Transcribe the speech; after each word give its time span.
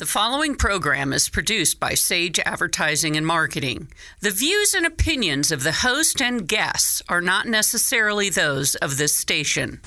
The 0.00 0.06
following 0.06 0.54
program 0.54 1.12
is 1.12 1.28
produced 1.28 1.78
by 1.78 1.92
Sage 1.92 2.40
Advertising 2.46 3.18
and 3.18 3.26
Marketing. 3.26 3.88
The 4.20 4.30
views 4.30 4.72
and 4.72 4.86
opinions 4.86 5.52
of 5.52 5.62
the 5.62 5.72
host 5.72 6.22
and 6.22 6.48
guests 6.48 7.02
are 7.10 7.20
not 7.20 7.46
necessarily 7.46 8.30
those 8.30 8.76
of 8.76 8.96
this 8.96 9.14
station. 9.14 9.78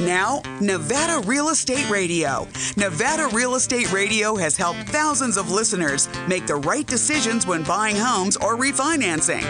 Now, 0.00 0.42
Nevada 0.60 1.26
Real 1.26 1.48
Estate 1.48 1.90
Radio. 1.90 2.46
Nevada 2.76 3.28
Real 3.32 3.56
Estate 3.56 3.90
Radio 3.90 4.36
has 4.36 4.56
helped 4.56 4.88
thousands 4.90 5.36
of 5.36 5.50
listeners 5.50 6.08
make 6.28 6.46
the 6.46 6.54
right 6.54 6.86
decisions 6.86 7.48
when 7.48 7.64
buying 7.64 7.96
homes 7.96 8.36
or 8.36 8.56
refinancing. 8.56 9.42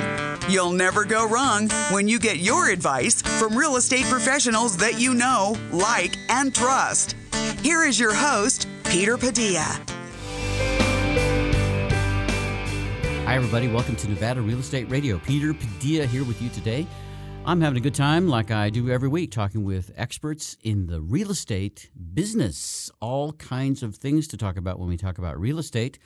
You'll 0.48 0.70
never 0.70 1.04
go 1.04 1.28
wrong 1.28 1.68
when 1.90 2.06
you 2.06 2.20
get 2.20 2.38
your 2.38 2.70
advice 2.70 3.20
from 3.20 3.58
real 3.58 3.74
estate 3.74 4.04
professionals 4.04 4.76
that 4.76 5.00
you 5.00 5.12
know, 5.12 5.56
like, 5.72 6.16
and 6.28 6.54
trust. 6.54 7.16
Here 7.62 7.82
is 7.82 7.98
your 7.98 8.14
host, 8.14 8.69
Peter 8.84 9.19
Padilla. 9.19 9.80
Hi, 13.24 13.34
everybody. 13.34 13.66
Welcome 13.66 13.96
to 13.96 14.09
Nevada 14.09 14.41
Real 14.41 14.60
Estate 14.60 14.88
Radio. 14.88 15.19
Peter 15.19 15.52
Padilla 15.52 16.06
here 16.06 16.22
with 16.22 16.41
you 16.41 16.48
today. 16.50 16.86
I'm 17.44 17.60
having 17.60 17.78
a 17.78 17.83
good 17.83 17.97
time, 17.97 18.28
like 18.28 18.52
I 18.52 18.70
do 18.70 18.88
every 18.88 19.08
week, 19.08 19.33
talking 19.33 19.64
with 19.64 19.91
experts 19.97 20.56
in 20.62 20.86
the 20.86 21.00
real 21.00 21.33
estate 21.33 21.91
business. 22.14 22.88
All 23.00 23.33
kinds 23.33 23.83
of 23.83 23.97
things 23.97 24.28
to 24.28 24.36
talk 24.36 24.56
about 24.56 24.78
when 24.78 24.88
we 24.88 24.97
talk 24.97 25.19
about 25.19 25.41
real 25.41 25.58
estate 25.58 25.98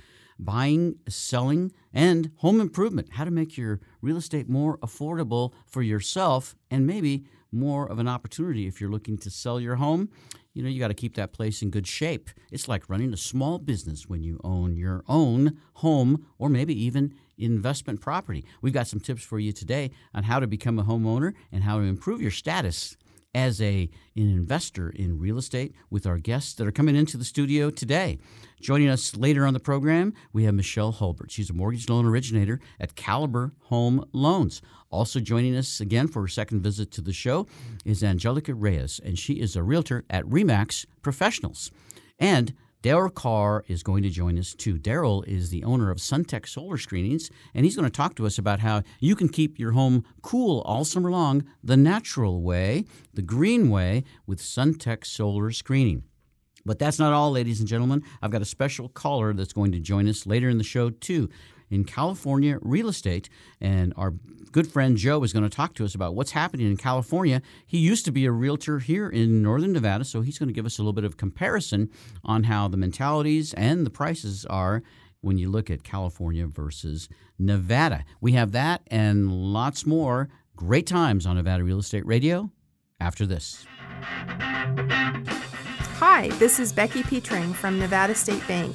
buying, 0.45 0.97
selling, 1.09 1.73
and 1.93 2.30
home 2.37 2.61
improvement. 2.61 3.09
How 3.12 3.25
to 3.25 3.30
make 3.30 3.57
your 3.57 3.80
real 4.01 4.17
estate 4.17 4.49
more 4.49 4.79
affordable 4.79 5.53
for 5.66 5.83
yourself 5.83 6.55
and 6.71 6.87
maybe 6.87 7.25
more 7.53 7.91
of 7.91 7.99
an 7.99 8.09
opportunity 8.09 8.66
if 8.66 8.80
you're 8.80 8.91
looking 8.91 9.19
to 9.19 9.30
sell 9.30 9.61
your 9.61 9.77
home. 9.77 10.09
You 10.53 10.63
know, 10.63 10.69
you 10.69 10.80
got 10.80 10.89
to 10.89 10.95
keep 10.95 11.15
that 11.15 11.33
place 11.33 11.63
in 11.63 11.71
good 11.71 11.87
shape. 11.87 12.30
It's 12.51 12.69
like 12.69 12.89
running 12.89 13.13
a 13.13 13.16
small 13.16 13.59
business 13.59 14.09
when 14.09 14.23
you 14.23 14.41
own 14.43 14.77
your 14.77 15.05
own 15.09 15.59
home 15.74 16.27
or 16.38 16.49
maybe 16.49 16.74
even 16.85 17.15
investment 17.38 18.01
property. 18.01 18.45
We've 18.61 18.73
got 18.73 18.87
some 18.87 19.01
tips 19.01 19.23
for 19.23 19.38
you 19.38 19.52
today 19.52 19.91
on 20.15 20.24
how 20.24 20.41
to 20.41 20.46
become 20.46 20.79
a 20.79 20.85
homeowner 20.85 21.35
and 21.52 21.63
how 21.63 21.79
to 21.79 21.85
improve 21.85 22.21
your 22.21 22.30
status 22.30 22.96
as 23.35 23.61
a 23.61 23.89
an 24.17 24.29
investor 24.29 24.91
in 24.91 25.19
real 25.19 25.39
estate 25.39 25.75
with 25.89 26.07
our 26.07 26.19
guests 26.19 26.55
that 26.55 26.67
are 26.67 26.73
coming 26.73 26.97
into 26.97 27.17
the 27.17 27.25
studio 27.25 27.71
today. 27.71 28.19
Joining 28.61 28.89
us 28.89 29.17
later 29.17 29.47
on 29.47 29.55
the 29.55 29.61
program, 29.61 30.13
we 30.33 30.45
have 30.45 30.55
Michelle 30.55 30.93
Hulbert. 30.93 31.31
She's 31.31 31.51
a 31.51 31.55
mortgage 31.55 31.89
loan 31.89 32.05
originator 32.05 32.61
at 32.79 32.97
Caliber 32.97 33.53
Home 33.65 34.05
Loans. 34.13 34.61
Also 34.91 35.21
joining 35.21 35.57
us 35.57 35.81
again 35.81 36.09
for 36.09 36.23
her 36.23 36.29
second 36.29 36.63
visit 36.63 36.91
to 36.93 37.01
the 37.01 37.13
show 37.13 37.47
is 37.85 38.03
Angelica 38.03 38.53
Reyes, 38.55 39.01
and 39.05 39.19
she 39.19 39.35
is 39.35 39.55
a 39.55 39.63
realtor 39.63 40.05
at 40.11 40.25
Remax 40.25 40.85
Professionals. 41.01 41.71
And 42.19 42.55
Daryl 42.83 43.13
Carr 43.13 43.63
is 43.69 43.83
going 43.83 44.03
to 44.03 44.09
join 44.09 44.39
us 44.39 44.55
too. 44.55 44.79
Daryl 44.79 45.27
is 45.27 45.51
the 45.51 45.65
owner 45.65 45.91
of 45.91 45.99
Sunteck 45.99 46.49
Solar 46.49 46.79
Screenings, 46.79 47.31
and 47.55 47.65
he's 47.65 47.77
going 47.77 47.85
to 47.85 47.91
talk 47.91 48.15
to 48.17 48.27
us 48.27 48.39
about 48.39 48.61
how 48.61 48.83
you 49.01 49.15
can 49.15 49.29
keep 49.29 49.59
your 49.59 49.73
home 49.73 50.03
cool 50.23 50.63
all 50.63 50.85
summer 50.85 51.11
long 51.11 51.45
the 51.63 51.77
natural 51.77 52.41
way, 52.43 52.87
the 53.13 53.23
green 53.23 53.71
way, 53.71 54.05
with 54.27 54.41
Sunteck 54.41 55.05
Solar 55.05 55.51
Screening. 55.51 56.05
But 56.65 56.79
that's 56.79 56.99
not 56.99 57.13
all, 57.13 57.31
ladies 57.31 57.61
and 57.61 57.69
gentlemen. 57.69 58.03
I've 58.23 58.31
got 58.31 58.43
a 58.43 58.47
special 58.47 58.89
caller 58.89 59.35
that's 59.35 59.53
going 59.53 59.73
to 59.73 59.81
join 59.81 60.09
us 60.09 60.27
later 60.27 60.49
in 60.49 60.59
the 60.59 60.65
show, 60.65 60.89
too 60.89 61.29
in 61.71 61.85
California 61.85 62.59
real 62.60 62.88
estate. 62.88 63.29
And 63.60 63.95
our 63.96 64.15
good 64.53 64.66
friend 64.66 64.97
Joe 64.97 65.22
is 65.22 65.32
going 65.32 65.49
to 65.49 65.54
talk 65.54 65.75
to 65.75 65.84
us 65.84 65.94
about 65.94 66.15
what's 66.15 66.32
happening 66.32 66.66
in 66.66 66.77
California. 66.77 67.41
He 67.66 67.78
used 67.78 68.04
to 68.06 68.12
be 68.12 68.27
a 68.27 68.32
realtor 68.32 68.81
here 68.81 69.09
in 69.09 69.43
Northern 69.43 69.72
Nevada, 69.72 70.04
so 70.04 70.21
he's 70.21 70.38
going 70.38 70.49
to 70.49 70.53
give 70.53 70.66
us 70.66 70.78
a 70.78 70.82
little 70.82 70.93
bit 70.93 71.04
of 71.04 71.16
comparison 71.16 71.91
on 72.25 72.44
how 72.44 72.69
the 72.69 72.77
mentalities 72.77 73.54
and 73.54 73.87
the 73.87 73.91
prices 73.91 74.44
are 74.47 74.82
when 75.21 75.38
you 75.38 75.50
look 75.50 75.71
at 75.71 75.84
California 75.84 76.47
versus 76.47 77.09
Nevada. 77.38 78.05
We 78.21 78.32
have 78.32 78.53
that 78.53 78.83
and 78.89 79.31
lots 79.31 79.87
more 79.87 80.28
great 80.56 80.87
times 80.87 81.27
on 81.27 81.37
Nevada 81.37 81.62
Real 81.62 81.78
Estate 81.78 82.06
Radio 82.06 82.50
after 83.00 83.27
this. 83.27 83.66
Hi, 85.99 86.28
this 86.39 86.59
is 86.59 86.72
Becky 86.72 87.03
Petring 87.03 87.55
from 87.55 87.78
Nevada 87.78 88.15
State 88.15 88.47
Bank. 88.49 88.75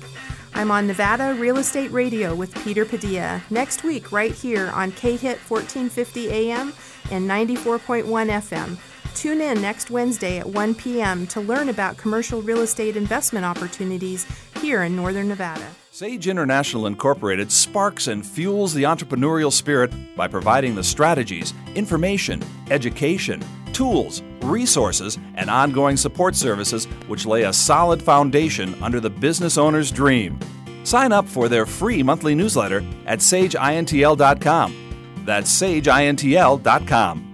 I'm 0.56 0.72
on 0.72 0.88
Nevada 0.88 1.36
Real 1.38 1.58
Estate 1.58 1.92
Radio 1.92 2.34
with 2.34 2.56
Peter 2.64 2.86
Padilla 2.86 3.44
next 3.50 3.84
week, 3.84 4.14
right 4.14 4.32
here 4.32 4.70
on 4.70 4.94
KHIT 4.94 5.38
1450 5.50 6.30
AM 6.30 6.72
and 7.12 7.30
94.1 7.30 8.06
FM. 8.06 8.78
Tune 9.16 9.42
in 9.42 9.62
next 9.62 9.92
Wednesday 9.92 10.40
at 10.40 10.48
1 10.48 10.76
p.m. 10.76 11.28
to 11.28 11.42
learn 11.42 11.68
about 11.68 11.98
commercial 11.98 12.42
real 12.42 12.62
estate 12.62 12.96
investment 12.96 13.46
opportunities 13.46 14.26
here 14.62 14.84
in 14.84 14.96
Northern 14.96 15.28
Nevada. 15.28 15.68
Sage 15.92 16.30
International 16.30 16.88
Incorporated 16.88 17.52
sparks 17.52 18.08
and 18.08 18.26
fuels 18.26 18.74
the 18.74 18.84
entrepreneurial 18.84 19.52
spirit 19.52 19.92
by 20.16 20.30
providing 20.30 20.74
the 20.74 20.84
strategies, 20.86 21.54
information, 21.76 22.42
education, 22.72 23.44
tools, 23.76 24.24
resources, 24.42 25.18
and 25.36 25.50
ongoing 25.50 25.98
support 25.98 26.36
services 26.36 26.86
which 27.08 27.26
lay 27.26 27.44
a 27.44 27.54
solid 27.54 28.02
foundation 28.02 28.74
under 28.82 29.00
the 29.00 29.10
business 29.10 29.58
owner's 29.58 29.92
dream. 29.92 30.40
Sign 30.84 31.12
up 31.12 31.28
for 31.28 31.50
their 31.50 31.66
free 31.66 32.02
monthly 32.02 32.36
newsletter 32.36 32.84
at 33.06 33.20
sageintl.com. 33.20 35.24
That's 35.26 35.62
sageintl.com. 35.62 37.32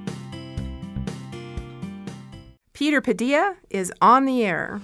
Peter 2.74 3.01
Padilla 3.01 3.57
is 3.69 3.94
on 4.01 4.25
the 4.25 4.44
air. 4.44 4.81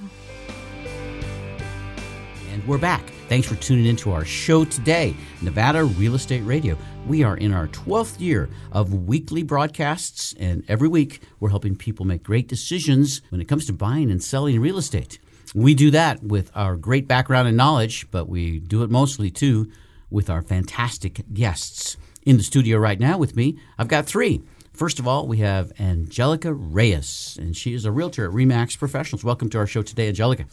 And 2.51 2.67
we're 2.67 2.78
back. 2.78 3.01
Thanks 3.28 3.46
for 3.46 3.56
tuning 3.56 3.86
into 3.86 4.14
our 4.14 4.24
show 4.24 4.64
today, 4.64 5.14
Nevada 5.42 5.84
Real 5.84 6.16
Estate 6.16 6.46
Radio. 6.46 6.78
We 7.08 7.24
are 7.24 7.36
in 7.36 7.52
our 7.52 7.68
12th 7.68 8.22
year 8.22 8.50
of 8.72 8.94
weekly 8.94 9.44
broadcasts, 9.44 10.34
and 10.40 10.64
every 10.70 10.88
week 10.88 11.22
we're 11.42 11.50
helping 11.50 11.76
people 11.76 12.06
make 12.06 12.24
great 12.24 12.48
decisions 12.48 13.22
when 13.28 13.42
it 13.42 13.50
comes 13.50 13.66
to 13.66 13.74
buying 13.74 14.12
and 14.12 14.24
selling 14.24 14.62
real 14.62 14.78
estate. 14.78 15.20
We 15.54 15.76
do 15.76 15.92
that 15.92 16.24
with 16.24 16.52
our 16.56 16.78
great 16.78 17.06
background 17.06 17.50
and 17.50 17.58
knowledge, 17.58 18.10
but 18.12 18.30
we 18.30 18.60
do 18.60 18.82
it 18.84 18.90
mostly 18.90 19.30
too 19.30 19.70
with 20.09 20.30
our 20.30 20.42
fantastic 20.42 21.26
guests. 21.34 21.98
In 22.24 22.38
the 22.38 22.44
studio 22.44 22.78
right 22.78 23.00
now 23.00 23.18
with 23.18 23.36
me, 23.36 23.59
I've 23.78 23.90
got 23.90 24.06
three. 24.06 24.42
First 24.72 25.00
of 25.00 25.08
all, 25.08 25.28
we 25.28 25.40
have 25.40 25.74
Angelica 25.82 26.54
Reyes, 26.54 27.38
and 27.42 27.58
she 27.58 27.74
is 27.74 27.84
a 27.84 27.92
realtor 27.92 28.26
at 28.26 28.32
Remax 28.32 28.78
Professionals. 28.80 29.26
Welcome 29.26 29.50
to 29.50 29.58
our 29.58 29.68
show 29.68 29.82
today, 29.82 30.08
Angelica. 30.08 30.46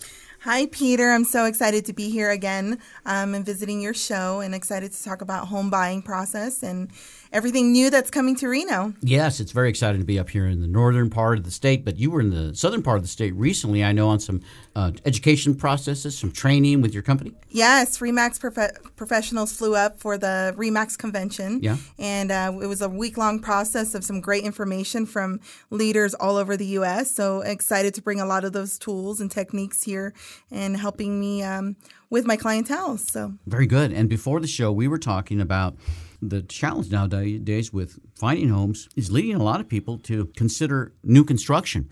Hi, 0.44 0.66
Peter. 0.66 1.10
I'm 1.10 1.24
so 1.24 1.46
excited 1.46 1.86
to 1.86 1.94
be 1.94 2.10
here 2.10 2.30
again 2.30 2.78
um, 3.06 3.32
and 3.32 3.46
visiting 3.46 3.80
your 3.80 3.94
show 3.94 4.40
and 4.40 4.54
excited 4.54 4.92
to 4.92 5.02
talk 5.02 5.22
about 5.22 5.48
home 5.48 5.70
buying 5.70 6.02
process 6.02 6.62
and 6.62 6.90
everything 7.32 7.72
new 7.72 7.88
that's 7.88 8.10
coming 8.10 8.36
to 8.36 8.48
Reno. 8.48 8.92
Yes, 9.00 9.40
it's 9.40 9.52
very 9.52 9.70
exciting 9.70 10.02
to 10.02 10.06
be 10.06 10.18
up 10.18 10.28
here 10.28 10.46
in 10.46 10.60
the 10.60 10.66
northern 10.66 11.08
part 11.08 11.38
of 11.38 11.44
the 11.44 11.50
state, 11.50 11.82
but 11.82 11.96
you 11.96 12.10
were 12.10 12.20
in 12.20 12.28
the 12.28 12.54
southern 12.54 12.82
part 12.82 12.98
of 12.98 13.02
the 13.02 13.08
state 13.08 13.34
recently, 13.34 13.82
I 13.82 13.92
know, 13.92 14.08
on 14.08 14.20
some 14.20 14.42
uh, 14.76 14.92
education 15.06 15.54
processes, 15.54 16.16
some 16.18 16.30
training 16.30 16.82
with 16.82 16.92
your 16.92 17.02
company. 17.02 17.32
Yes, 17.48 17.98
Remax 17.98 18.38
prof- 18.38 18.94
professionals 18.96 19.50
flew 19.50 19.74
up 19.74 19.98
for 19.98 20.18
the 20.18 20.54
Remax 20.58 20.98
convention. 20.98 21.60
Yeah. 21.62 21.78
And 21.98 22.30
uh, 22.30 22.52
it 22.62 22.66
was 22.66 22.82
a 22.82 22.88
week 22.90 23.16
long 23.16 23.40
process 23.40 23.94
of 23.94 24.04
some 24.04 24.20
great 24.20 24.44
information 24.44 25.06
from 25.06 25.40
leaders 25.70 26.12
all 26.12 26.36
over 26.36 26.54
the 26.54 26.66
U.S. 26.66 27.10
So 27.10 27.40
excited 27.40 27.94
to 27.94 28.02
bring 28.02 28.20
a 28.20 28.26
lot 28.26 28.44
of 28.44 28.52
those 28.52 28.78
tools 28.78 29.22
and 29.22 29.30
techniques 29.30 29.84
here 29.84 30.12
and 30.50 30.76
helping 30.76 31.18
me 31.20 31.42
um, 31.42 31.76
with 32.10 32.26
my 32.26 32.36
clientele. 32.36 32.98
So 32.98 33.34
very 33.46 33.66
good. 33.66 33.92
And 33.92 34.08
before 34.08 34.40
the 34.40 34.46
show, 34.46 34.72
we 34.72 34.88
were 34.88 34.98
talking 34.98 35.40
about 35.40 35.76
the 36.20 36.42
challenge 36.42 36.90
nowadays 36.90 37.72
with 37.72 37.98
finding 38.14 38.48
homes 38.48 38.88
is 38.96 39.10
leading 39.10 39.34
a 39.34 39.42
lot 39.42 39.60
of 39.60 39.68
people 39.68 39.98
to 39.98 40.26
consider 40.36 40.92
new 41.02 41.24
construction. 41.24 41.90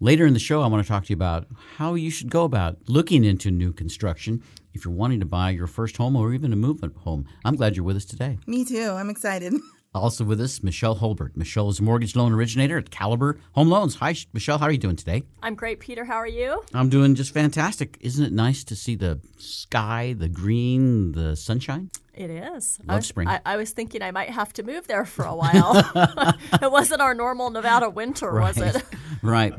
Later 0.00 0.26
in 0.26 0.34
the 0.34 0.40
show, 0.40 0.62
I 0.62 0.66
want 0.66 0.84
to 0.84 0.88
talk 0.88 1.04
to 1.04 1.10
you 1.10 1.16
about 1.16 1.46
how 1.76 1.94
you 1.94 2.10
should 2.10 2.30
go 2.30 2.44
about 2.44 2.78
looking 2.86 3.24
into 3.24 3.50
new 3.50 3.72
construction 3.72 4.42
if 4.74 4.84
you're 4.84 4.94
wanting 4.94 5.20
to 5.20 5.26
buy 5.26 5.50
your 5.50 5.66
first 5.66 5.96
home 5.96 6.16
or 6.16 6.32
even 6.32 6.52
a 6.52 6.56
movement 6.56 6.96
home. 6.96 7.26
I'm 7.44 7.56
glad 7.56 7.76
you're 7.76 7.84
with 7.84 7.96
us 7.96 8.04
today. 8.04 8.38
Me 8.46 8.64
too. 8.64 8.90
I'm 8.90 9.10
excited. 9.10 9.54
Also 9.94 10.24
with 10.24 10.40
us, 10.40 10.62
Michelle 10.62 10.96
Holbert. 10.96 11.36
Michelle 11.36 11.68
is 11.68 11.78
a 11.78 11.82
mortgage 11.82 12.16
loan 12.16 12.32
originator 12.32 12.78
at 12.78 12.90
Caliber 12.90 13.38
Home 13.52 13.68
Loans. 13.68 13.96
Hi, 13.96 14.14
Michelle. 14.32 14.56
How 14.56 14.64
are 14.66 14.72
you 14.72 14.78
doing 14.78 14.96
today? 14.96 15.22
I'm 15.42 15.54
great, 15.54 15.80
Peter. 15.80 16.06
How 16.06 16.16
are 16.16 16.26
you? 16.26 16.64
I'm 16.72 16.88
doing 16.88 17.14
just 17.14 17.34
fantastic. 17.34 17.98
Isn't 18.00 18.24
it 18.24 18.32
nice 18.32 18.64
to 18.64 18.74
see 18.74 18.94
the 18.94 19.20
sky, 19.36 20.14
the 20.16 20.30
green, 20.30 21.12
the 21.12 21.36
sunshine? 21.36 21.90
It 22.14 22.30
is. 22.30 22.78
Love 22.80 22.90
I 22.90 22.96
was, 22.96 23.06
spring. 23.06 23.28
I, 23.28 23.40
I, 23.44 23.56
was 23.58 23.72
thinking 23.72 24.00
I 24.00 24.12
might 24.12 24.30
have 24.30 24.54
to 24.54 24.62
move 24.62 24.86
there 24.86 25.04
for 25.04 25.26
a 25.26 25.34
while. 25.34 25.76
it 26.62 26.70
wasn't 26.72 27.02
our 27.02 27.12
normal 27.12 27.50
Nevada 27.50 27.90
winter, 27.90 28.30
right. 28.30 28.56
was 28.56 28.76
it? 28.76 28.82
right. 29.22 29.52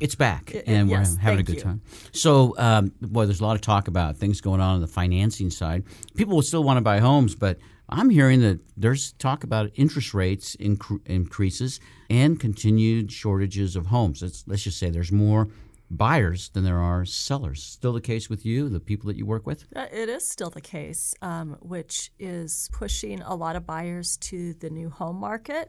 It's 0.00 0.16
back, 0.16 0.52
It- 0.52 0.64
and 0.66 0.90
we're 0.90 1.04
having 1.20 1.38
a 1.38 1.42
good 1.44 1.56
you. 1.56 1.60
time. 1.62 1.80
So, 2.10 2.54
um, 2.58 2.92
boy, 3.00 3.26
there's 3.26 3.40
a 3.40 3.44
lot 3.44 3.54
of 3.54 3.60
talk 3.60 3.86
about 3.86 4.16
things 4.16 4.40
going 4.40 4.60
on 4.60 4.74
on 4.74 4.80
the 4.80 4.88
financing 4.88 5.48
side. 5.50 5.84
People 6.16 6.34
will 6.34 6.42
still 6.42 6.64
want 6.64 6.76
to 6.76 6.80
buy 6.82 6.98
homes, 6.98 7.36
but 7.36 7.58
I'm 7.88 8.10
hearing 8.10 8.40
that 8.40 8.58
there's 8.76 9.12
talk 9.12 9.44
about 9.44 9.70
interest 9.74 10.12
rates 10.14 10.56
incre- 10.56 11.00
increases 11.06 11.78
and 12.10 12.38
continued 12.40 13.12
shortages 13.12 13.76
of 13.76 13.86
homes. 13.86 14.22
Let's, 14.22 14.44
let's 14.46 14.62
just 14.64 14.78
say 14.78 14.90
there's 14.90 15.12
more 15.12 15.48
buyers 15.88 16.48
than 16.48 16.64
there 16.64 16.80
are 16.80 17.04
sellers. 17.04 17.62
Still 17.62 17.92
the 17.92 18.00
case 18.00 18.28
with 18.28 18.44
you, 18.44 18.68
the 18.68 18.80
people 18.80 19.06
that 19.06 19.16
you 19.16 19.24
work 19.24 19.46
with? 19.46 19.66
Uh, 19.76 19.86
It 19.92 20.08
is 20.08 20.28
still 20.28 20.50
the 20.50 20.60
case, 20.60 21.14
um, 21.22 21.56
which 21.60 22.10
is 22.18 22.68
pushing 22.72 23.22
a 23.22 23.36
lot 23.36 23.54
of 23.54 23.66
buyers 23.66 24.16
to 24.16 24.54
the 24.54 24.68
new 24.68 24.90
home 24.90 25.14
market 25.16 25.68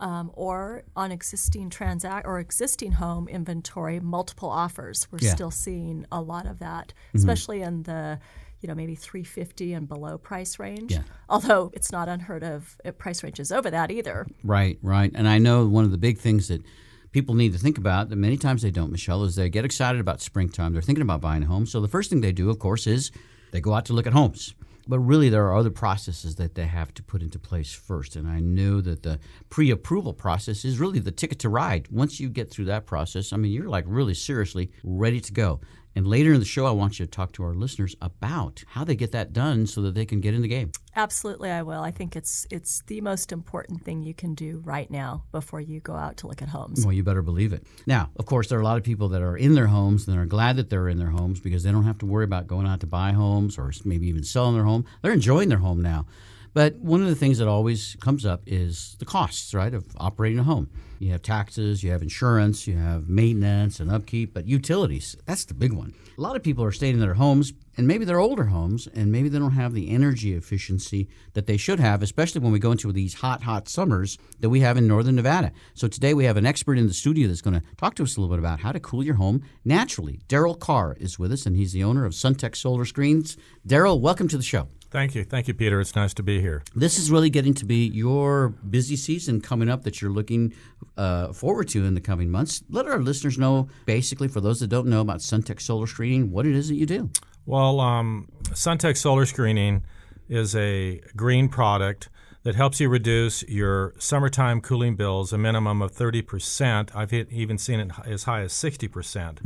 um, 0.00 0.32
or 0.34 0.82
on 0.96 1.12
existing 1.12 1.70
transact 1.70 2.26
or 2.26 2.40
existing 2.40 2.90
home 2.92 3.28
inventory, 3.28 4.00
multiple 4.00 4.48
offers. 4.50 5.06
We're 5.12 5.18
Yeah. 5.22 5.34
still 5.34 5.52
seeing 5.52 6.06
a 6.10 6.20
lot 6.20 6.46
of 6.46 6.58
that, 6.58 6.92
especially 7.14 7.62
in 7.62 7.84
the 7.84 8.18
you 8.62 8.68
know 8.68 8.74
maybe 8.74 8.94
350 8.94 9.74
and 9.74 9.88
below 9.88 10.16
price 10.16 10.58
range. 10.58 10.92
Yeah. 10.92 11.02
Although 11.28 11.70
it's 11.74 11.92
not 11.92 12.08
unheard 12.08 12.44
of 12.44 12.76
if 12.84 12.96
price 12.96 13.22
ranges 13.22 13.52
over 13.52 13.70
that 13.70 13.90
either. 13.90 14.26
Right, 14.42 14.78
right. 14.82 15.10
And 15.14 15.28
I 15.28 15.38
know 15.38 15.66
one 15.66 15.84
of 15.84 15.90
the 15.90 15.98
big 15.98 16.18
things 16.18 16.48
that 16.48 16.62
people 17.10 17.34
need 17.34 17.52
to 17.52 17.58
think 17.58 17.76
about 17.76 18.08
that 18.08 18.16
many 18.16 18.36
times 18.36 18.62
they 18.62 18.70
don't, 18.70 18.90
Michelle, 18.90 19.24
is 19.24 19.34
they 19.34 19.50
get 19.50 19.64
excited 19.64 20.00
about 20.00 20.20
springtime. 20.20 20.72
They're 20.72 20.80
thinking 20.80 21.02
about 21.02 21.20
buying 21.20 21.42
a 21.42 21.46
home. 21.46 21.66
So 21.66 21.80
the 21.80 21.88
first 21.88 22.08
thing 22.08 22.20
they 22.20 22.32
do, 22.32 22.48
of 22.48 22.58
course, 22.58 22.86
is 22.86 23.10
they 23.50 23.60
go 23.60 23.74
out 23.74 23.84
to 23.86 23.92
look 23.92 24.06
at 24.06 24.12
homes. 24.12 24.54
But 24.88 24.98
really, 24.98 25.28
there 25.28 25.46
are 25.46 25.56
other 25.56 25.70
processes 25.70 26.36
that 26.36 26.56
they 26.56 26.66
have 26.66 26.92
to 26.94 27.04
put 27.04 27.22
into 27.22 27.38
place 27.38 27.72
first. 27.72 28.16
And 28.16 28.26
I 28.26 28.40
know 28.40 28.80
that 28.80 29.02
the 29.02 29.20
pre 29.48 29.70
approval 29.70 30.12
process 30.12 30.64
is 30.64 30.80
really 30.80 30.98
the 30.98 31.12
ticket 31.12 31.38
to 31.40 31.48
ride. 31.48 31.88
Once 31.88 32.18
you 32.18 32.28
get 32.28 32.50
through 32.50 32.64
that 32.64 32.86
process, 32.86 33.32
I 33.32 33.36
mean, 33.36 33.52
you're 33.52 33.68
like 33.68 33.84
really 33.86 34.14
seriously 34.14 34.72
ready 34.82 35.20
to 35.20 35.32
go. 35.32 35.60
And 35.94 36.06
later 36.06 36.32
in 36.32 36.40
the 36.40 36.46
show, 36.46 36.66
I 36.66 36.70
want 36.70 36.98
you 36.98 37.06
to 37.06 37.10
talk 37.10 37.32
to 37.32 37.44
our 37.44 37.54
listeners 37.54 37.94
about 38.00 38.64
how 38.68 38.84
they 38.84 38.96
get 38.96 39.12
that 39.12 39.32
done 39.32 39.66
so 39.66 39.82
that 39.82 39.94
they 39.94 40.06
can 40.06 40.20
get 40.20 40.34
in 40.34 40.42
the 40.42 40.48
game. 40.48 40.72
Absolutely, 40.96 41.50
I 41.50 41.62
will. 41.62 41.82
I 41.82 41.90
think 41.90 42.16
it's 42.16 42.46
it's 42.50 42.82
the 42.86 43.00
most 43.00 43.32
important 43.32 43.82
thing 43.82 44.02
you 44.02 44.14
can 44.14 44.34
do 44.34 44.62
right 44.64 44.90
now 44.90 45.24
before 45.32 45.60
you 45.60 45.80
go 45.80 45.94
out 45.94 46.18
to 46.18 46.26
look 46.26 46.42
at 46.42 46.48
homes. 46.48 46.84
Well, 46.84 46.92
you 46.92 47.02
better 47.02 47.22
believe 47.22 47.52
it. 47.52 47.66
Now, 47.86 48.10
of 48.16 48.26
course, 48.26 48.48
there 48.48 48.58
are 48.58 48.62
a 48.62 48.64
lot 48.64 48.78
of 48.78 48.84
people 48.84 49.08
that 49.10 49.22
are 49.22 49.36
in 49.36 49.54
their 49.54 49.68
homes 49.68 50.06
and 50.08 50.18
are 50.18 50.26
glad 50.26 50.56
that 50.56 50.70
they're 50.70 50.88
in 50.88 50.98
their 50.98 51.10
homes 51.10 51.40
because 51.40 51.62
they 51.62 51.72
don't 51.72 51.84
have 51.84 51.98
to 51.98 52.06
worry 52.06 52.24
about 52.24 52.46
going 52.46 52.66
out 52.66 52.80
to 52.80 52.86
buy 52.86 53.12
homes 53.12 53.58
or 53.58 53.72
maybe 53.84 54.06
even 54.08 54.24
selling 54.24 54.54
their 54.54 54.64
home. 54.64 54.84
They're 55.02 55.12
enjoying 55.12 55.48
their 55.48 55.58
home 55.58 55.82
now. 55.82 56.06
But 56.54 56.76
one 56.76 57.00
of 57.00 57.08
the 57.08 57.14
things 57.14 57.38
that 57.38 57.48
always 57.48 57.96
comes 58.00 58.26
up 58.26 58.42
is 58.46 58.96
the 58.98 59.06
costs, 59.06 59.54
right, 59.54 59.72
of 59.72 59.86
operating 59.96 60.38
a 60.38 60.42
home. 60.42 60.68
You 60.98 61.10
have 61.12 61.22
taxes, 61.22 61.82
you 61.82 61.90
have 61.90 62.02
insurance, 62.02 62.66
you 62.66 62.76
have 62.76 63.08
maintenance 63.08 63.80
and 63.80 63.90
upkeep, 63.90 64.34
but 64.34 64.46
utilities, 64.46 65.16
that's 65.26 65.44
the 65.46 65.54
big 65.54 65.72
one. 65.72 65.94
A 66.16 66.20
lot 66.20 66.36
of 66.36 66.42
people 66.42 66.62
are 66.62 66.70
staying 66.70 66.94
in 66.94 67.00
their 67.00 67.14
homes 67.14 67.54
and 67.76 67.88
maybe 67.88 68.04
they're 68.04 68.20
older 68.20 68.44
homes 68.44 68.86
and 68.86 69.10
maybe 69.10 69.28
they 69.28 69.38
don't 69.38 69.52
have 69.52 69.72
the 69.72 69.90
energy 69.90 70.34
efficiency 70.34 71.08
that 71.32 71.46
they 71.46 71.56
should 71.56 71.80
have, 71.80 72.02
especially 72.02 72.40
when 72.40 72.52
we 72.52 72.58
go 72.58 72.70
into 72.70 72.92
these 72.92 73.14
hot, 73.14 73.42
hot 73.42 73.68
summers 73.68 74.18
that 74.38 74.50
we 74.50 74.60
have 74.60 74.76
in 74.76 74.86
northern 74.86 75.16
Nevada. 75.16 75.50
So 75.74 75.88
today 75.88 76.14
we 76.14 76.24
have 76.26 76.36
an 76.36 76.46
expert 76.46 76.78
in 76.78 76.86
the 76.86 76.94
studio 76.94 77.26
that's 77.26 77.40
going 77.40 77.58
to 77.58 77.66
talk 77.78 77.94
to 77.96 78.02
us 78.02 78.16
a 78.16 78.20
little 78.20 78.36
bit 78.36 78.38
about 78.38 78.60
how 78.60 78.70
to 78.72 78.78
cool 78.78 79.02
your 79.02 79.14
home 79.14 79.42
naturally. 79.64 80.20
Daryl 80.28 80.58
Carr 80.58 80.96
is 81.00 81.18
with 81.18 81.32
us 81.32 81.46
and 81.46 81.56
he's 81.56 81.72
the 81.72 81.82
owner 81.82 82.04
of 82.04 82.12
Sunteck 82.12 82.54
Solar 82.54 82.84
Screens. 82.84 83.36
Daryl, 83.66 83.98
welcome 83.98 84.28
to 84.28 84.36
the 84.36 84.42
show. 84.44 84.68
Thank 84.92 85.14
you. 85.14 85.24
Thank 85.24 85.48
you, 85.48 85.54
Peter. 85.54 85.80
It's 85.80 85.96
nice 85.96 86.12
to 86.14 86.22
be 86.22 86.42
here. 86.42 86.62
This 86.74 86.98
is 86.98 87.10
really 87.10 87.30
getting 87.30 87.54
to 87.54 87.64
be 87.64 87.86
your 87.86 88.50
busy 88.50 88.94
season 88.94 89.40
coming 89.40 89.70
up 89.70 89.84
that 89.84 90.02
you're 90.02 90.10
looking 90.10 90.52
uh, 90.98 91.32
forward 91.32 91.68
to 91.68 91.86
in 91.86 91.94
the 91.94 92.00
coming 92.00 92.30
months. 92.30 92.62
Let 92.68 92.86
our 92.86 92.98
listeners 92.98 93.38
know, 93.38 93.68
basically, 93.86 94.28
for 94.28 94.42
those 94.42 94.60
that 94.60 94.66
don't 94.66 94.88
know 94.88 95.00
about 95.00 95.20
Sunteck 95.20 95.62
Solar 95.62 95.86
Screening, 95.86 96.30
what 96.30 96.46
it 96.46 96.54
is 96.54 96.68
that 96.68 96.74
you 96.74 96.84
do. 96.84 97.08
Well, 97.46 97.80
um, 97.80 98.28
Sunteck 98.50 98.98
Solar 98.98 99.24
Screening 99.24 99.82
is 100.28 100.54
a 100.54 101.00
green 101.16 101.48
product 101.48 102.10
that 102.42 102.54
helps 102.54 102.78
you 102.78 102.90
reduce 102.90 103.42
your 103.44 103.94
summertime 103.98 104.60
cooling 104.60 104.94
bills 104.94 105.32
a 105.32 105.38
minimum 105.38 105.80
of 105.80 105.92
30%. 105.92 106.94
I've 106.94 107.14
even 107.14 107.56
seen 107.56 107.80
it 107.80 107.90
as 108.04 108.24
high 108.24 108.42
as 108.42 108.52
60%. 108.52 108.90
percent 108.92 109.40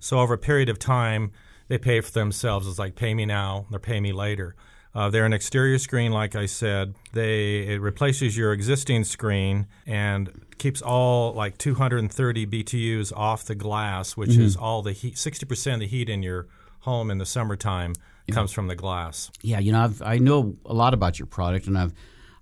So 0.00 0.18
over 0.18 0.34
a 0.34 0.38
period 0.38 0.68
of 0.68 0.78
time, 0.78 1.32
they 1.68 1.78
pay 1.78 2.02
for 2.02 2.10
themselves. 2.10 2.68
It's 2.68 2.78
like 2.78 2.94
pay 2.94 3.14
me 3.14 3.24
now, 3.24 3.64
or 3.72 3.78
pay 3.78 3.98
me 3.98 4.12
later. 4.12 4.54
Uh, 4.94 5.08
they're 5.08 5.24
an 5.24 5.32
exterior 5.32 5.78
screen, 5.78 6.12
like 6.12 6.36
I 6.36 6.46
said. 6.46 6.94
They 7.12 7.60
it 7.60 7.80
replaces 7.80 8.36
your 8.36 8.52
existing 8.52 9.04
screen 9.04 9.66
and 9.86 10.44
keeps 10.58 10.82
all 10.82 11.32
like 11.32 11.56
230 11.58 12.46
BTUs 12.46 13.12
off 13.16 13.44
the 13.44 13.54
glass, 13.54 14.16
which 14.16 14.36
is 14.36 14.54
all 14.56 14.82
the 14.82 14.92
heat. 14.92 15.14
60% 15.14 15.74
of 15.74 15.80
the 15.80 15.86
heat 15.86 16.08
in 16.08 16.22
your 16.22 16.46
home 16.80 17.10
in 17.10 17.18
the 17.18 17.26
summertime 17.26 17.94
comes 18.30 18.52
from 18.52 18.68
the 18.68 18.76
glass. 18.76 19.30
Yeah, 19.40 19.58
you 19.58 19.72
know, 19.72 19.82
I've, 19.82 20.02
I 20.02 20.18
know 20.18 20.56
a 20.64 20.74
lot 20.74 20.94
about 20.94 21.18
your 21.18 21.26
product, 21.26 21.66
and 21.66 21.76
I've, 21.76 21.92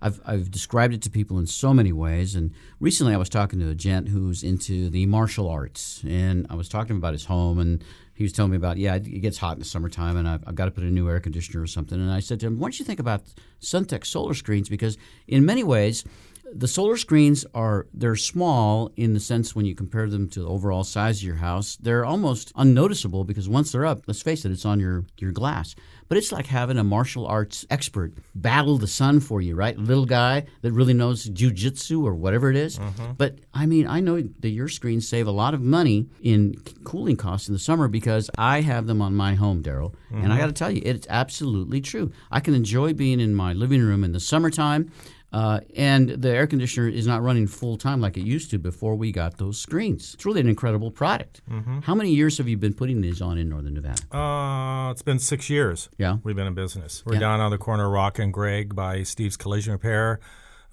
I've, 0.03 0.21
I've 0.25 0.51
described 0.51 0.95
it 0.95 1.03
to 1.03 1.11
people 1.11 1.39
in 1.39 1.47
so 1.47 1.75
many 1.75 1.93
ways. 1.93 2.35
And 2.35 2.53
recently, 2.79 3.15
I 3.15 3.17
was 3.17 3.29
talking 3.29 3.59
to 3.61 3.69
a 3.69 3.75
gent 3.75 4.09
who's 4.09 4.43
into 4.43 4.91
the 4.91 5.07
martial 5.07 5.49
arts, 5.49 6.03
and 6.07 6.47
I 6.51 6.55
was 6.55 6.69
talking 6.69 6.97
about 6.97 7.13
his 7.13 7.27
home, 7.27 7.59
and 7.59 7.85
he 8.21 8.25
was 8.25 8.35
telling 8.35 8.51
me 8.51 8.59
about, 8.59 8.77
yeah, 8.77 8.97
it 8.97 9.23
gets 9.23 9.39
hot 9.39 9.55
in 9.55 9.61
the 9.61 9.65
summertime, 9.65 10.19
and 10.19 10.29
I've, 10.29 10.45
I've 10.47 10.55
got 10.55 10.67
to 10.67 10.71
put 10.71 10.85
a 10.85 10.91
new 10.91 11.09
air 11.09 11.21
conditioner 11.21 11.63
or 11.63 11.67
something. 11.67 11.99
And 11.99 12.13
I 12.13 12.21
said 12.21 12.39
to 12.41 12.47
him, 12.49 12.59
why 12.59 12.67
don't 12.67 12.79
you 12.79 12.85
think 12.85 13.01
about 13.01 13.23
Sunteck 13.63 14.05
solar 14.05 14.35
screens? 14.35 14.69
Because 14.69 14.99
in 15.27 15.47
many 15.47 15.65
ways, 15.65 16.05
the 16.53 16.69
solar 16.69 16.99
screens 16.99 17.47
are 17.55 17.87
they're 17.95 18.17
small 18.17 18.93
in 18.95 19.15
the 19.15 19.21
sense 19.21 19.57
when 19.57 19.65
you 19.65 19.75
compare 19.75 20.07
them 20.07 20.29
to 20.29 20.41
the 20.41 20.47
overall 20.47 20.85
size 20.85 21.19
of 21.19 21.23
your 21.23 21.37
house 21.37 21.77
they're 21.77 22.05
almost 22.05 22.51
unnoticeable 22.57 23.23
because 23.23 23.49
once 23.49 23.71
they're 23.71 23.87
up 23.87 24.03
let's 24.09 24.21
face 24.21 24.45
it 24.45 24.51
it's 24.51 24.65
on 24.65 24.81
your 24.81 25.05
your 25.19 25.31
glass 25.31 25.77
but 26.11 26.19
it's 26.19 26.33
like 26.33 26.47
having 26.47 26.77
a 26.77 26.85
martial 26.85 27.25
arts 27.25 27.65
expert 27.71 28.13
battle 28.35 28.77
the 28.77 28.87
sun 28.87 29.21
for 29.21 29.41
you 29.41 29.55
right? 29.55 29.79
Little 29.79 30.05
guy 30.05 30.45
that 30.61 30.73
really 30.73 30.93
knows 30.93 31.27
jujitsu 31.27 32.05
or 32.05 32.15
whatever 32.15 32.51
it 32.51 32.57
is. 32.57 32.79
Mm-hmm. 32.79 33.13
but 33.17 33.39
i 33.55 33.65
mean 33.67 33.87
i 33.87 34.01
know 34.01 34.21
that 34.41 34.49
your 34.49 34.69
screens 34.69 35.07
save 35.09 35.27
a 35.27 35.31
lot 35.31 35.55
of 35.55 35.61
money 35.61 36.09
in 36.23 36.55
cooling 36.85 37.17
costs 37.17 37.49
in 37.49 37.55
the 37.55 37.59
summer 37.59 37.89
because 37.89 38.29
i 38.37 38.61
have 38.61 38.87
them 38.87 39.01
on 39.01 39.15
my 39.15 39.35
home 39.35 39.63
daryl. 39.63 39.95
And 40.11 40.19
i 40.19 40.29
mm-hmm. 40.29 40.39
got 40.39 40.47
to 40.47 40.53
tell 40.53 40.71
you 40.71 40.83
it's 40.85 41.07
absolutely 41.09 41.81
true. 41.81 42.11
I 42.31 42.41
can 42.41 42.55
enjoy 42.55 42.93
being 42.95 43.21
in 43.21 43.35
my 43.35 43.53
living 43.53 43.81
room 43.81 44.03
in 44.03 44.13
the 44.13 44.21
summertime 44.21 44.91
uh, 45.33 45.61
and 45.77 46.09
the 46.09 46.29
air 46.31 46.47
conditioner 46.47 46.89
is 46.89 47.07
not 47.07 47.23
running 47.23 47.47
full 47.47 47.77
time 47.77 48.01
like 48.01 48.17
it 48.17 48.23
used 48.25 48.51
to 48.51 48.59
before 48.59 48.97
we 48.97 49.13
got 49.13 49.39
those 49.39 49.59
screens. 49.59 50.15
It's 50.15 50.27
really 50.27 50.41
an 50.41 50.49
incredible 50.49 50.91
product. 50.91 51.41
How 51.83 51.95
many 51.95 52.11
years 52.11 52.39
have 52.39 52.49
you 52.49 52.57
been 52.57 52.75
putting 52.75 53.01
these 53.01 53.23
on 53.23 53.39
in 53.39 53.49
Northern 53.49 53.75
Nevada? 53.75 54.03
Uh, 54.17 54.91
it's 54.91 55.03
been 55.03 55.19
six 55.21 55.49
years. 55.49 55.89
Yeah. 55.99 56.17
We've 56.25 56.35
been 56.37 56.47
in 56.49 56.55
business. 56.55 57.05
We're 57.07 57.15
Yeah. 57.15 57.21
down 57.21 57.41
on 57.41 57.51
the 57.51 57.59
corner 57.59 57.87
of 57.87 57.93
Rock 57.93 58.19
and 58.19 58.33
Greg 58.33 58.75
by 58.75 59.05
Steve's 59.05 59.37
Collision 59.37 59.73
Repair, 59.73 60.19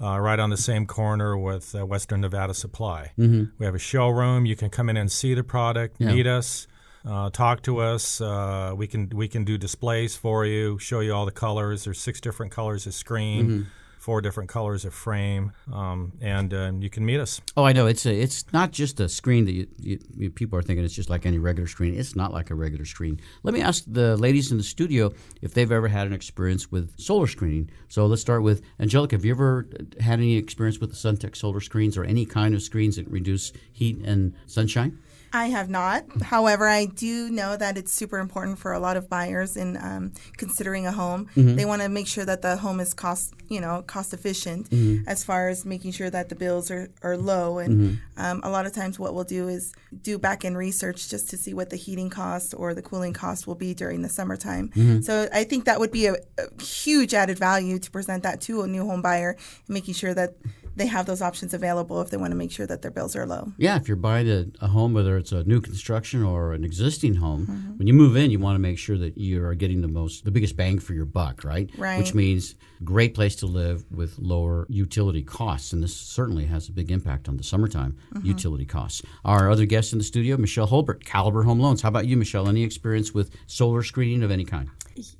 uh, 0.01 0.19
right 0.19 0.39
on 0.39 0.49
the 0.49 0.57
same 0.57 0.85
corner 0.87 1.37
with 1.37 1.75
uh, 1.75 1.85
Western 1.85 2.21
Nevada 2.21 2.53
Supply. 2.53 3.11
Mm-hmm. 3.17 3.43
We 3.59 3.65
have 3.65 3.75
a 3.75 3.79
showroom. 3.79 4.45
You 4.45 4.55
can 4.55 4.69
come 4.69 4.89
in 4.89 4.97
and 4.97 5.11
see 5.11 5.33
the 5.35 5.43
product, 5.43 5.97
Yeah. 5.99 6.13
meet 6.13 6.25
us, 6.27 6.67
uh, 7.05 7.29
talk 7.29 7.61
to 7.63 7.77
us. 7.79 8.19
Uh, 8.21 8.73
we 8.75 8.87
can 8.87 9.09
we 9.13 9.27
can 9.27 9.43
do 9.43 9.57
displays 9.57 10.15
for 10.15 10.45
you, 10.45 10.77
show 10.79 10.99
you 10.99 11.13
all 11.13 11.25
the 11.25 11.31
colors. 11.31 11.83
There's 11.85 11.99
six 11.99 12.19
different 12.19 12.51
colors 12.51 12.87
of 12.87 12.93
screen. 12.95 13.45
Mm-hmm. 13.47 13.61
Four 14.07 14.21
different 14.21 14.49
colors 14.49 14.85
of 14.85 14.93
frame, 14.93 15.51
um, 15.69 16.13
and 16.21 16.53
uh, 16.53 16.71
you 16.79 16.89
can 16.89 17.05
meet 17.05 17.19
us. 17.19 17.41
Oh, 17.57 17.65
I 17.65 17.73
know. 17.73 17.87
It's 17.87 18.05
a, 18.05 18.17
it's 18.17 18.45
not 18.53 18.71
just 18.71 19.01
a 19.01 19.09
screen 19.09 19.43
that 19.43 19.51
you, 19.51 19.67
you, 19.77 19.99
you, 20.15 20.29
people 20.29 20.57
are 20.57 20.61
thinking 20.61 20.85
it's 20.85 20.93
just 20.93 21.09
like 21.09 21.25
any 21.25 21.39
regular 21.39 21.67
screen. 21.67 21.93
It's 21.93 22.15
not 22.15 22.31
like 22.31 22.49
a 22.49 22.55
regular 22.55 22.85
screen. 22.85 23.19
Let 23.43 23.53
me 23.53 23.59
ask 23.59 23.83
the 23.85 24.15
ladies 24.15 24.49
in 24.49 24.57
the 24.57 24.63
studio 24.63 25.11
if 25.41 25.53
they've 25.53 25.69
ever 25.69 25.89
had 25.89 26.07
an 26.07 26.13
experience 26.13 26.71
with 26.71 26.97
solar 26.97 27.27
screening. 27.27 27.69
So 27.89 28.05
let's 28.05 28.21
start 28.21 28.43
with 28.43 28.61
Angelica. 28.79 29.17
Have 29.17 29.25
you 29.25 29.31
ever 29.31 29.67
had 29.99 30.19
any 30.19 30.37
experience 30.37 30.79
with 30.79 30.91
the 30.91 30.95
Sunteck 30.95 31.35
solar 31.35 31.59
screens 31.59 31.97
or 31.97 32.05
any 32.05 32.25
kind 32.25 32.55
of 32.55 32.61
screens 32.61 32.95
that 32.95 33.09
reduce 33.09 33.51
heat 33.73 33.97
and 34.05 34.33
sunshine? 34.45 34.99
I 35.33 35.47
have 35.47 35.69
not. 35.69 36.05
However, 36.21 36.67
I 36.67 36.85
do 36.85 37.29
know 37.29 37.57
that 37.57 37.77
it's 37.77 37.91
super 37.91 38.17
important 38.19 38.59
for 38.59 38.73
a 38.73 38.79
lot 38.79 38.97
of 38.97 39.09
buyers 39.09 39.57
in 39.57 39.77
um, 39.77 40.13
considering 40.37 40.85
a 40.87 40.91
home. 40.91 41.27
They 41.55 41.65
want 41.65 41.81
to 41.81 41.89
make 41.89 42.07
sure 42.07 42.25
that 42.25 42.41
the 42.41 42.57
home 42.57 42.79
is 42.79 42.93
cost, 42.93 43.33
you 43.49 43.59
know, 43.61 43.83
cost 43.85 44.13
efficient 44.13 44.67
as 45.07 45.23
far 45.23 45.49
as 45.49 45.65
making 45.65 45.91
sure 45.91 46.09
that 46.09 46.29
the 46.29 46.35
bills 46.35 46.71
are, 46.71 46.89
are 47.03 47.17
low. 47.17 47.59
And 47.59 47.99
um, 48.17 48.41
a 48.43 48.49
lot 48.49 48.65
of 48.65 48.73
times, 48.73 48.97
what 48.99 49.13
we'll 49.13 49.23
do 49.23 49.47
is 49.47 49.73
do 50.01 50.17
back 50.17 50.45
end 50.45 50.57
research 50.57 51.09
just 51.09 51.29
to 51.29 51.37
see 51.37 51.53
what 51.53 51.69
the 51.69 51.75
heating 51.77 52.09
cost 52.09 52.53
or 52.57 52.73
the 52.73 52.81
cooling 52.81 53.13
cost 53.13 53.47
will 53.47 53.55
be 53.55 53.73
during 53.73 54.01
the 54.01 54.09
summertime. 54.09 54.71
So 55.03 55.27
I 55.33 55.43
think 55.43 55.65
that 55.65 55.79
would 55.79 55.91
be 55.91 56.07
a, 56.07 56.13
a 56.37 56.63
huge 56.63 57.13
added 57.13 57.37
value 57.37 57.79
to 57.79 57.91
present 57.91 58.23
that 58.23 58.41
to 58.41 58.61
a 58.61 58.67
new 58.67 58.85
home 58.85 59.01
buyer, 59.01 59.35
making 59.67 59.93
sure 59.93 60.13
that 60.13 60.35
they 60.77 60.87
have 60.87 61.05
those 61.05 61.21
options 61.21 61.53
available 61.53 61.99
if 62.01 62.09
they 62.09 62.17
want 62.17 62.31
to 62.31 62.35
make 62.37 62.51
sure 62.51 62.65
that 62.67 62.81
their 62.81 62.91
bills 62.91 63.15
are 63.15 63.25
low. 63.25 63.51
Yeah, 63.57 63.75
if 63.77 63.87
you're 63.87 63.97
buying 63.97 64.29
a, 64.29 64.45
a 64.61 64.67
home, 64.67 64.93
whether 64.93 65.17
it's 65.17 65.31
a 65.31 65.43
new 65.43 65.59
construction 65.59 66.23
or 66.23 66.53
an 66.53 66.63
existing 66.63 67.15
home, 67.15 67.73
when 67.77 67.87
you 67.87 67.93
move 67.93 68.15
in, 68.15 68.31
you 68.31 68.39
want 68.39 68.55
to 68.55 68.59
make 68.59 68.77
sure 68.77 68.97
that 68.97 69.17
you 69.17 69.43
are 69.43 69.55
getting 69.55 69.81
the 69.81 69.87
most, 69.87 70.23
the 70.25 70.31
biggest 70.31 70.55
bang 70.55 70.79
for 70.79 70.93
your 70.93 71.05
buck, 71.05 71.43
right? 71.43 71.69
Right. 71.77 71.97
Which 71.97 72.13
means 72.13 72.55
great 72.83 73.13
place 73.15 73.35
to 73.37 73.45
live 73.47 73.85
with 73.91 74.17
lower 74.19 74.65
utility 74.69 75.23
costs, 75.23 75.73
and 75.73 75.81
this 75.83 75.95
certainly 75.95 76.45
has 76.45 76.69
a 76.69 76.71
big 76.71 76.91
impact 76.91 77.27
on 77.27 77.37
the 77.37 77.43
summertime 77.43 77.97
utility 78.23 78.65
costs. 78.65 79.01
Our 79.25 79.49
other 79.51 79.65
guest 79.65 79.91
in 79.93 79.97
the 79.99 80.03
studio, 80.05 80.37
Michelle 80.37 80.67
Holbert, 80.67 81.03
Caliber 81.05 81.43
Home 81.43 81.59
Loans. 81.59 81.81
How 81.81 81.89
about 81.89 82.05
you, 82.07 82.17
Michelle? 82.17 82.47
Any 82.47 82.63
experience 82.63 83.13
with 83.13 83.31
solar 83.47 83.83
screening 83.83 84.23
of 84.23 84.31
any 84.31 84.45
kind? 84.45 84.69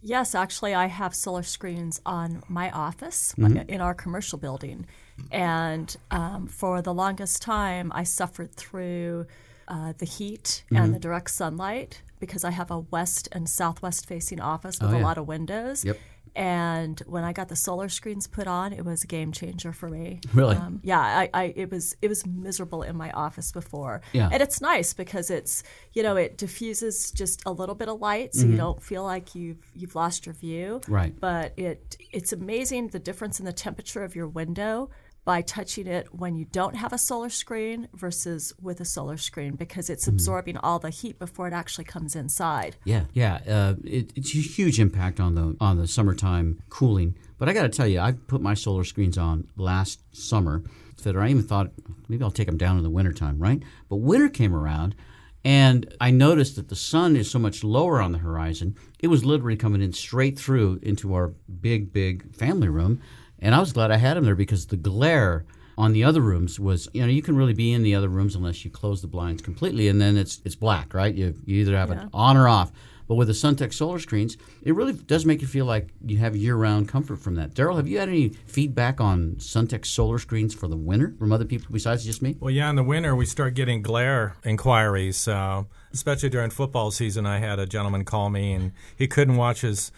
Yes, 0.02 0.34
actually, 0.36 0.74
I 0.74 0.88
have 0.88 1.14
solar 1.14 1.44
screens 1.44 2.02
on 2.06 2.42
my 2.48 2.70
office 2.72 3.34
Mm-hmm. 3.38 3.70
in 3.70 3.82
our 3.82 3.94
commercial 3.94 4.38
building. 4.38 4.86
And 5.31 5.95
um, 6.12 6.47
for 6.47 6.81
the 6.81 6.93
longest 6.93 7.41
time, 7.41 7.91
I 7.93 8.03
suffered 8.03 8.53
through 8.55 9.27
uh, 9.67 9.93
the 9.97 10.05
heat 10.05 10.63
Mm-hmm. 10.71 10.75
and 10.83 10.93
the 10.95 11.00
direct 11.00 11.29
sunlight 11.31 12.01
because 12.19 12.43
I 12.43 12.51
have 12.51 12.71
a 12.71 12.79
west 12.79 13.27
and 13.31 13.47
southwest 13.50 14.07
facing 14.07 14.39
office 14.39 14.79
with 14.79 14.91
Oh, 14.91 14.95
a 14.95 15.00
yeah. 15.00 15.05
lot 15.05 15.17
of 15.17 15.27
windows. 15.27 15.83
Yep. 15.86 15.97
And 16.36 17.00
when 17.07 17.24
I 17.24 17.33
got 17.33 17.47
the 17.47 17.55
solar 17.55 17.89
screens 17.89 18.27
put 18.27 18.45
on, 18.47 18.71
it 18.71 18.86
was 18.86 19.03
a 19.03 19.07
game 19.07 19.31
changer 19.31 19.74
for 19.74 19.89
me. 19.89 20.19
Really? 20.36 20.55
Um, 20.55 20.79
yeah, 20.83 21.00
I, 21.00 21.29
I 21.33 21.43
it 21.55 21.71
was 21.71 21.95
it 22.01 22.09
was 22.09 22.27
miserable 22.27 22.83
in 22.83 22.95
my 22.95 23.09
office 23.12 23.51
before. 23.51 24.01
Yeah. 24.13 24.29
And 24.31 24.41
it's 24.43 24.62
nice 24.62 24.93
because 24.93 25.31
it's 25.31 25.63
you 25.93 26.03
know 26.03 26.15
it 26.15 26.38
diffuses 26.38 27.12
just 27.12 27.41
a 27.47 27.51
little 27.51 27.74
bit 27.74 27.89
of 27.89 28.00
light, 28.01 28.36
so 28.36 28.45
you 28.45 28.55
don't 28.55 28.81
feel 28.83 29.03
like 29.03 29.33
you've 29.33 29.65
you've 29.74 29.95
lost 29.95 30.27
your 30.27 30.33
view. 30.36 30.79
Mm-hmm. 30.83 30.93
Right. 30.93 31.19
But 31.19 31.53
it 31.57 31.97
it's 32.12 32.31
amazing 32.31 32.89
the 32.89 33.00
difference 33.00 33.39
in 33.39 33.45
the 33.45 33.53
temperature 33.53 34.03
of 34.03 34.15
your 34.15 34.27
window 34.27 34.91
by 35.27 35.41
touching 35.41 35.88
it 35.88 36.05
when 36.15 36.38
you 36.38 36.46
don't 36.46 36.77
have 36.77 36.93
a 36.93 36.98
solar 36.98 37.29
screen 37.29 37.89
versus 37.93 38.53
with 38.62 38.79
a 38.79 38.86
solar 38.86 39.17
screen 39.17 39.55
because 39.55 39.89
it's 39.89 40.05
Mm-hmm. 40.05 40.15
absorbing 40.15 40.57
all 40.57 40.79
the 40.79 40.89
heat 40.89 41.19
before 41.19 41.48
it 41.50 41.53
actually 41.53 41.84
comes 41.84 42.15
inside. 42.15 42.77
Yeah, 42.86 43.03
yeah. 43.12 43.39
Uh, 43.55 43.74
it, 43.84 44.13
it's 44.15 44.34
a 44.34 44.39
huge 44.39 44.79
impact 44.79 45.19
on 45.19 45.36
the 45.36 45.57
on 45.60 45.77
the 45.77 45.88
summertime 45.88 46.62
cooling. 46.69 47.17
But 47.38 47.50
I 47.50 47.53
got 47.53 47.63
to 47.63 47.69
tell 47.77 47.88
you, 47.88 48.00
I 48.00 48.13
put 48.13 48.41
my 48.41 48.53
solar 48.53 48.86
screens 48.86 49.17
on 49.17 49.48
last 49.57 50.00
summer. 50.15 50.63
That 51.03 51.17
I 51.17 51.27
even 51.27 51.43
thought 51.43 51.72
maybe 52.07 52.24
I'll 52.24 52.31
take 52.31 52.48
them 52.48 52.57
down 52.57 52.77
in 52.77 52.84
the 52.84 52.89
wintertime, 52.89 53.38
right? 53.38 53.62
But 53.89 53.98
winter 53.98 54.29
came 54.29 54.55
around, 54.55 54.96
and 55.43 55.93
I 56.01 56.10
noticed 56.12 56.55
that 56.55 56.69
the 56.69 56.75
sun 56.75 57.15
is 57.17 57.29
so 57.29 57.38
much 57.38 57.63
lower 57.63 58.01
on 58.01 58.13
the 58.13 58.17
horizon. 58.19 58.75
It 59.00 59.07
was 59.07 59.24
literally 59.25 59.57
coming 59.57 59.81
in 59.81 59.93
straight 59.93 60.39
through 60.39 60.79
into 60.81 61.13
our 61.13 61.34
big, 61.62 61.91
big 61.93 62.34
family 62.34 62.69
room, 62.69 63.00
and 63.39 63.53
I 63.56 63.60
was 63.60 63.74
glad 63.74 63.91
I 63.91 63.98
had 63.98 64.17
them 64.17 64.25
there 64.25 64.36
because 64.36 64.67
the 64.67 64.77
glare 64.77 65.46
on 65.77 65.94
the 65.94 66.03
other 66.03 66.22
rooms 66.22 66.60
was 66.60 66.89
you 66.94 67.01
know 67.01 67.08
you 67.08 67.22
can 67.22 67.36
really 67.36 67.53
be 67.53 67.72
in 67.72 67.84
the 67.84 67.94
other 67.94 68.10
rooms 68.10 68.36
unless 68.36 68.65
you 68.65 68.72
close 68.72 69.01
the 69.01 69.08
blinds 69.08 69.41
completely 69.41 69.88
and 69.88 70.01
then 70.01 70.17
it's 70.17 70.41
it's 70.44 70.56
black 70.56 70.94
right? 70.94 71.13
You, 71.13 71.36
you 71.46 71.58
either 71.62 71.77
have 71.77 71.91
it 71.91 72.00
on 72.13 72.38
or 72.38 72.48
off. 72.48 72.72
But 73.08 73.15
with 73.15 73.29
the 73.29 73.34
sunteck 73.34 73.74
solar 73.74 74.00
screens 74.00 74.38
it 74.63 74.75
really 74.75 74.94
does 74.94 75.25
make 75.25 75.41
you 75.41 75.48
feel 75.48 75.65
like 75.65 75.89
you 76.06 76.17
have 76.17 76.36
year-round 76.36 76.89
comfort 76.89 77.17
from 77.17 77.36
that. 77.36 77.53
Daryl 77.53 77.77
have 77.77 77.88
you 77.88 78.00
had 78.00 78.10
any 78.10 78.29
feedback 78.29 79.00
on 79.00 79.36
sunteck 79.38 79.86
solar 79.86 80.17
screens 80.17 80.53
for 80.53 80.67
the 80.67 80.75
winter 80.75 81.13
from 81.17 81.32
other 81.32 81.46
people 81.46 81.67
besides 81.72 82.03
just 82.03 82.22
me? 82.22 82.36
Well, 82.39 82.51
yeah, 82.51 82.70
in 82.70 82.75
the 82.75 82.84
winter 82.84 83.15
we 83.15 83.25
start 83.25 83.53
getting 83.53 83.82
glare 83.82 84.36
inquiries, 84.44 85.27
uh, 85.27 85.63
especially 85.94 86.29
during 86.29 86.50
football 86.50 86.91
season. 86.91 87.25
I 87.25 87.38
had 87.38 87.60
a 87.60 87.65
gentleman 87.65 88.03
call 88.03 88.29
me 88.29 88.51
and 88.51 88.74
he 88.98 89.08
couldn't 89.08 89.38
watch 89.38 89.62
his 89.62 89.91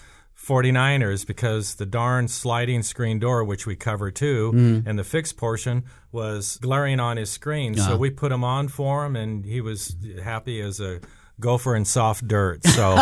49ers 0.46 1.28
because 1.28 1.76
the 1.76 1.86
darn 1.86 2.28
sliding 2.28 2.82
screen 2.82 3.20
door, 3.20 3.44
which 3.44 3.68
we 3.68 3.76
cover 3.76 4.10
too, 4.10 4.52
mm. 4.54 4.88
and 4.88 4.98
the 4.98 5.04
fixed 5.04 5.38
portion 5.38 5.84
was 6.12 6.58
glaring 6.58 7.00
on 7.00 7.18
his 7.18 7.30
screen. 7.30 7.76
So 7.76 7.84
uh-huh. 7.84 7.98
we 7.98 8.10
put 8.10 8.32
him 8.32 8.44
on 8.44 8.68
for 8.68 9.06
him 9.06 9.16
and 9.16 9.46
he 9.46 9.62
was 9.62 9.96
happy 10.24 10.62
as 10.62 10.80
a 10.80 11.02
gopher 11.40 11.76
in 11.76 11.86
soft 11.86 12.28
dirt. 12.28 12.66
So, 12.66 12.98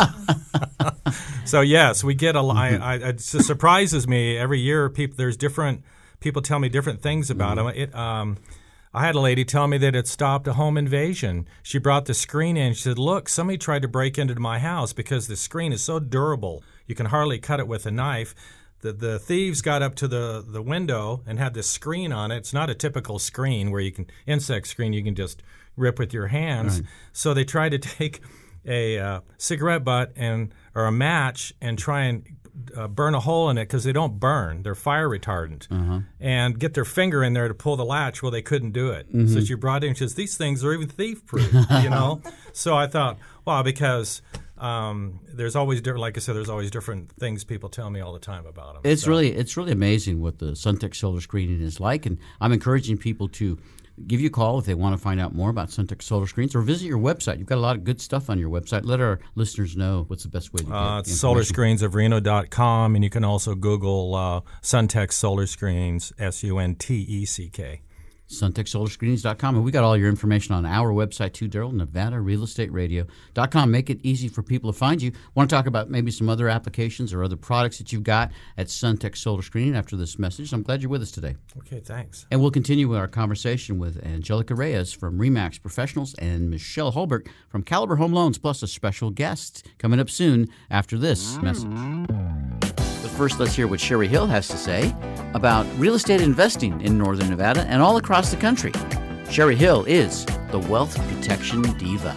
so 1.46 1.62
yes, 1.62 2.03
we 2.03 2.15
get 2.15 2.36
a 2.36 2.41
lot. 2.41 2.72
Mm-hmm. 2.72 2.84
I, 2.84 2.94
I, 2.94 3.10
it 3.10 3.22
surprises 3.22 4.08
me 4.08 4.38
every 4.38 4.60
year. 4.60 4.89
People, 4.89 5.15
there's 5.15 5.38
different 5.38 5.84
people 6.20 6.41
tell 6.41 6.60
me 6.60 6.70
different 6.70 7.01
things 7.01 7.29
about 7.29 7.58
mm-hmm. 7.58 7.67
them. 7.67 7.77
It, 7.77 7.96
um, 7.96 8.38
I 8.94 9.06
had 9.06 9.15
a 9.15 9.20
lady 9.20 9.46
tell 9.46 9.67
me 9.67 9.77
that 9.77 9.96
it 9.96 10.08
stopped 10.08 10.48
a 10.48 10.53
home 10.53 10.77
invasion. 10.77 11.48
She 11.62 11.77
brought 11.77 12.06
the 12.06 12.13
screen 12.13 12.58
in. 12.58 12.74
She 12.74 12.82
said, 12.82 12.98
"Look, 12.98 13.29
somebody 13.29 13.58
tried 13.58 13.84
to 13.84 13.88
break 13.88 14.17
into 14.17 14.39
my 14.39 14.60
house 14.60 14.91
because 14.91 15.27
the 15.27 15.36
screen 15.36 15.72
is 15.72 15.84
so 15.84 16.00
durable. 16.00 16.63
You 16.88 16.96
can 16.96 17.08
hardly 17.08 17.38
cut 17.39 17.60
it 17.60 17.67
with 17.67 17.86
a 17.86 17.91
knife." 17.91 18.34
The, 18.82 18.94
the 18.94 19.17
thieves 19.20 19.63
got 19.63 19.82
up 19.82 19.96
to 19.96 20.08
the, 20.08 20.46
the 20.48 20.62
window 20.62 21.24
and 21.25 21.39
had 21.39 21.56
this 21.56 21.67
screen 21.67 22.12
on 22.13 22.29
it. 22.32 22.38
It's 22.38 22.53
not 22.53 22.70
a 22.70 22.75
typical 22.75 23.17
screen 23.17 23.72
where 23.72 23.82
you 23.82 23.91
can 23.91 24.06
insect 24.27 24.67
screen 24.67 24.94
you 24.94 25.03
can 25.03 25.15
just 25.15 25.41
rip 25.75 25.98
with 25.98 26.13
your 26.13 26.27
hands. 26.27 26.84
So 27.12 27.34
they 27.34 27.44
tried 27.44 27.70
to 27.70 27.77
take 28.00 28.22
a 28.67 29.00
uh, 29.00 29.20
cigarette 29.38 29.84
butt 29.84 30.13
and 30.15 30.53
or 30.75 30.86
a 30.86 30.91
match 30.91 31.53
and 31.60 31.79
try 31.79 32.03
and 32.03 32.24
uh, 32.75 32.88
burn 32.88 33.15
a 33.15 33.20
hole 33.20 33.50
in 33.50 33.58
it 33.58 33.65
because 33.65 33.84
they 33.84 33.94
don't 33.94 34.20
burn; 34.20 34.62
they're 34.63 34.75
fire 34.75 35.10
retardant. 35.10 35.67
And 36.20 36.60
get 36.60 36.74
their 36.75 36.86
finger 36.86 37.24
in 37.24 37.34
there 37.34 37.48
to 37.48 37.53
pull 37.56 37.77
the 37.77 37.86
latch. 37.86 38.22
Well, 38.22 38.32
they 38.32 38.41
couldn't 38.44 38.72
do 38.72 38.89
it. 38.91 39.08
So 39.29 39.41
she 39.41 39.56
brought 39.56 39.84
in. 39.84 39.94
She 39.96 40.00
says, 40.00 40.15
"These 40.15 40.38
things 40.38 40.63
are 40.63 40.74
even 40.74 40.88
thief 40.88 41.25
proof." 41.25 41.51
you 41.53 41.89
know. 41.89 42.22
So 42.53 42.75
I 42.75 42.86
thought, 42.88 43.17
wow, 43.46 43.63
because. 43.63 44.22
Um, 44.58 45.20
there's 45.34 45.56
always 45.56 45.82
different, 45.82 46.02
like 46.02 46.18
I 46.18 46.20
said, 46.20 46.36
there's 46.36 46.50
always 46.50 46.72
different 46.72 47.12
things 47.14 47.44
people 47.44 47.70
tell 47.70 47.90
me 47.90 48.00
all 48.00 48.14
the 48.14 48.20
time 48.20 48.46
about 48.46 48.74
them. 48.74 48.82
It's 48.92 49.08
really 49.08 49.32
it's 49.32 49.56
really 49.58 49.72
amazing 49.72 50.22
what 50.22 50.40
the 50.40 50.52
Sunteck 50.52 50.96
solar 50.96 51.22
screening 51.22 51.62
is 51.62 51.80
like, 51.80 52.06
and 52.06 52.18
I'm 52.42 52.52
encouraging 52.52 52.98
people 52.98 53.28
to 53.30 53.58
give 54.06 54.22
you 54.22 54.28
a 54.28 54.32
call 54.32 54.60
if 54.60 54.66
they 54.66 54.76
want 54.76 54.96
to 54.96 55.02
find 55.02 55.20
out 55.20 55.34
more 55.34 55.50
about 55.50 55.70
Sunteck 55.70 56.02
solar 56.04 56.28
screens, 56.28 56.56
or 56.56 56.62
visit 56.62 56.86
your 56.86 57.00
website. 57.00 57.40
You've 57.40 57.48
got 57.48 57.58
a 57.58 57.62
lot 57.62 57.76
of 57.76 57.84
good 57.84 58.00
stuff 58.00 58.30
on 58.30 58.38
your 58.40 58.50
website. 58.50 58.86
Let 58.86 59.00
our 59.02 59.20
listeners 59.36 59.76
know 59.76 60.06
what's 60.08 60.24
the 60.24 60.30
best 60.30 60.54
way 60.54 60.60
to 60.60 60.66
get 60.66 60.74
Uh, 60.74 61.00
it's 61.00 61.12
solarscreensofreno.com, 61.12 62.96
and 62.96 63.04
you 63.04 63.10
can 63.10 63.24
also 63.24 63.56
Google 63.56 64.16
uh, 64.16 64.42
Suntex 64.62 65.14
Solar 65.14 65.48
Screens, 65.48 66.14
S 66.20 66.44
U 66.44 66.58
N 66.58 66.76
T 66.76 66.96
E 66.96 67.26
C 67.26 67.50
K. 67.50 67.82
SunteckSolarScreenings.com. 68.29 69.55
And 69.55 69.63
we 69.63 69.72
got 69.72 69.84
all 69.84 69.98
your 69.98 70.10
information 70.10 70.55
on 70.55 70.65
our 70.65 70.91
website 70.91 71.34
too, 71.34 71.48
Daryl, 71.48 71.74
NevadaRealEstateRadio.com. 71.74 73.72
Make 73.72 73.89
it 73.89 74.00
easy 74.03 74.27
for 74.27 74.43
people 74.43 74.72
to 74.72 74.77
find 74.77 75.01
you. 75.01 75.12
Want 75.36 75.50
to 75.50 75.55
talk 75.55 75.67
about 75.67 75.89
maybe 75.89 76.12
some 76.12 76.29
other 76.29 76.50
applications 76.50 77.13
or 77.13 77.24
other 77.24 77.38
products 77.38 77.77
that 77.77 77.91
you've 77.91 78.03
got 78.03 78.31
at 78.57 78.67
Sunteck 78.67 79.15
Solar 79.15 79.41
Screening 79.41 79.75
after 79.75 79.96
this 79.96 80.19
message. 80.19 80.53
I'm 80.53 80.63
glad 80.63 80.81
you're 80.81 80.89
with 80.89 81.01
us 81.01 81.12
today. 81.12 81.36
Okay, 81.57 81.79
thanks. 81.79 82.25
And 82.31 82.41
we'll 82.41 82.51
continue 82.51 82.88
with 82.88 82.98
our 82.98 83.07
conversation 83.07 83.79
with 83.79 84.03
Angelica 84.05 84.55
Reyes 84.55 84.93
from 84.93 85.17
Remax 85.19 85.62
Professionals 85.62 86.13
and 86.15 86.50
Michelle 86.50 86.91
Holbert 86.91 87.27
from 87.50 87.63
Caliber 87.63 87.96
Home 87.96 88.13
Loans, 88.13 88.38
plus 88.38 88.62
a 88.63 88.67
special 88.67 89.10
guest 89.10 89.65
coming 89.77 90.00
up 90.00 90.10
soon 90.10 90.48
after 90.69 90.98
this 90.98 91.38
message. 91.41 92.87
First, 93.17 93.39
let's 93.39 93.55
hear 93.55 93.67
what 93.67 93.79
Sherry 93.79 94.07
Hill 94.07 94.27
has 94.27 94.47
to 94.50 94.57
say 94.57 94.95
about 95.33 95.65
real 95.79 95.95
estate 95.95 96.21
investing 96.21 96.79
in 96.81 97.00
Northern 97.00 97.31
Nevada 97.31 97.62
and 97.62 97.81
all 97.81 97.97
across 97.97 98.29
the 98.29 98.38
country. 98.38 98.71
Sherry 99.31 99.55
Hill 99.55 99.86
is 99.86 100.24
the 100.51 100.59
wealth 100.59 100.95
protection 101.09 101.63
diva. 101.79 102.15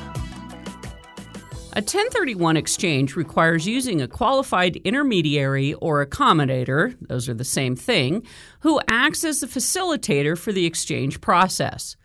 A 1.73 1.81
1031 1.81 2.59
exchange 2.59 3.17
requires 3.17 3.67
using 3.67 4.03
a 4.03 4.09
qualified 4.09 4.77
intermediary 4.77 5.73
or 5.75 6.05
accommodator, 6.05 6.95
those 7.01 7.31
are 7.31 7.35
the 7.35 7.45
same 7.45 7.77
thing, 7.77 8.23
who 8.61 8.79
acts 8.87 9.25
as 9.25 9.41
the 9.41 9.47
facilitator 9.47 10.37
for 10.37 10.53
the 10.53 10.67
exchange 10.67 11.23
process. 11.23 11.97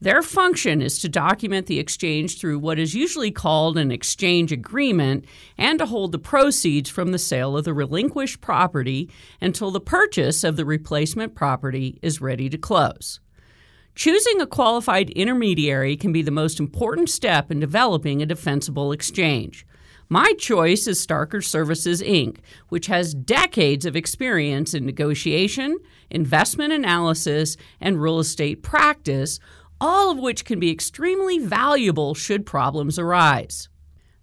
Their 0.00 0.22
function 0.22 0.80
is 0.80 1.00
to 1.00 1.08
document 1.08 1.66
the 1.66 1.80
exchange 1.80 2.38
through 2.38 2.60
what 2.60 2.78
is 2.78 2.94
usually 2.94 3.32
called 3.32 3.76
an 3.76 3.90
exchange 3.90 4.52
agreement 4.52 5.24
and 5.56 5.78
to 5.80 5.86
hold 5.86 6.12
the 6.12 6.20
proceeds 6.20 6.88
from 6.88 7.10
the 7.10 7.18
sale 7.18 7.56
of 7.56 7.64
the 7.64 7.74
relinquished 7.74 8.40
property 8.40 9.10
until 9.40 9.72
the 9.72 9.80
purchase 9.80 10.44
of 10.44 10.56
the 10.56 10.64
replacement 10.64 11.34
property 11.34 11.98
is 12.00 12.20
ready 12.20 12.48
to 12.48 12.58
close. 12.58 13.18
Choosing 13.96 14.40
a 14.40 14.46
qualified 14.46 15.10
intermediary 15.10 15.96
can 15.96 16.12
be 16.12 16.22
the 16.22 16.30
most 16.30 16.60
important 16.60 17.10
step 17.10 17.50
in 17.50 17.58
developing 17.58 18.22
a 18.22 18.26
defensible 18.26 18.92
exchange. 18.92 19.66
My 20.08 20.32
choice 20.38 20.86
is 20.86 21.04
Starker 21.04 21.44
Services 21.44 22.00
Inc., 22.00 22.38
which 22.68 22.86
has 22.86 23.12
decades 23.12 23.84
of 23.84 23.96
experience 23.96 24.72
in 24.72 24.86
negotiation, 24.86 25.76
investment 26.08 26.72
analysis, 26.72 27.56
and 27.80 28.00
real 28.00 28.20
estate 28.20 28.62
practice, 28.62 29.40
all 29.80 30.10
of 30.10 30.18
which 30.18 30.44
can 30.44 30.58
be 30.58 30.70
extremely 30.70 31.38
valuable 31.38 32.14
should 32.14 32.44
problems 32.44 32.98
arise. 32.98 33.68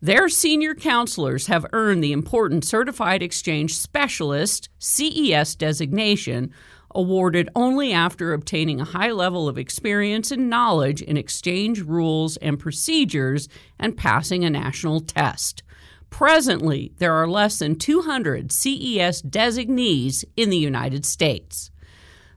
Their 0.01 0.29
senior 0.29 0.75
counselors 0.75 1.47
have 1.47 1.65
earned 1.73 2.03
the 2.03 2.11
important 2.11 2.65
Certified 2.65 3.23
Exchange 3.23 3.75
Specialist 3.75 4.69
CES 4.77 5.55
designation, 5.55 6.51
awarded 6.93 7.49
only 7.55 7.91
after 7.91 8.33
obtaining 8.33 8.79
a 8.79 8.85
high 8.85 9.11
level 9.11 9.49
of 9.49 9.57
experience 9.57 10.31
and 10.31 10.49
knowledge 10.49 11.01
in 11.01 11.17
exchange 11.17 11.81
rules 11.81 12.37
and 12.37 12.59
procedures 12.59 13.49
and 13.77 13.97
passing 13.97 14.45
a 14.45 14.49
national 14.49 15.01
test. 15.01 15.61
Presently, 16.09 16.93
there 16.97 17.13
are 17.13 17.27
less 17.27 17.59
than 17.59 17.75
200 17.75 18.51
CES 18.51 19.21
designees 19.21 20.23
in 20.37 20.49
the 20.49 20.57
United 20.57 21.05
States. 21.05 21.71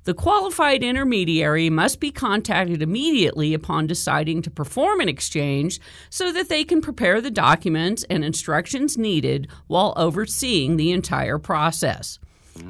The 0.09 0.15
qualified 0.15 0.83
intermediary 0.83 1.69
must 1.69 2.01
be 2.01 2.11
contacted 2.11 2.81
immediately 2.81 3.53
upon 3.53 3.87
deciding 3.87 4.41
to 4.41 4.51
perform 4.51 5.01
an 5.01 5.09
exchange 5.11 5.79
so 6.09 6.33
that 6.33 6.49
they 6.49 6.65
can 6.65 6.81
prepare 6.81 7.21
the 7.21 7.31
documents 7.31 8.07
and 8.09 8.25
instructions 8.25 8.97
needed 8.97 9.49
while 9.67 9.93
overseeing 9.99 10.79
the 10.79 10.93
entire 10.93 11.39
process. 11.39 12.19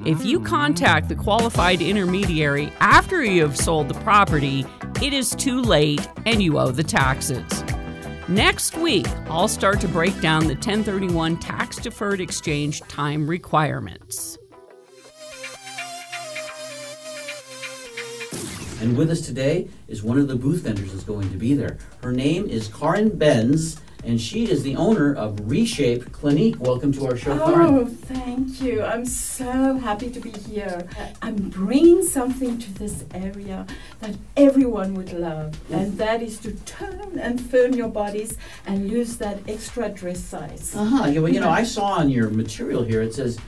If 0.04 0.24
you 0.24 0.40
contact 0.40 1.08
the 1.08 1.14
qualified 1.14 1.80
intermediary 1.80 2.72
after 2.80 3.22
you 3.22 3.42
have 3.42 3.56
sold 3.56 3.86
the 3.86 4.00
property, 4.00 4.66
it 5.00 5.12
is 5.12 5.30
too 5.30 5.62
late 5.62 6.08
and 6.26 6.42
you 6.42 6.58
owe 6.58 6.72
the 6.72 6.82
taxes. 6.82 7.62
Next 8.26 8.76
week, 8.76 9.06
I'll 9.28 9.46
start 9.46 9.80
to 9.82 9.86
break 9.86 10.20
down 10.20 10.48
the 10.48 10.54
1031 10.54 11.36
tax 11.36 11.76
deferred 11.76 12.20
exchange 12.20 12.80
time 12.88 13.30
requirements. 13.30 14.38
And 18.80 18.96
with 18.96 19.10
us 19.10 19.20
today 19.20 19.68
is 19.88 20.02
one 20.04 20.18
of 20.18 20.28
the 20.28 20.36
booth 20.36 20.60
vendors 20.62 20.92
that's 20.92 21.04
going 21.04 21.30
to 21.30 21.36
be 21.36 21.54
there. 21.54 21.78
Her 22.02 22.12
name 22.12 22.46
is 22.48 22.68
Karin 22.68 23.16
Benz, 23.18 23.80
and 24.04 24.20
she 24.20 24.48
is 24.48 24.62
the 24.62 24.76
owner 24.76 25.12
of 25.16 25.50
Reshape 25.50 26.12
Clinique. 26.12 26.60
Welcome 26.60 26.92
to 26.92 27.06
our 27.08 27.16
show, 27.16 27.32
Oh, 27.42 27.52
Karin. 27.52 27.86
thank 27.88 28.60
you. 28.60 28.82
I'm 28.84 29.04
so 29.04 29.76
happy 29.78 30.10
to 30.10 30.20
be 30.20 30.30
here. 30.30 30.86
I'm 31.22 31.48
bringing 31.48 32.04
something 32.04 32.56
to 32.58 32.72
this 32.74 33.04
area 33.12 33.66
that 33.98 34.14
everyone 34.36 34.94
would 34.94 35.12
love, 35.12 35.58
and 35.72 35.98
that 35.98 36.22
is 36.22 36.38
to 36.38 36.52
tone 36.64 37.18
and 37.18 37.40
firm 37.40 37.72
your 37.74 37.88
bodies 37.88 38.38
and 38.64 38.88
lose 38.88 39.16
that 39.16 39.40
extra 39.48 39.88
dress 39.88 40.20
size. 40.20 40.72
Uh 40.76 40.84
huh. 40.84 41.06
Yeah, 41.08 41.18
well, 41.20 41.32
you 41.32 41.40
know, 41.40 41.50
I 41.50 41.64
saw 41.64 41.86
on 41.98 42.10
your 42.10 42.30
material 42.30 42.84
here 42.84 43.02
it 43.02 43.12
says, 43.12 43.38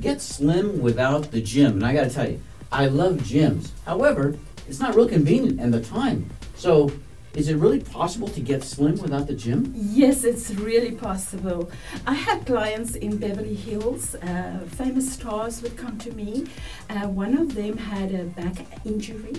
"Get 0.00 0.20
slim 0.20 0.80
without 0.82 1.30
the 1.30 1.40
gym," 1.40 1.74
and 1.74 1.86
I 1.86 1.94
got 1.94 2.04
to 2.04 2.10
tell 2.10 2.28
you, 2.28 2.40
I 2.72 2.86
love 2.86 3.18
gyms. 3.18 3.68
However, 3.86 4.36
it's 4.70 4.78
not 4.78 4.94
real 4.94 5.08
convenient 5.08 5.60
and 5.60 5.74
the 5.74 5.80
time. 5.80 6.30
So, 6.54 6.92
is 7.34 7.48
it 7.48 7.56
really 7.56 7.80
possible 7.80 8.28
to 8.28 8.40
get 8.40 8.62
slim 8.62 8.96
without 8.98 9.26
the 9.26 9.34
gym? 9.34 9.72
Yes, 9.76 10.22
it's 10.22 10.50
really 10.52 10.92
possible. 10.92 11.70
I 12.06 12.14
had 12.14 12.46
clients 12.46 12.94
in 12.94 13.16
Beverly 13.16 13.54
Hills, 13.54 14.14
uh, 14.14 14.60
famous 14.68 15.12
stars 15.12 15.60
would 15.62 15.76
come 15.76 15.98
to 15.98 16.12
me. 16.12 16.46
Uh, 16.88 17.08
one 17.08 17.36
of 17.36 17.54
them 17.56 17.78
had 17.78 18.14
a 18.14 18.24
back 18.24 18.64
injury, 18.84 19.34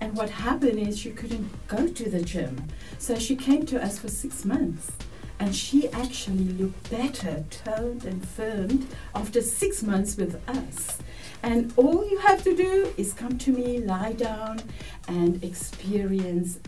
and 0.00 0.16
what 0.16 0.30
happened 0.30 0.80
is 0.80 0.98
she 0.98 1.10
couldn't 1.10 1.48
go 1.68 1.86
to 1.86 2.10
the 2.10 2.22
gym. 2.22 2.64
So 2.98 3.16
she 3.16 3.36
came 3.36 3.64
to 3.66 3.82
us 3.82 4.00
for 4.00 4.08
six 4.08 4.44
months. 4.44 4.90
And 5.38 5.56
she 5.56 5.88
actually 5.88 6.44
looked 6.60 6.88
better, 6.88 7.44
toned 7.50 8.04
and 8.04 8.28
firmed 8.28 8.86
after 9.12 9.40
six 9.40 9.82
months 9.82 10.16
with 10.16 10.40
us. 10.48 10.98
And 11.42 11.72
all 11.76 12.08
you 12.08 12.18
have 12.18 12.42
to 12.44 12.54
do 12.54 12.92
is 12.96 13.12
come 13.12 13.38
to 13.38 13.52
me, 13.52 13.78
lie 13.78 14.12
down, 14.12 14.60
and 15.08 15.42
experience 15.42 16.58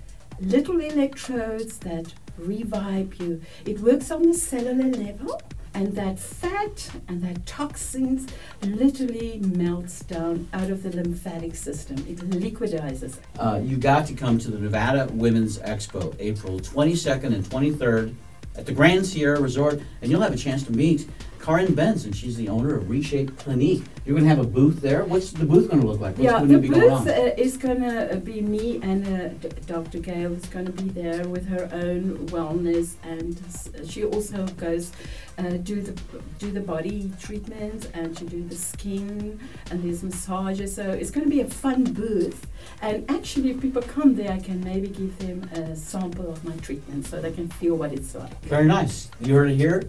little 0.41 0.81
electrodes 0.81 1.79
that 1.79 2.13
revive 2.37 3.15
you. 3.21 3.41
It 3.65 3.81
works 3.81 4.11
on 4.11 4.23
the 4.23 4.35
cellular 4.35 4.91
level, 4.91 5.41
and 5.75 5.95
that 5.95 6.19
fat 6.19 6.91
and 7.09 7.23
that 7.23 7.47
toxins 7.47 8.27
literally 8.63 9.41
melts 9.41 10.01
down 10.01 10.49
out 10.53 10.71
of 10.71 10.83
the 10.83 10.91
lymphatic 10.91 11.55
system. 11.55 11.99
It 12.09 12.19
liquidizes. 12.31 13.19
Uh, 13.39 13.61
you 13.63 13.77
got 13.77 14.07
to 14.07 14.15
come 14.15 14.39
to 14.39 14.51
the 14.51 14.59
Nevada 14.59 15.09
Women's 15.13 15.59
Expo, 15.59 16.15
April 16.19 16.59
22nd 16.61 17.35
and 17.35 17.45
23rd 17.45 18.15
at 18.57 18.67
the 18.67 18.73
Grand 18.73 19.05
Sierra 19.05 19.41
Resort, 19.41 19.81
and 20.01 20.11
you'll 20.11 20.21
have 20.21 20.35
a 20.35 20.39
chance 20.39 20.63
to 20.65 20.73
meet 20.73 21.09
Karin 21.45 21.75
Benz, 21.75 22.07
and 22.07 22.17
she's 22.17 22.37
the 22.37 22.49
owner 22.49 22.75
of 22.75 22.89
Reshape 22.89 23.37
Clinique. 23.37 23.85
You're 24.07 24.15
going 24.15 24.25
to 24.29 24.35
have 24.35 24.39
a 24.39 24.49
booth 24.49 24.81
there. 24.81 25.05
What's 25.05 25.31
the 25.33 25.45
booth 25.45 25.69
going 25.69 25.83
to 25.83 25.87
look 25.87 26.01
like? 26.01 26.13
What's 26.17 26.25
yeah, 26.25 26.39
going 26.39 26.49
the 26.49 26.55
to 26.55 26.61
be 26.61 26.69
going 26.69 26.81
booth 26.89 26.93
on? 26.93 27.09
uh, 27.09 27.35
is 27.37 27.59
going 27.59 27.83
to 27.83 28.17
be 28.25 28.41
me 28.41 28.81
and 28.83 29.07
uh, 29.07 29.29
D- 29.29 29.49
Dr. 29.67 29.99
Gail 29.99 30.33
is 30.33 30.47
going 30.47 30.65
to 30.67 30.73
be 30.73 30.89
there 30.89 31.29
with 31.29 31.47
her 31.49 31.69
own 31.73 32.27
wellness, 32.29 32.95
and 33.03 33.39
s- 33.47 33.69
she 33.91 34.05
also 34.05 34.47
goes 34.57 34.93
uh, 35.37 35.43
do 35.63 35.83
the 35.83 35.93
do 36.39 36.51
the 36.51 36.61
body 36.61 37.11
treatments 37.21 37.89
and 37.93 38.17
she 38.19 38.25
do 38.25 38.47
the 38.49 38.55
skin 38.55 39.39
and 39.71 39.83
there's 39.83 40.03
massages. 40.03 40.75
So 40.75 40.83
it's 40.91 41.11
going 41.11 41.25
to 41.25 41.31
be 41.31 41.41
a 41.43 41.47
fun 41.49 41.85
booth. 41.85 42.47
And 42.81 43.05
actually, 43.11 43.51
if 43.51 43.61
people 43.61 43.83
come 43.83 44.15
there, 44.15 44.33
I 44.33 44.39
can 44.39 44.63
maybe 44.65 44.89
give 44.89 45.19
them 45.19 45.43
a 45.53 45.77
sample 45.77 46.31
of 46.31 46.43
my 46.45 46.57
treatment 46.59 47.07
so 47.07 47.21
they 47.21 47.33
can 47.33 47.49
feel 47.49 47.75
what 47.77 47.93
it's 47.93 48.15
like. 48.15 48.41
Very 48.43 48.65
nice. 48.67 49.11
You 49.21 49.35
heard 49.35 49.51
it 49.51 49.57
here. 49.57 49.83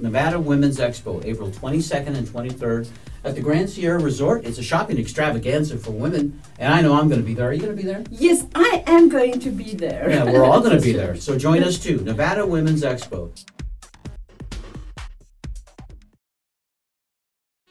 Nevada 0.00 0.40
Women's 0.40 0.78
Expo, 0.78 1.24
April 1.24 1.50
22nd 1.50 2.16
and 2.16 2.26
23rd 2.26 2.88
at 3.24 3.34
the 3.34 3.40
Grand 3.40 3.68
Sierra 3.68 3.98
Resort. 4.00 4.44
It's 4.46 4.58
a 4.58 4.62
shopping 4.62 4.98
extravaganza 4.98 5.76
for 5.76 5.90
women, 5.90 6.40
and 6.58 6.72
I 6.72 6.80
know 6.80 6.94
I'm 6.94 7.08
going 7.08 7.20
to 7.20 7.26
be 7.26 7.34
there. 7.34 7.48
Are 7.48 7.52
you 7.52 7.60
going 7.60 7.76
to 7.76 7.80
be 7.82 7.86
there? 7.86 8.02
Yes, 8.10 8.46
I 8.54 8.82
am 8.86 9.08
going 9.08 9.38
to 9.40 9.50
be 9.50 9.74
there. 9.74 10.08
Yeah, 10.10 10.24
we're 10.24 10.44
all 10.44 10.60
going 10.60 10.76
to 10.76 10.82
be 10.82 10.92
there. 10.94 11.16
So 11.16 11.38
join 11.38 11.62
us 11.62 11.78
too. 11.78 11.98
Nevada 12.00 12.46
Women's 12.46 12.82
Expo. 12.82 13.30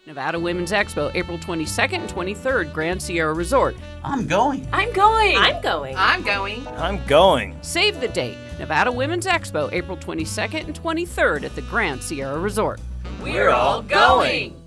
Nevada 0.06 0.40
Women's 0.40 0.72
Expo, 0.72 1.12
April 1.14 1.38
22nd 1.38 1.94
and 2.00 2.10
23rd, 2.10 2.74
Grand 2.74 3.00
Sierra 3.02 3.34
Resort. 3.34 3.76
I'm 4.04 4.26
going. 4.26 4.68
I'm 4.72 4.92
going. 4.94 5.38
I'm 5.38 5.62
going. 5.62 5.96
I'm 5.96 6.24
going. 6.24 6.68
I'm 6.68 7.06
going. 7.06 7.58
Save 7.62 8.00
the 8.02 8.08
date. 8.08 8.38
Nevada 8.60 8.92
Women's 8.92 9.26
Expo, 9.26 9.72
April 9.72 9.96
22nd 9.96 10.66
and 10.66 10.76
23rd 10.80 11.44
at 11.44 11.56
the 11.56 11.62
Grand 11.64 12.04
Sierra 12.04 12.38
Resort. 12.38 12.82
We're 13.24 13.50
all 13.50 13.82
going. 13.82 14.59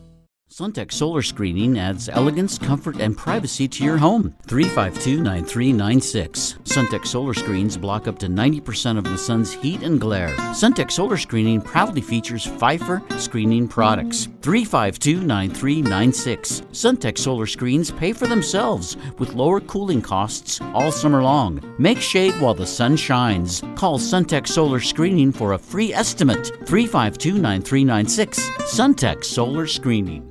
Sunteck 0.52 0.92
Solar 0.92 1.22
Screening 1.22 1.78
adds 1.78 2.10
elegance, 2.10 2.58
comfort, 2.58 3.00
and 3.00 3.16
privacy 3.16 3.66
to 3.66 3.82
your 3.82 3.96
home. 3.96 4.34
352 4.48 5.22
9396. 5.22 6.58
Sunteck 6.64 7.06
Solar 7.06 7.32
Screens 7.32 7.78
block 7.78 8.06
up 8.06 8.18
to 8.18 8.26
90% 8.26 8.98
of 8.98 9.04
the 9.04 9.16
sun's 9.16 9.54
heat 9.54 9.82
and 9.82 9.98
glare. 9.98 10.28
Sunteck 10.52 10.90
Solar 10.90 11.16
Screening 11.16 11.62
proudly 11.62 12.02
features 12.02 12.46
Phifer 12.46 13.00
screening 13.18 13.66
products. 13.66 14.28
352 14.42 15.22
9396. 15.22 16.60
Sunteck 16.72 17.16
Solar 17.16 17.46
Screens 17.46 17.90
pay 17.90 18.12
for 18.12 18.26
themselves 18.26 18.98
with 19.16 19.32
lower 19.32 19.58
cooling 19.58 20.02
costs 20.02 20.60
all 20.74 20.92
summer 20.92 21.22
long. 21.22 21.62
Make 21.78 21.98
shade 21.98 22.38
while 22.42 22.52
the 22.52 22.66
sun 22.66 22.96
shines. 22.96 23.62
Call 23.74 23.98
Sunteck 23.98 24.46
Solar 24.46 24.80
Screening 24.80 25.32
for 25.32 25.54
a 25.54 25.58
free 25.58 25.94
estimate. 25.94 26.48
352 26.66 27.38
9396. 27.38 28.50
Sunteck 28.70 29.24
Solar 29.24 29.66
Screening. 29.66 30.28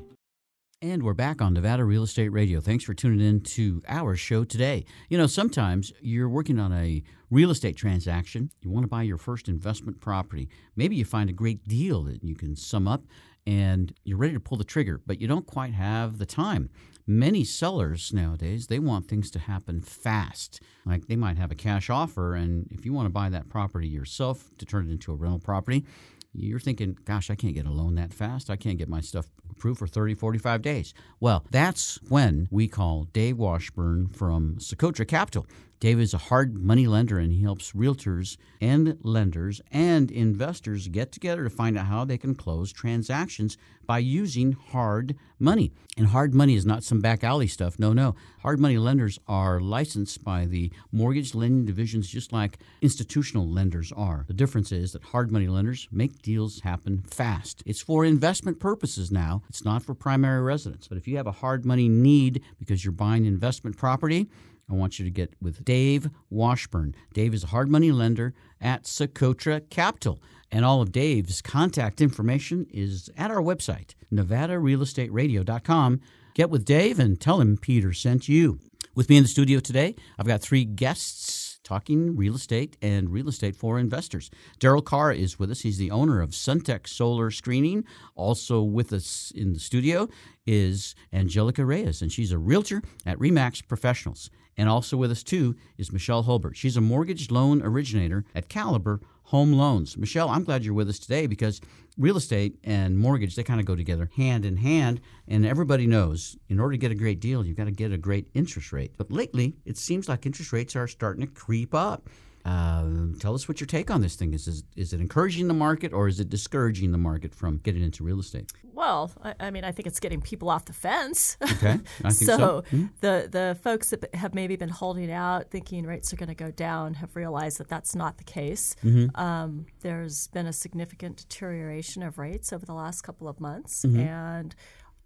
And 0.83 1.03
we're 1.03 1.13
back 1.13 1.43
on 1.43 1.53
Nevada 1.53 1.85
Real 1.85 2.01
Estate 2.01 2.29
Radio. 2.29 2.59
Thanks 2.59 2.83
for 2.83 2.95
tuning 2.95 3.19
in 3.19 3.41
to 3.41 3.83
our 3.87 4.15
show 4.15 4.43
today. 4.43 4.83
You 5.09 5.17
know, 5.19 5.27
sometimes 5.27 5.93
you're 6.01 6.27
working 6.27 6.59
on 6.59 6.73
a 6.73 7.03
real 7.29 7.51
estate 7.51 7.77
transaction, 7.77 8.49
you 8.61 8.71
want 8.71 8.85
to 8.85 8.87
buy 8.89 9.03
your 9.03 9.19
first 9.19 9.47
investment 9.47 10.01
property. 10.01 10.49
Maybe 10.75 10.95
you 10.95 11.05
find 11.05 11.29
a 11.29 11.33
great 11.33 11.67
deal 11.67 12.01
that 12.05 12.23
you 12.23 12.33
can 12.33 12.55
sum 12.55 12.87
up 12.87 13.03
and 13.45 13.93
you're 14.05 14.17
ready 14.17 14.33
to 14.33 14.39
pull 14.39 14.57
the 14.57 14.63
trigger, 14.63 14.99
but 15.05 15.21
you 15.21 15.27
don't 15.27 15.45
quite 15.45 15.75
have 15.75 16.17
the 16.17 16.25
time. 16.25 16.71
Many 17.05 17.43
sellers 17.43 18.11
nowadays, 18.11 18.65
they 18.65 18.79
want 18.79 19.07
things 19.07 19.29
to 19.31 19.39
happen 19.39 19.81
fast. 19.81 20.61
Like 20.83 21.05
they 21.05 21.15
might 21.15 21.37
have 21.37 21.51
a 21.51 21.55
cash 21.55 21.91
offer 21.91 22.33
and 22.33 22.67
if 22.71 22.87
you 22.87 22.93
want 22.93 23.05
to 23.05 23.11
buy 23.11 23.29
that 23.29 23.49
property 23.49 23.87
yourself 23.87 24.49
to 24.57 24.65
turn 24.65 24.87
it 24.87 24.91
into 24.91 25.11
a 25.11 25.15
rental 25.15 25.37
property, 25.37 25.85
you're 26.33 26.59
thinking, 26.59 26.97
gosh, 27.05 27.29
I 27.29 27.35
can't 27.35 27.53
get 27.53 27.65
a 27.65 27.71
loan 27.71 27.95
that 27.95 28.13
fast. 28.13 28.49
I 28.49 28.55
can't 28.55 28.77
get 28.77 28.87
my 28.87 29.01
stuff 29.01 29.27
approved 29.49 29.79
for 29.79 29.87
30, 29.87 30.15
45 30.15 30.61
days. 30.61 30.93
Well, 31.19 31.45
that's 31.51 31.99
when 32.07 32.47
we 32.51 32.67
call 32.67 33.07
Dave 33.11 33.37
Washburn 33.37 34.07
from 34.07 34.55
Socotra 34.55 35.07
Capital. 35.07 35.45
Dave 35.81 35.99
is 35.99 36.13
a 36.13 36.19
hard 36.19 36.63
money 36.63 36.85
lender 36.85 37.17
and 37.17 37.33
he 37.33 37.41
helps 37.41 37.71
realtors 37.71 38.37
and 38.61 38.99
lenders 39.01 39.61
and 39.71 40.11
investors 40.11 40.87
get 40.87 41.11
together 41.11 41.43
to 41.43 41.49
find 41.49 41.75
out 41.75 41.87
how 41.87 42.05
they 42.05 42.19
can 42.19 42.35
close 42.35 42.71
transactions 42.71 43.57
by 43.87 43.97
using 43.97 44.51
hard 44.51 45.15
money. 45.39 45.71
And 45.97 46.05
hard 46.05 46.35
money 46.35 46.53
is 46.53 46.67
not 46.67 46.83
some 46.83 47.01
back 47.01 47.23
alley 47.23 47.47
stuff. 47.47 47.79
No, 47.79 47.93
no. 47.93 48.13
Hard 48.43 48.59
money 48.59 48.77
lenders 48.77 49.17
are 49.27 49.59
licensed 49.59 50.23
by 50.23 50.45
the 50.45 50.71
mortgage 50.91 51.33
lending 51.33 51.65
divisions 51.65 52.07
just 52.07 52.31
like 52.31 52.59
institutional 52.83 53.47
lenders 53.47 53.91
are. 53.91 54.23
The 54.27 54.35
difference 54.35 54.71
is 54.71 54.91
that 54.91 55.01
hard 55.05 55.31
money 55.31 55.47
lenders 55.47 55.87
make 55.91 56.21
deals 56.21 56.59
happen 56.59 57.01
fast. 57.01 57.63
It's 57.65 57.81
for 57.81 58.05
investment 58.05 58.59
purposes 58.59 59.11
now, 59.11 59.41
it's 59.49 59.65
not 59.65 59.81
for 59.81 59.95
primary 59.95 60.43
residence. 60.43 60.87
But 60.87 60.99
if 60.99 61.07
you 61.07 61.17
have 61.17 61.27
a 61.27 61.31
hard 61.31 61.65
money 61.65 61.89
need 61.89 62.43
because 62.59 62.85
you're 62.85 62.91
buying 62.91 63.25
investment 63.25 63.77
property, 63.77 64.29
I 64.69 64.73
want 64.73 64.99
you 64.99 65.05
to 65.05 65.11
get 65.11 65.33
with 65.41 65.65
Dave 65.65 66.09
Washburn. 66.29 66.95
Dave 67.13 67.33
is 67.33 67.43
a 67.43 67.47
hard 67.47 67.69
money 67.69 67.91
lender 67.91 68.33
at 68.59 68.83
Socotra 68.83 69.69
Capital. 69.69 70.21
And 70.51 70.65
all 70.65 70.81
of 70.81 70.91
Dave's 70.91 71.41
contact 71.41 72.01
information 72.01 72.67
is 72.71 73.09
at 73.17 73.31
our 73.31 73.41
website, 73.41 73.95
nevadarealestateradio.com. 74.11 76.01
Get 76.33 76.49
with 76.49 76.65
Dave 76.65 76.99
and 76.99 77.19
tell 77.19 77.41
him 77.41 77.57
Peter 77.57 77.93
sent 77.93 78.27
you. 78.29 78.59
With 78.93 79.09
me 79.09 79.17
in 79.17 79.23
the 79.23 79.29
studio 79.29 79.59
today, 79.59 79.95
I've 80.19 80.27
got 80.27 80.41
three 80.41 80.65
guests 80.65 81.40
talking 81.71 82.17
real 82.17 82.35
estate 82.35 82.75
and 82.81 83.09
real 83.09 83.29
estate 83.29 83.55
for 83.55 83.79
investors. 83.79 84.29
Daryl 84.59 84.83
Carr 84.83 85.13
is 85.13 85.39
with 85.39 85.49
us. 85.49 85.61
He's 85.61 85.77
the 85.77 85.89
owner 85.89 86.21
of 86.21 86.31
Sunteck 86.31 86.85
Solar 86.85 87.31
Screening. 87.31 87.85
Also 88.13 88.61
with 88.61 88.91
us 88.91 89.31
in 89.33 89.53
the 89.53 89.59
studio 89.59 90.09
is 90.45 90.95
Angelica 91.13 91.63
Reyes, 91.63 92.01
and 92.01 92.11
she's 92.11 92.33
a 92.33 92.37
realtor 92.37 92.81
at 93.05 93.17
Remax 93.19 93.65
Professionals. 93.65 94.29
And 94.57 94.67
also 94.67 94.97
with 94.97 95.11
us 95.11 95.23
too 95.23 95.55
is 95.77 95.93
Michelle 95.93 96.25
Holbert. 96.25 96.55
She's 96.55 96.75
a 96.75 96.81
mortgage 96.81 97.31
loan 97.31 97.61
originator 97.61 98.25
at 98.35 98.49
Caliber 98.49 98.99
Home 99.31 99.53
Loans. 99.53 99.97
Michelle, 99.97 100.27
I'm 100.27 100.43
glad 100.43 100.65
you're 100.65 100.73
with 100.73 100.89
us 100.89 100.99
today 100.99 101.25
because 101.25 101.61
real 101.97 102.17
estate 102.17 102.59
and 102.65 102.99
mortgage 102.99 103.33
they 103.33 103.43
kind 103.43 103.61
of 103.61 103.65
go 103.65 103.77
together 103.77 104.09
hand 104.17 104.43
in 104.43 104.57
hand 104.57 104.99
and 105.25 105.45
everybody 105.45 105.87
knows 105.87 106.37
in 106.49 106.59
order 106.59 106.73
to 106.73 106.77
get 106.77 106.91
a 106.91 106.95
great 106.95 107.19
deal 107.21 107.45
you've 107.45 107.57
got 107.57 107.65
to 107.65 107.71
get 107.71 107.91
a 107.91 107.97
great 107.97 108.27
interest 108.33 108.71
rate 108.71 108.93
but 108.97 109.11
lately 109.11 109.55
it 109.65 109.77
seems 109.77 110.07
like 110.07 110.25
interest 110.25 110.53
rates 110.53 110.75
are 110.75 110.87
starting 110.87 111.25
to 111.25 111.31
creep 111.31 111.75
up 111.75 112.09
Um, 112.45 113.15
tell 113.19 113.35
us 113.35 113.47
what 113.47 113.59
your 113.59 113.67
take 113.67 113.91
on 113.91 114.01
this 114.01 114.15
thing 114.15 114.33
is. 114.33 114.47
is. 114.47 114.63
Is 114.75 114.93
it 114.93 115.01
encouraging 115.01 115.47
the 115.47 115.53
market 115.53 115.93
or 115.93 116.07
is 116.07 116.19
it 116.19 116.29
discouraging 116.29 116.91
the 116.91 116.97
market 116.97 117.35
from 117.35 117.57
getting 117.57 117.83
into 117.83 118.03
real 118.03 118.19
estate? 118.19 118.51
Well, 118.73 119.11
I, 119.23 119.35
I 119.39 119.51
mean, 119.51 119.63
I 119.63 119.71
think 119.71 119.87
it's 119.87 119.99
getting 119.99 120.21
people 120.21 120.49
off 120.49 120.65
the 120.65 120.73
fence. 120.73 121.37
Okay, 121.41 121.71
I 121.73 121.77
think 122.11 122.13
so. 122.13 122.37
so 122.37 122.63
mm-hmm. 122.71 122.85
the 123.01 123.27
the 123.29 123.57
folks 123.61 123.89
that 123.89 124.13
have 124.15 124.33
maybe 124.33 124.55
been 124.55 124.69
holding 124.69 125.11
out, 125.11 125.51
thinking 125.51 125.85
rates 125.85 126.11
are 126.13 126.15
going 126.15 126.29
to 126.29 126.35
go 126.35 126.51
down, 126.51 126.95
have 126.95 127.15
realized 127.15 127.59
that 127.59 127.67
that's 127.67 127.95
not 127.95 128.17
the 128.17 128.23
case. 128.23 128.75
Mm-hmm. 128.83 129.19
Um, 129.19 129.65
there's 129.81 130.27
been 130.27 130.47
a 130.47 130.53
significant 130.53 131.17
deterioration 131.17 132.01
of 132.01 132.17
rates 132.17 132.53
over 132.53 132.65
the 132.65 132.73
last 132.73 133.01
couple 133.01 133.27
of 133.27 133.39
months, 133.39 133.85
mm-hmm. 133.85 133.99
and 133.99 134.55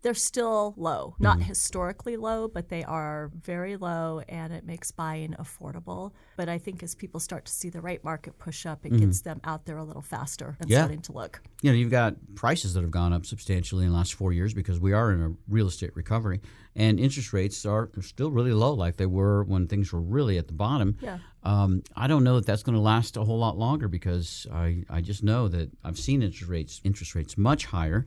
they're 0.05 0.13
still 0.13 0.75
low, 0.77 1.15
not 1.17 1.39
mm-hmm. 1.39 1.47
historically 1.47 2.15
low, 2.15 2.47
but 2.47 2.69
they 2.69 2.83
are 2.83 3.31
very 3.41 3.75
low 3.75 4.21
and 4.29 4.53
it 4.53 4.63
makes 4.63 4.91
buying 4.91 5.33
affordable. 5.39 6.11
But 6.37 6.47
I 6.47 6.59
think 6.59 6.83
as 6.83 6.93
people 6.93 7.19
start 7.19 7.45
to 7.45 7.51
see 7.51 7.71
the 7.71 7.81
right 7.81 8.03
market 8.03 8.37
push 8.37 8.67
up, 8.67 8.85
it 8.85 8.91
mm-hmm. 8.91 9.05
gets 9.05 9.21
them 9.21 9.41
out 9.43 9.65
there 9.65 9.77
a 9.77 9.83
little 9.83 10.03
faster 10.03 10.57
and 10.59 10.69
yeah. 10.69 10.81
starting 10.81 11.01
to 11.01 11.11
look. 11.11 11.41
You 11.63 11.71
know, 11.71 11.75
you've 11.75 11.89
got 11.89 12.13
prices 12.35 12.75
that 12.75 12.81
have 12.81 12.91
gone 12.91 13.13
up 13.13 13.25
substantially 13.25 13.83
in 13.83 13.91
the 13.93 13.97
last 13.97 14.13
four 14.13 14.31
years 14.31 14.53
because 14.53 14.79
we 14.79 14.93
are 14.93 15.11
in 15.11 15.23
a 15.23 15.33
real 15.49 15.65
estate 15.65 15.95
recovery 15.95 16.39
and 16.75 16.99
interest 16.99 17.31
rates 17.31 17.65
are 17.65 17.89
still 18.01 18.29
really 18.29 18.53
low 18.53 18.73
like 18.73 18.97
they 18.97 19.05
were 19.05 19.43
when 19.45 19.65
things 19.65 19.93
were 19.93 20.01
really 20.01 20.37
at 20.37 20.47
the 20.47 20.53
bottom. 20.53 20.97
Yeah. 21.01 21.19
Um, 21.43 21.83
I 21.95 22.07
don't 22.07 22.23
know 22.23 22.35
that 22.35 22.45
that's 22.45 22.63
going 22.63 22.75
to 22.75 22.81
last 22.81 23.17
a 23.17 23.23
whole 23.23 23.37
lot 23.37 23.57
longer 23.57 23.87
because 23.87 24.45
I, 24.51 24.83
I 24.89 25.01
just 25.01 25.23
know 25.23 25.47
that 25.47 25.69
I've 25.83 25.97
seen 25.97 26.21
interest 26.21 26.49
rates 26.49 26.81
interest 26.83 27.15
rates 27.15 27.37
much 27.37 27.65
higher 27.65 28.05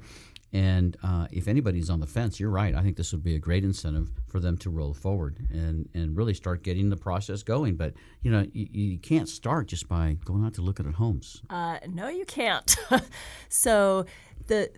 and 0.53 0.97
uh, 1.03 1.27
if 1.31 1.47
anybody's 1.47 1.91
on 1.91 2.01
the 2.01 2.07
fence, 2.07 2.41
you're 2.41 2.51
right. 2.51 2.75
I 2.75 2.83
think 2.83 2.97
this 2.97 3.13
would 3.13 3.23
be 3.23 3.35
a 3.35 3.39
great 3.39 3.65
incentive 3.65 4.11
for 4.29 4.41
them 4.41 4.57
to 4.59 4.71
roll 4.71 4.95
forward 4.95 5.47
and, 5.51 5.89
and 5.93 6.17
really 6.17 6.33
start 6.33 6.63
getting 6.63 6.89
the 6.89 6.97
process 6.97 7.43
going. 7.43 7.77
But 7.77 7.95
you 8.23 8.31
know, 8.31 8.47
you, 8.53 8.69
you 8.71 8.99
can't 8.99 9.29
start 9.29 9.69
just 9.69 9.89
by 9.89 10.17
going 10.25 10.45
out 10.45 10.55
to 10.55 10.63
look 10.63 10.81
at 10.81 10.87
homes. 10.87 11.43
Uh, 11.51 11.79
no, 11.89 12.09
you 12.09 12.25
can't. 12.25 12.77
so 13.49 14.07
the 14.47 14.71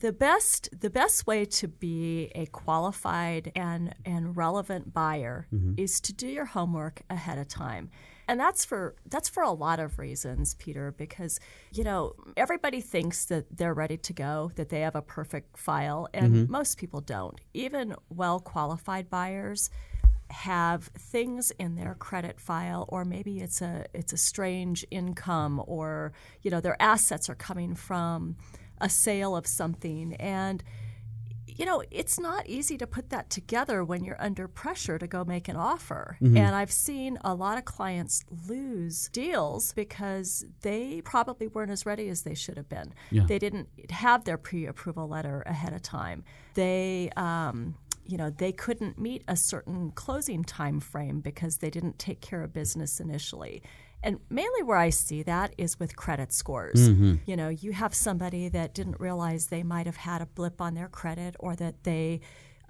the 0.00 0.12
best 0.12 0.68
the 0.78 0.90
best 0.90 1.26
way 1.26 1.44
to 1.44 1.68
be 1.68 2.30
a 2.34 2.46
qualified 2.46 3.52
and 3.54 3.94
and 4.04 4.36
relevant 4.36 4.92
buyer 4.92 5.46
mm-hmm. 5.52 5.74
is 5.76 6.00
to 6.00 6.12
do 6.12 6.26
your 6.26 6.44
homework 6.44 7.02
ahead 7.08 7.38
of 7.38 7.48
time 7.48 7.90
and 8.28 8.38
that's 8.38 8.64
for 8.64 8.94
that's 9.06 9.28
for 9.28 9.42
a 9.42 9.50
lot 9.50 9.80
of 9.80 9.98
reasons 9.98 10.54
peter 10.54 10.92
because 10.92 11.40
you 11.72 11.82
know 11.82 12.14
everybody 12.36 12.80
thinks 12.80 13.24
that 13.24 13.44
they're 13.56 13.74
ready 13.74 13.96
to 13.96 14.12
go 14.12 14.52
that 14.54 14.68
they 14.68 14.80
have 14.80 14.94
a 14.94 15.02
perfect 15.02 15.58
file 15.58 16.06
and 16.12 16.34
mm-hmm. 16.34 16.52
most 16.52 16.78
people 16.78 17.00
don't 17.00 17.40
even 17.54 17.94
well 18.10 18.38
qualified 18.38 19.10
buyers 19.10 19.70
have 20.30 20.84
things 20.98 21.50
in 21.52 21.74
their 21.74 21.94
credit 21.94 22.38
file 22.38 22.84
or 22.88 23.04
maybe 23.04 23.40
it's 23.40 23.62
a 23.62 23.86
it's 23.94 24.12
a 24.12 24.16
strange 24.18 24.84
income 24.90 25.62
or 25.66 26.12
you 26.42 26.50
know 26.50 26.60
their 26.60 26.80
assets 26.80 27.30
are 27.30 27.34
coming 27.34 27.74
from 27.74 28.36
a 28.80 28.90
sale 28.90 29.34
of 29.34 29.46
something 29.46 30.14
and 30.16 30.62
you 31.58 31.66
know, 31.66 31.82
it's 31.90 32.20
not 32.20 32.46
easy 32.46 32.78
to 32.78 32.86
put 32.86 33.10
that 33.10 33.30
together 33.30 33.84
when 33.84 34.04
you're 34.04 34.20
under 34.22 34.46
pressure 34.46 34.96
to 34.96 35.08
go 35.08 35.24
make 35.24 35.48
an 35.48 35.56
offer. 35.56 36.16
Mm-hmm. 36.22 36.36
And 36.36 36.54
I've 36.54 36.70
seen 36.70 37.18
a 37.24 37.34
lot 37.34 37.58
of 37.58 37.64
clients 37.64 38.24
lose 38.48 39.08
deals 39.08 39.72
because 39.72 40.44
they 40.62 41.02
probably 41.04 41.48
weren't 41.48 41.72
as 41.72 41.84
ready 41.84 42.08
as 42.08 42.22
they 42.22 42.34
should 42.34 42.56
have 42.56 42.68
been. 42.68 42.94
Yeah. 43.10 43.24
They 43.26 43.40
didn't 43.40 43.68
have 43.90 44.22
their 44.24 44.38
pre 44.38 44.66
approval 44.66 45.08
letter 45.08 45.42
ahead 45.46 45.72
of 45.72 45.82
time. 45.82 46.22
They, 46.54 47.10
um, 47.16 47.74
you 48.06 48.16
know 48.16 48.30
they 48.30 48.52
couldn't 48.52 48.98
meet 48.98 49.22
a 49.28 49.36
certain 49.36 49.90
closing 49.90 50.42
time 50.42 50.80
frame 50.80 51.20
because 51.20 51.58
they 51.58 51.68
didn't 51.68 51.98
take 51.98 52.22
care 52.22 52.42
of 52.42 52.54
business 52.54 53.00
initially 53.00 53.62
and 54.02 54.18
mainly 54.30 54.62
where 54.62 54.78
I 54.78 54.90
see 54.90 55.22
that 55.24 55.54
is 55.58 55.78
with 55.78 55.96
credit 55.96 56.32
scores. 56.32 56.88
Mm-hmm. 56.88 57.14
You 57.26 57.36
know, 57.36 57.48
you 57.48 57.72
have 57.72 57.94
somebody 57.94 58.48
that 58.48 58.74
didn't 58.74 59.00
realize 59.00 59.46
they 59.46 59.62
might 59.62 59.86
have 59.86 59.96
had 59.96 60.22
a 60.22 60.26
blip 60.26 60.60
on 60.60 60.74
their 60.74 60.88
credit 60.88 61.34
or 61.38 61.56
that 61.56 61.84
they 61.84 62.20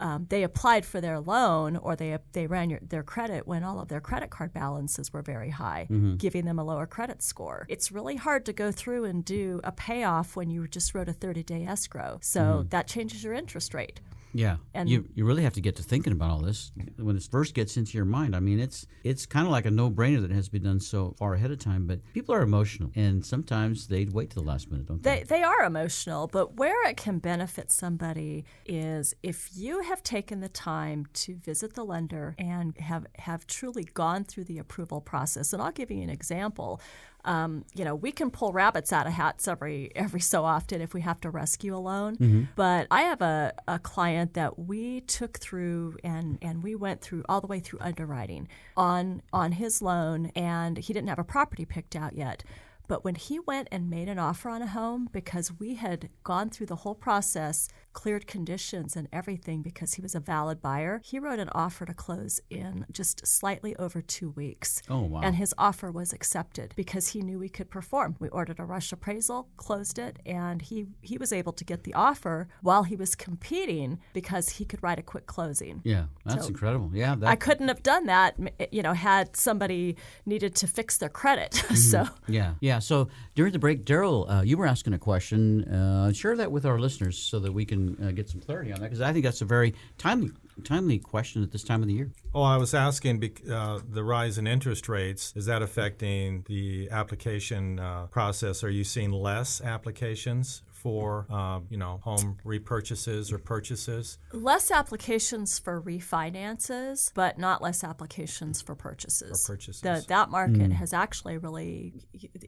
um, 0.00 0.26
they 0.30 0.44
applied 0.44 0.84
for 0.86 1.00
their 1.00 1.18
loan 1.18 1.76
or 1.76 1.96
they 1.96 2.16
they 2.32 2.46
ran 2.46 2.70
your, 2.70 2.80
their 2.80 3.02
credit 3.02 3.46
when 3.46 3.64
all 3.64 3.80
of 3.80 3.88
their 3.88 4.00
credit 4.00 4.30
card 4.30 4.52
balances 4.52 5.12
were 5.12 5.22
very 5.22 5.50
high, 5.50 5.86
mm-hmm. 5.90 6.16
giving 6.16 6.44
them 6.44 6.58
a 6.58 6.64
lower 6.64 6.86
credit 6.86 7.22
score. 7.22 7.66
It's 7.68 7.90
really 7.90 8.16
hard 8.16 8.46
to 8.46 8.52
go 8.52 8.70
through 8.70 9.04
and 9.04 9.24
do 9.24 9.60
a 9.64 9.72
payoff 9.72 10.36
when 10.36 10.50
you 10.50 10.68
just 10.68 10.94
wrote 10.94 11.08
a 11.08 11.12
30 11.12 11.42
day 11.42 11.64
escrow. 11.64 12.18
So 12.22 12.40
mm-hmm. 12.40 12.68
that 12.68 12.86
changes 12.86 13.24
your 13.24 13.32
interest 13.34 13.74
rate. 13.74 14.00
Yeah, 14.32 14.56
and 14.74 14.88
you 14.88 15.08
you 15.14 15.24
really 15.24 15.42
have 15.42 15.54
to 15.54 15.60
get 15.60 15.76
to 15.76 15.82
thinking 15.82 16.12
about 16.12 16.30
all 16.30 16.40
this 16.40 16.72
when 16.96 17.16
it 17.16 17.26
first 17.30 17.54
gets 17.54 17.76
into 17.76 17.96
your 17.96 18.04
mind. 18.04 18.36
I 18.36 18.40
mean, 18.40 18.60
it's 18.60 18.86
it's 19.02 19.26
kind 19.26 19.46
of 19.46 19.52
like 19.52 19.66
a 19.66 19.70
no 19.70 19.90
brainer 19.90 20.20
that 20.20 20.30
has 20.30 20.46
to 20.46 20.52
be 20.52 20.58
done 20.58 20.80
so 20.80 21.14
far 21.18 21.34
ahead 21.34 21.50
of 21.50 21.58
time. 21.58 21.86
But 21.86 22.00
people 22.12 22.34
are 22.34 22.42
emotional, 22.42 22.90
and 22.94 23.24
sometimes 23.24 23.86
they 23.86 24.04
wait 24.04 24.30
till 24.30 24.42
the 24.42 24.48
last 24.48 24.70
minute, 24.70 24.86
don't 24.86 25.02
they? 25.02 25.18
They 25.18 25.38
they 25.38 25.42
are 25.42 25.64
emotional, 25.64 26.26
but 26.26 26.56
where 26.56 26.88
it 26.88 26.96
can 26.96 27.18
benefit 27.18 27.72
somebody 27.72 28.44
is 28.66 29.14
if 29.22 29.50
you 29.54 29.82
have 29.82 30.02
taken 30.02 30.40
the 30.40 30.48
time 30.48 31.06
to 31.14 31.36
visit 31.36 31.74
the 31.74 31.84
lender 31.84 32.34
and 32.38 32.76
have 32.78 33.06
have 33.18 33.46
truly 33.46 33.84
gone 33.84 34.24
through 34.24 34.44
the 34.44 34.58
approval 34.58 35.00
process. 35.00 35.52
And 35.52 35.62
I'll 35.62 35.72
give 35.72 35.90
you 35.90 36.02
an 36.02 36.10
example. 36.10 36.80
Um, 37.24 37.64
you 37.74 37.84
know, 37.84 37.94
we 37.94 38.12
can 38.12 38.30
pull 38.30 38.52
rabbits 38.52 38.92
out 38.92 39.06
of 39.06 39.12
hats 39.12 39.48
every 39.48 39.90
every 39.94 40.20
so 40.20 40.44
often 40.44 40.80
if 40.80 40.94
we 40.94 41.00
have 41.02 41.20
to 41.20 41.30
rescue 41.30 41.76
a 41.76 41.78
loan. 41.78 42.16
Mm-hmm. 42.16 42.42
But 42.56 42.86
I 42.90 43.02
have 43.02 43.20
a, 43.20 43.52
a 43.66 43.78
client 43.78 44.34
that 44.34 44.58
we 44.58 45.00
took 45.02 45.38
through 45.38 45.98
and 46.04 46.38
and 46.40 46.62
we 46.62 46.74
went 46.74 47.00
through 47.00 47.24
all 47.28 47.40
the 47.40 47.46
way 47.46 47.60
through 47.60 47.80
underwriting 47.80 48.48
on 48.76 49.22
on 49.32 49.52
his 49.52 49.82
loan, 49.82 50.32
and 50.34 50.78
he 50.78 50.92
didn't 50.92 51.08
have 51.08 51.18
a 51.18 51.24
property 51.24 51.64
picked 51.64 51.96
out 51.96 52.14
yet. 52.14 52.44
But 52.88 53.04
when 53.04 53.16
he 53.16 53.38
went 53.38 53.68
and 53.70 53.90
made 53.90 54.08
an 54.08 54.18
offer 54.18 54.48
on 54.48 54.62
a 54.62 54.66
home, 54.66 55.10
because 55.12 55.52
we 55.58 55.74
had 55.74 56.08
gone 56.24 56.48
through 56.48 56.66
the 56.66 56.76
whole 56.76 56.94
process, 56.94 57.68
cleared 57.92 58.26
conditions 58.26 58.96
and 58.96 59.08
everything 59.12 59.62
because 59.62 59.94
he 59.94 60.02
was 60.02 60.14
a 60.14 60.20
valid 60.20 60.62
buyer, 60.62 61.00
he 61.04 61.18
wrote 61.18 61.38
an 61.38 61.48
offer 61.52 61.84
to 61.84 61.94
close 61.94 62.40
in 62.48 62.86
just 62.90 63.26
slightly 63.26 63.74
over 63.76 64.00
two 64.00 64.30
weeks. 64.30 64.82
Oh, 64.88 65.02
wow. 65.02 65.20
And 65.22 65.36
his 65.36 65.54
offer 65.58 65.90
was 65.90 66.12
accepted 66.12 66.72
because 66.76 67.08
he 67.08 67.22
knew 67.22 67.38
we 67.38 67.48
could 67.48 67.70
perform. 67.70 68.16
We 68.20 68.28
ordered 68.28 68.60
a 68.60 68.64
rush 68.64 68.92
appraisal, 68.92 69.48
closed 69.56 69.98
it, 69.98 70.18
and 70.24 70.62
he, 70.62 70.86
he 71.02 71.18
was 71.18 71.32
able 71.32 71.52
to 71.52 71.64
get 71.64 71.84
the 71.84 71.94
offer 71.94 72.48
while 72.62 72.84
he 72.84 72.96
was 72.96 73.14
competing 73.14 73.98
because 74.12 74.48
he 74.50 74.64
could 74.64 74.82
write 74.82 74.98
a 74.98 75.02
quick 75.02 75.26
closing. 75.26 75.80
Yeah, 75.84 76.04
that's 76.24 76.44
so 76.44 76.48
incredible. 76.48 76.90
Yeah, 76.94 77.16
that... 77.16 77.28
I 77.28 77.36
couldn't 77.36 77.68
have 77.68 77.82
done 77.82 78.06
that, 78.06 78.36
you 78.72 78.82
know, 78.82 78.92
had 78.92 79.36
somebody 79.36 79.96
needed 80.24 80.54
to 80.56 80.66
fix 80.66 80.98
their 80.98 81.08
credit. 81.08 81.62
Mm-hmm. 81.68 81.74
so, 81.74 82.08
yeah, 82.26 82.54
yeah. 82.60 82.78
Yeah. 82.78 82.80
So 82.80 83.08
during 83.34 83.52
the 83.52 83.58
break, 83.58 83.84
Daryl, 83.84 84.30
uh, 84.30 84.42
you 84.42 84.56
were 84.56 84.66
asking 84.66 84.92
a 84.92 84.98
question. 84.98 85.64
Uh, 85.64 86.12
share 86.12 86.36
that 86.36 86.52
with 86.52 86.64
our 86.64 86.78
listeners 86.78 87.18
so 87.18 87.40
that 87.40 87.52
we 87.52 87.64
can 87.64 87.77
uh, 88.02 88.10
get 88.10 88.28
some 88.28 88.40
clarity 88.40 88.72
on 88.72 88.80
that 88.80 88.86
because 88.86 89.00
I 89.00 89.12
think 89.12 89.24
that's 89.24 89.42
a 89.42 89.44
very 89.44 89.74
timely 89.96 90.30
timely 90.64 90.98
question 90.98 91.42
at 91.42 91.52
this 91.52 91.62
time 91.62 91.82
of 91.82 91.88
the 91.88 91.94
year. 91.94 92.10
Oh, 92.34 92.42
I 92.42 92.56
was 92.56 92.74
asking 92.74 93.22
uh, 93.50 93.80
the 93.88 94.04
rise 94.04 94.38
in 94.38 94.46
interest 94.46 94.88
rates 94.88 95.32
is 95.36 95.46
that 95.46 95.62
affecting 95.62 96.44
the 96.48 96.88
application 96.90 97.78
uh, 97.78 98.06
process? 98.06 98.64
Are 98.64 98.70
you 98.70 98.84
seeing 98.84 99.12
less 99.12 99.60
applications 99.60 100.62
for 100.82 101.26
uh, 101.30 101.60
you 101.68 101.76
know 101.76 102.00
home 102.02 102.38
repurchases 102.44 103.32
or 103.32 103.38
purchases? 103.38 104.18
Less 104.32 104.70
applications 104.70 105.58
for 105.58 105.80
refinances, 105.80 107.10
but 107.14 107.38
not 107.38 107.62
less 107.62 107.82
applications 107.82 108.62
for 108.62 108.74
purchases. 108.74 109.44
For 109.44 109.54
purchases. 109.54 109.80
The, 109.82 110.04
that 110.08 110.30
market 110.30 110.70
mm. 110.70 110.72
has 110.72 110.92
actually 110.92 111.38
really 111.38 111.94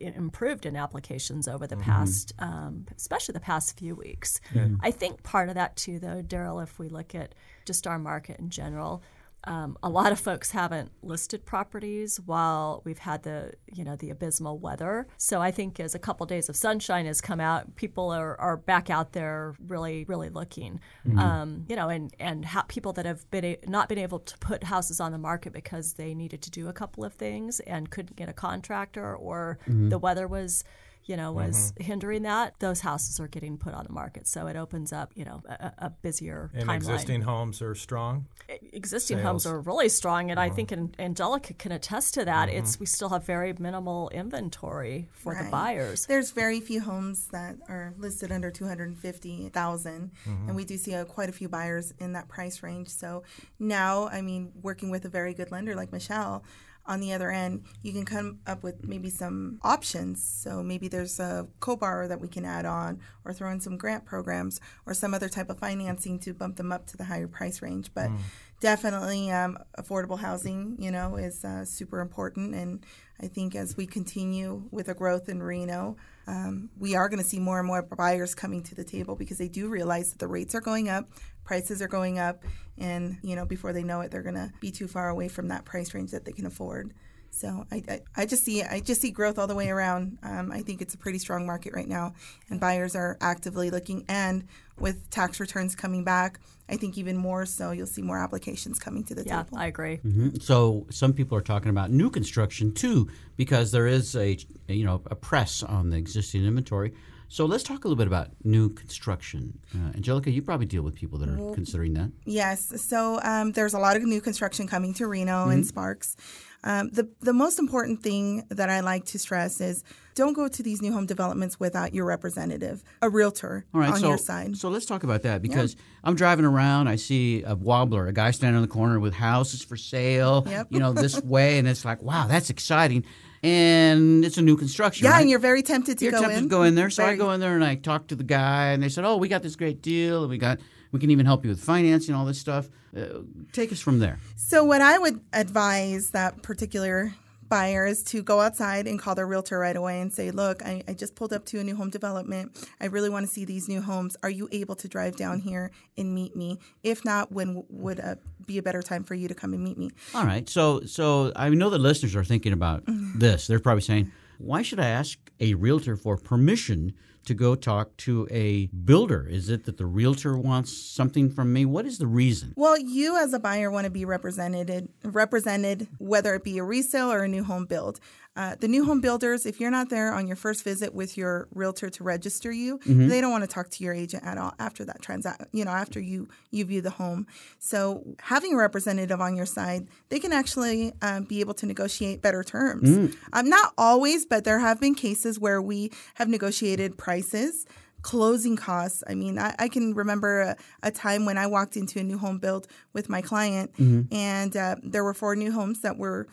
improved 0.00 0.66
in 0.66 0.76
applications 0.76 1.48
over 1.48 1.66
the 1.66 1.76
mm-hmm. 1.76 1.90
past, 1.90 2.32
um, 2.38 2.86
especially 2.96 3.32
the 3.32 3.40
past 3.40 3.78
few 3.78 3.94
weeks. 3.94 4.40
Mm. 4.54 4.78
I 4.82 4.90
think 4.90 5.22
part 5.22 5.48
of 5.48 5.56
that 5.56 5.76
too, 5.76 5.98
though, 5.98 6.22
Daryl, 6.22 6.62
if 6.62 6.78
we 6.78 6.88
look 6.88 7.14
at 7.14 7.34
just 7.64 7.86
our 7.86 7.98
market 7.98 8.38
in 8.38 8.50
general 8.50 9.02
um, 9.44 9.78
a 9.82 9.88
lot 9.88 10.12
of 10.12 10.20
folks 10.20 10.50
haven't 10.50 10.90
listed 11.02 11.46
properties 11.46 12.20
while 12.20 12.82
we've 12.84 12.98
had 12.98 13.22
the 13.22 13.52
you 13.72 13.84
know 13.84 13.96
the 13.96 14.10
abysmal 14.10 14.58
weather. 14.58 15.06
So 15.16 15.40
I 15.40 15.50
think 15.50 15.80
as 15.80 15.94
a 15.94 15.98
couple 15.98 16.26
days 16.26 16.48
of 16.48 16.56
sunshine 16.56 17.06
has 17.06 17.20
come 17.20 17.40
out, 17.40 17.74
people 17.76 18.10
are, 18.10 18.38
are 18.38 18.56
back 18.56 18.90
out 18.90 19.12
there 19.12 19.54
really 19.66 20.04
really 20.04 20.28
looking. 20.28 20.80
Mm-hmm. 21.06 21.18
Um, 21.18 21.66
you 21.68 21.76
know, 21.76 21.88
and 21.88 22.12
and 22.20 22.44
ha- 22.44 22.66
people 22.68 22.92
that 22.94 23.06
have 23.06 23.28
been 23.30 23.44
a- 23.44 23.58
not 23.66 23.88
been 23.88 23.98
able 23.98 24.18
to 24.18 24.38
put 24.38 24.64
houses 24.64 25.00
on 25.00 25.12
the 25.12 25.18
market 25.18 25.52
because 25.52 25.94
they 25.94 26.14
needed 26.14 26.42
to 26.42 26.50
do 26.50 26.68
a 26.68 26.72
couple 26.72 27.04
of 27.04 27.14
things 27.14 27.60
and 27.60 27.90
couldn't 27.90 28.16
get 28.16 28.28
a 28.28 28.34
contractor 28.34 29.16
or 29.16 29.58
mm-hmm. 29.66 29.88
the 29.88 29.98
weather 29.98 30.28
was 30.28 30.64
you 31.04 31.16
know, 31.16 31.32
was 31.32 31.72
mm-hmm. 31.72 31.84
hindering 31.84 32.22
that, 32.22 32.54
those 32.60 32.80
houses 32.80 33.18
are 33.18 33.28
getting 33.28 33.56
put 33.56 33.74
on 33.74 33.84
the 33.84 33.92
market. 33.92 34.28
So 34.28 34.46
it 34.46 34.56
opens 34.56 34.92
up, 34.92 35.12
you 35.14 35.24
know, 35.24 35.42
a, 35.48 35.72
a 35.78 35.90
busier 35.90 36.50
and 36.54 36.68
timeline. 36.68 36.76
existing 36.76 37.22
homes 37.22 37.62
are 37.62 37.74
strong. 37.74 38.26
Existing 38.72 39.18
Sales. 39.18 39.26
homes 39.26 39.46
are 39.46 39.60
really 39.60 39.88
strong, 39.88 40.30
and 40.30 40.38
uh-huh. 40.38 40.50
I 40.52 40.54
think 40.54 40.72
Angelica 40.98 41.54
can 41.54 41.72
attest 41.72 42.14
to 42.14 42.24
that. 42.24 42.48
Mm-hmm. 42.48 42.58
It's 42.58 42.80
we 42.80 42.86
still 42.86 43.08
have 43.08 43.24
very 43.24 43.54
minimal 43.58 44.08
inventory 44.10 45.08
for 45.12 45.32
right. 45.32 45.44
the 45.44 45.50
buyers. 45.50 46.06
There's 46.06 46.32
very 46.32 46.60
few 46.60 46.80
homes 46.80 47.28
that 47.28 47.56
are 47.68 47.94
listed 47.98 48.32
under 48.32 48.50
two 48.50 48.66
hundred 48.66 48.88
and 48.88 48.98
fifty 48.98 49.48
thousand, 49.48 50.10
mm-hmm. 50.26 50.48
and 50.48 50.56
we 50.56 50.64
do 50.64 50.76
see 50.76 50.94
a, 50.94 51.04
quite 51.04 51.28
a 51.28 51.32
few 51.32 51.48
buyers 51.48 51.92
in 51.98 52.12
that 52.12 52.28
price 52.28 52.62
range. 52.62 52.88
So 52.88 53.22
now, 53.58 54.08
I 54.08 54.20
mean, 54.20 54.52
working 54.62 54.90
with 54.90 55.04
a 55.04 55.08
very 55.08 55.34
good 55.34 55.50
lender 55.50 55.74
like 55.74 55.92
Michelle 55.92 56.44
on 56.90 56.98
the 56.98 57.12
other 57.12 57.30
end, 57.30 57.62
you 57.82 57.92
can 57.92 58.04
come 58.04 58.40
up 58.48 58.64
with 58.64 58.84
maybe 58.84 59.08
some 59.08 59.60
options. 59.62 60.22
So 60.22 60.60
maybe 60.60 60.88
there's 60.88 61.20
a 61.20 61.46
co-borrower 61.60 62.08
that 62.08 62.20
we 62.20 62.26
can 62.26 62.44
add 62.44 62.66
on, 62.66 62.98
or 63.24 63.32
throw 63.32 63.50
in 63.52 63.60
some 63.60 63.76
grant 63.76 64.04
programs, 64.04 64.60
or 64.86 64.92
some 64.92 65.14
other 65.14 65.28
type 65.28 65.48
of 65.50 65.58
financing 65.60 66.18
to 66.18 66.34
bump 66.34 66.56
them 66.56 66.72
up 66.72 66.86
to 66.88 66.96
the 66.96 67.04
higher 67.04 67.28
price 67.28 67.62
range. 67.62 67.94
But 67.94 68.08
mm. 68.10 68.18
definitely, 68.60 69.30
um, 69.30 69.56
affordable 69.78 70.18
housing, 70.18 70.76
you 70.80 70.90
know, 70.90 71.14
is 71.14 71.44
uh, 71.44 71.64
super 71.64 72.00
important. 72.00 72.56
And 72.56 72.84
I 73.22 73.28
think 73.28 73.54
as 73.54 73.76
we 73.76 73.86
continue 73.86 74.62
with 74.70 74.86
the 74.86 74.94
growth 74.94 75.28
in 75.28 75.42
Reno, 75.42 75.96
um, 76.26 76.70
we 76.78 76.94
are 76.94 77.08
going 77.08 77.22
to 77.22 77.28
see 77.28 77.38
more 77.38 77.58
and 77.58 77.66
more 77.66 77.82
buyers 77.82 78.34
coming 78.34 78.62
to 78.64 78.74
the 78.74 78.84
table 78.84 79.14
because 79.14 79.36
they 79.36 79.48
do 79.48 79.68
realize 79.68 80.10
that 80.10 80.18
the 80.18 80.28
rates 80.28 80.54
are 80.54 80.60
going 80.60 80.88
up, 80.88 81.10
prices 81.44 81.82
are 81.82 81.88
going 81.88 82.18
up, 82.18 82.44
and 82.78 83.18
you 83.22 83.36
know 83.36 83.44
before 83.44 83.72
they 83.72 83.82
know 83.82 84.00
it, 84.00 84.10
they're 84.10 84.22
going 84.22 84.36
to 84.36 84.50
be 84.60 84.70
too 84.70 84.88
far 84.88 85.10
away 85.10 85.28
from 85.28 85.48
that 85.48 85.64
price 85.64 85.92
range 85.92 86.12
that 86.12 86.24
they 86.24 86.32
can 86.32 86.46
afford. 86.46 86.94
So 87.30 87.66
I, 87.70 87.82
I, 87.88 88.00
I, 88.16 88.26
just 88.26 88.44
see 88.44 88.62
I 88.62 88.80
just 88.80 89.00
see 89.00 89.10
growth 89.10 89.38
all 89.38 89.46
the 89.46 89.54
way 89.54 89.70
around. 89.70 90.18
Um, 90.22 90.50
I 90.52 90.60
think 90.60 90.82
it's 90.82 90.94
a 90.94 90.98
pretty 90.98 91.18
strong 91.18 91.46
market 91.46 91.72
right 91.74 91.88
now, 91.88 92.14
and 92.50 92.60
buyers 92.60 92.94
are 92.96 93.16
actively 93.20 93.70
looking. 93.70 94.04
And 94.08 94.44
with 94.78 95.08
tax 95.10 95.40
returns 95.40 95.74
coming 95.74 96.04
back, 96.04 96.40
I 96.68 96.76
think 96.76 96.98
even 96.98 97.16
more 97.16 97.46
so, 97.46 97.70
you'll 97.70 97.86
see 97.86 98.02
more 98.02 98.18
applications 98.18 98.78
coming 98.78 99.04
to 99.04 99.14
the 99.14 99.24
yeah, 99.24 99.42
table. 99.42 99.58
Yeah, 99.58 99.64
I 99.64 99.66
agree. 99.66 99.96
Mm-hmm. 99.98 100.36
So 100.40 100.86
some 100.90 101.12
people 101.12 101.36
are 101.38 101.42
talking 101.42 101.70
about 101.70 101.90
new 101.90 102.10
construction 102.10 102.72
too, 102.72 103.08
because 103.36 103.70
there 103.70 103.86
is 103.86 104.16
a 104.16 104.36
you 104.68 104.84
know 104.84 105.00
a 105.06 105.14
press 105.14 105.62
on 105.62 105.90
the 105.90 105.96
existing 105.96 106.44
inventory. 106.44 106.92
So 107.32 107.46
let's 107.46 107.62
talk 107.62 107.84
a 107.84 107.88
little 107.88 107.96
bit 107.96 108.08
about 108.08 108.30
new 108.42 108.70
construction. 108.70 109.56
Uh, 109.72 109.92
Angelica, 109.94 110.32
you 110.32 110.42
probably 110.42 110.66
deal 110.66 110.82
with 110.82 110.96
people 110.96 111.16
that 111.20 111.28
are 111.28 111.54
considering 111.54 111.94
that. 111.94 112.10
Yes. 112.24 112.82
So 112.82 113.20
um, 113.22 113.52
there's 113.52 113.72
a 113.72 113.78
lot 113.78 113.96
of 113.96 114.02
new 114.02 114.20
construction 114.20 114.66
coming 114.66 114.92
to 114.94 115.06
Reno 115.06 115.42
mm-hmm. 115.42 115.52
and 115.52 115.66
Sparks. 115.66 116.16
Um, 116.62 116.90
the 116.90 117.08
the 117.20 117.32
most 117.32 117.58
important 117.58 118.02
thing 118.02 118.44
that 118.50 118.68
I 118.68 118.80
like 118.80 119.06
to 119.06 119.18
stress 119.18 119.60
is 119.60 119.82
don't 120.14 120.34
go 120.34 120.48
to 120.48 120.62
these 120.62 120.82
new 120.82 120.92
home 120.92 121.06
developments 121.06 121.58
without 121.58 121.94
your 121.94 122.04
representative, 122.04 122.82
a 123.00 123.08
realtor 123.08 123.64
on 123.72 123.96
so, 123.96 124.08
your 124.08 124.18
side. 124.18 124.56
So 124.56 124.68
let's 124.68 124.84
talk 124.84 125.02
about 125.02 125.22
that 125.22 125.40
because 125.40 125.74
yeah. 125.74 125.80
I'm 126.04 126.16
driving 126.16 126.44
around, 126.44 126.88
I 126.88 126.96
see 126.96 127.42
a 127.42 127.54
wobbler, 127.54 128.06
a 128.06 128.12
guy 128.12 128.30
standing 128.32 128.56
on 128.56 128.62
the 128.62 128.68
corner 128.68 129.00
with 129.00 129.14
houses 129.14 129.62
for 129.62 129.76
sale, 129.76 130.46
yep. 130.48 130.66
you 130.70 130.78
know, 130.78 130.92
this 130.92 131.22
way, 131.24 131.58
and 131.58 131.66
it's 131.66 131.84
like, 131.84 132.02
wow, 132.02 132.26
that's 132.26 132.50
exciting. 132.50 133.04
And 133.42 134.22
it's 134.22 134.36
a 134.36 134.42
new 134.42 134.58
construction. 134.58 135.06
Yeah, 135.06 135.12
right? 135.12 135.20
and 135.22 135.30
you're 135.30 135.38
very 135.38 135.62
tempted 135.62 135.96
to 135.98 136.04
you're 136.04 136.12
go 136.12 136.20
tempted 136.20 136.36
in. 136.36 136.44
to 136.44 136.48
go 136.50 136.62
in 136.64 136.74
there. 136.74 136.90
So 136.90 137.02
very. 137.02 137.14
I 137.14 137.16
go 137.16 137.30
in 137.30 137.40
there 137.40 137.54
and 137.54 137.64
I 137.64 137.76
talk 137.76 138.08
to 138.08 138.14
the 138.14 138.24
guy, 138.24 138.72
and 138.72 138.82
they 138.82 138.90
said, 138.90 139.06
"Oh, 139.06 139.16
we 139.16 139.28
got 139.28 139.42
this 139.42 139.56
great 139.56 139.80
deal, 139.80 140.20
and 140.24 140.30
we 140.30 140.36
got 140.36 140.58
we 140.92 141.00
can 141.00 141.10
even 141.10 141.26
help 141.26 141.44
you 141.44 141.50
with 141.50 141.60
financing, 141.60 142.14
all 142.14 142.24
this 142.24 142.38
stuff." 142.38 142.68
Uh, 142.96 143.20
take 143.52 143.70
us 143.70 143.80
from 143.80 144.00
there. 144.00 144.18
So, 144.36 144.64
what 144.64 144.80
I 144.80 144.98
would 144.98 145.20
advise 145.32 146.10
that 146.10 146.42
particular 146.42 147.12
buyer 147.50 147.84
is 147.84 148.02
to 148.04 148.22
go 148.22 148.40
outside 148.40 148.86
and 148.86 148.98
call 148.98 149.14
their 149.14 149.26
realtor 149.26 149.58
right 149.58 149.76
away 149.76 150.00
and 150.00 150.10
say, 150.10 150.30
Look, 150.30 150.64
I, 150.64 150.82
I 150.88 150.94
just 150.94 151.14
pulled 151.14 151.34
up 151.34 151.44
to 151.46 151.58
a 151.58 151.64
new 151.64 151.76
home 151.76 151.90
development. 151.90 152.56
I 152.80 152.86
really 152.86 153.10
want 153.10 153.26
to 153.26 153.32
see 153.32 153.44
these 153.44 153.68
new 153.68 153.82
homes. 153.82 154.16
Are 154.22 154.30
you 154.30 154.48
able 154.52 154.76
to 154.76 154.88
drive 154.88 155.16
down 155.16 155.40
here 155.40 155.70
and 155.98 156.14
meet 156.14 156.34
me? 156.34 156.58
If 156.82 157.04
not, 157.04 157.30
when 157.30 157.64
would 157.68 158.00
uh, 158.00 158.14
be 158.46 158.56
a 158.56 158.62
better 158.62 158.80
time 158.80 159.04
for 159.04 159.14
you 159.14 159.28
to 159.28 159.34
come 159.34 159.52
and 159.52 159.62
meet 159.62 159.76
me? 159.76 159.90
All 160.14 160.24
right. 160.24 160.48
So, 160.48 160.80
so 160.82 161.32
I 161.36 161.50
know 161.50 161.68
the 161.68 161.78
listeners 161.78 162.16
are 162.16 162.24
thinking 162.24 162.54
about 162.54 162.86
mm-hmm. 162.86 163.18
this. 163.18 163.46
They're 163.46 163.60
probably 163.60 163.82
saying, 163.82 164.10
Why 164.38 164.62
should 164.62 164.80
I 164.80 164.88
ask 164.88 165.18
a 165.40 165.54
realtor 165.54 165.96
for 165.96 166.16
permission 166.16 166.94
to 167.24 167.34
go 167.34 167.54
talk 167.54 167.96
to 167.98 168.26
a 168.30 168.66
builder? 168.66 169.26
Is 169.28 169.48
it 169.48 169.64
that 169.64 169.76
the 169.76 169.86
realtor 169.86 170.36
wants 170.36 170.76
something 170.76 171.30
from 171.30 171.52
me? 171.52 171.64
What 171.64 171.86
is 171.86 171.98
the 171.98 172.06
reason? 172.06 172.54
Well, 172.56 172.78
you 172.78 173.16
as 173.16 173.32
a 173.32 173.38
buyer 173.38 173.70
want 173.70 173.84
to 173.84 173.90
be 173.90 174.04
represented 174.04 174.88
represented 175.04 175.88
whether 175.98 176.34
it 176.34 176.44
be 176.44 176.58
a 176.58 176.64
resale 176.64 177.12
or 177.12 177.22
a 177.24 177.28
new 177.28 177.44
home 177.44 177.66
build. 177.66 178.00
Uh, 178.36 178.54
the 178.60 178.68
new 178.68 178.84
home 178.84 179.00
builders, 179.00 179.44
if 179.44 179.58
you're 179.58 179.72
not 179.72 179.90
there 179.90 180.12
on 180.12 180.26
your 180.28 180.36
first 180.36 180.62
visit 180.62 180.94
with 180.94 181.18
your 181.18 181.48
realtor 181.52 181.90
to 181.90 182.04
register 182.04 182.52
you, 182.52 182.78
mm-hmm. 182.78 183.08
they 183.08 183.20
don't 183.20 183.32
want 183.32 183.42
to 183.42 183.48
talk 183.48 183.68
to 183.68 183.82
your 183.82 183.92
agent 183.92 184.24
at 184.24 184.38
all 184.38 184.54
after 184.60 184.84
that 184.84 185.02
transaction. 185.02 185.46
You 185.52 185.64
know, 185.64 185.72
after 185.72 185.98
you 185.98 186.28
you 186.52 186.64
view 186.64 186.80
the 186.80 186.90
home. 186.90 187.26
So 187.58 188.04
having 188.20 188.54
a 188.54 188.56
representative 188.56 189.20
on 189.20 189.34
your 189.34 189.46
side, 189.46 189.88
they 190.10 190.20
can 190.20 190.32
actually 190.32 190.92
um, 191.02 191.24
be 191.24 191.40
able 191.40 191.54
to 191.54 191.66
negotiate 191.66 192.22
better 192.22 192.44
terms. 192.44 192.88
Mm. 192.88 193.16
Um, 193.32 193.48
not 193.48 193.72
always, 193.76 194.26
but 194.26 194.44
there 194.44 194.60
have 194.60 194.80
been 194.80 194.94
cases 194.94 195.40
where 195.40 195.60
we 195.60 195.90
have 196.14 196.28
negotiated 196.28 196.96
prices 196.96 197.66
closing 198.02 198.56
costs. 198.56 199.04
I 199.06 199.14
mean, 199.14 199.38
I, 199.38 199.54
I 199.58 199.68
can 199.68 199.92
remember 199.92 200.40
a, 200.40 200.56
a, 200.82 200.90
time 200.90 201.26
when 201.26 201.36
I 201.36 201.46
walked 201.46 201.76
into 201.76 201.98
a 201.98 202.02
new 202.02 202.16
home 202.16 202.38
build 202.38 202.66
with 202.94 203.10
my 203.10 203.20
client, 203.20 203.74
mm-hmm. 203.74 204.14
and 204.14 204.56
uh, 204.56 204.76
there 204.82 205.04
were 205.04 205.12
four 205.12 205.36
new 205.36 205.52
homes 205.52 205.82
that 205.82 205.98
were 205.98 206.26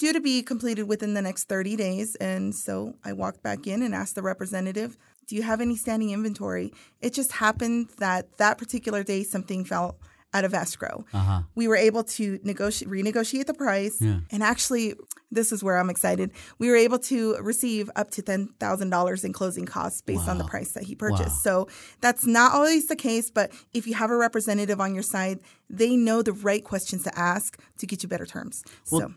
due 0.00 0.14
to 0.14 0.20
be 0.20 0.42
completed 0.42 0.84
within 0.84 1.12
the 1.12 1.20
next 1.20 1.44
30 1.44 1.76
days. 1.76 2.14
And 2.16 2.54
so 2.54 2.94
I 3.04 3.12
walked 3.12 3.42
back 3.42 3.66
in 3.66 3.82
and 3.82 3.94
asked 3.94 4.14
the 4.14 4.22
representative, 4.22 4.96
Do 5.26 5.36
you 5.36 5.42
have 5.42 5.60
any 5.60 5.76
standing 5.76 6.08
inventory? 6.08 6.72
It 7.02 7.12
just 7.12 7.32
happened 7.32 7.90
that 7.98 8.38
that 8.38 8.56
particular 8.56 9.02
day 9.02 9.22
something 9.22 9.62
fell 9.62 9.98
out 10.32 10.44
of 10.44 10.54
escrow. 10.54 11.04
Uh-huh. 11.12 11.42
We 11.54 11.68
were 11.68 11.76
able 11.76 12.04
to 12.04 12.38
negotiate, 12.44 12.90
renegotiate 12.90 13.46
the 13.46 13.54
price, 13.54 14.00
yeah. 14.00 14.20
and 14.30 14.42
actually, 14.42 14.94
this 15.30 15.52
is 15.52 15.62
where 15.62 15.78
I'm 15.78 15.90
excited. 15.90 16.30
We 16.58 16.68
were 16.68 16.76
able 16.76 16.98
to 17.00 17.36
receive 17.38 17.90
up 17.96 18.10
to 18.12 18.22
ten 18.22 18.48
thousand 18.60 18.90
dollars 18.90 19.24
in 19.24 19.32
closing 19.32 19.66
costs 19.66 20.02
based 20.02 20.26
wow. 20.26 20.32
on 20.32 20.38
the 20.38 20.44
price 20.44 20.72
that 20.72 20.84
he 20.84 20.94
purchased. 20.94 21.44
Wow. 21.44 21.66
So 21.66 21.68
that's 22.00 22.26
not 22.26 22.52
always 22.52 22.86
the 22.86 22.96
case, 22.96 23.30
but 23.30 23.52
if 23.72 23.86
you 23.86 23.94
have 23.94 24.10
a 24.10 24.16
representative 24.16 24.80
on 24.80 24.94
your 24.94 25.02
side, 25.02 25.40
they 25.68 25.96
know 25.96 26.22
the 26.22 26.32
right 26.32 26.64
questions 26.64 27.04
to 27.04 27.18
ask 27.18 27.60
to 27.78 27.86
get 27.86 28.02
you 28.02 28.08
better 28.08 28.26
terms. 28.26 28.64
Well, 28.90 29.00
so. 29.00 29.14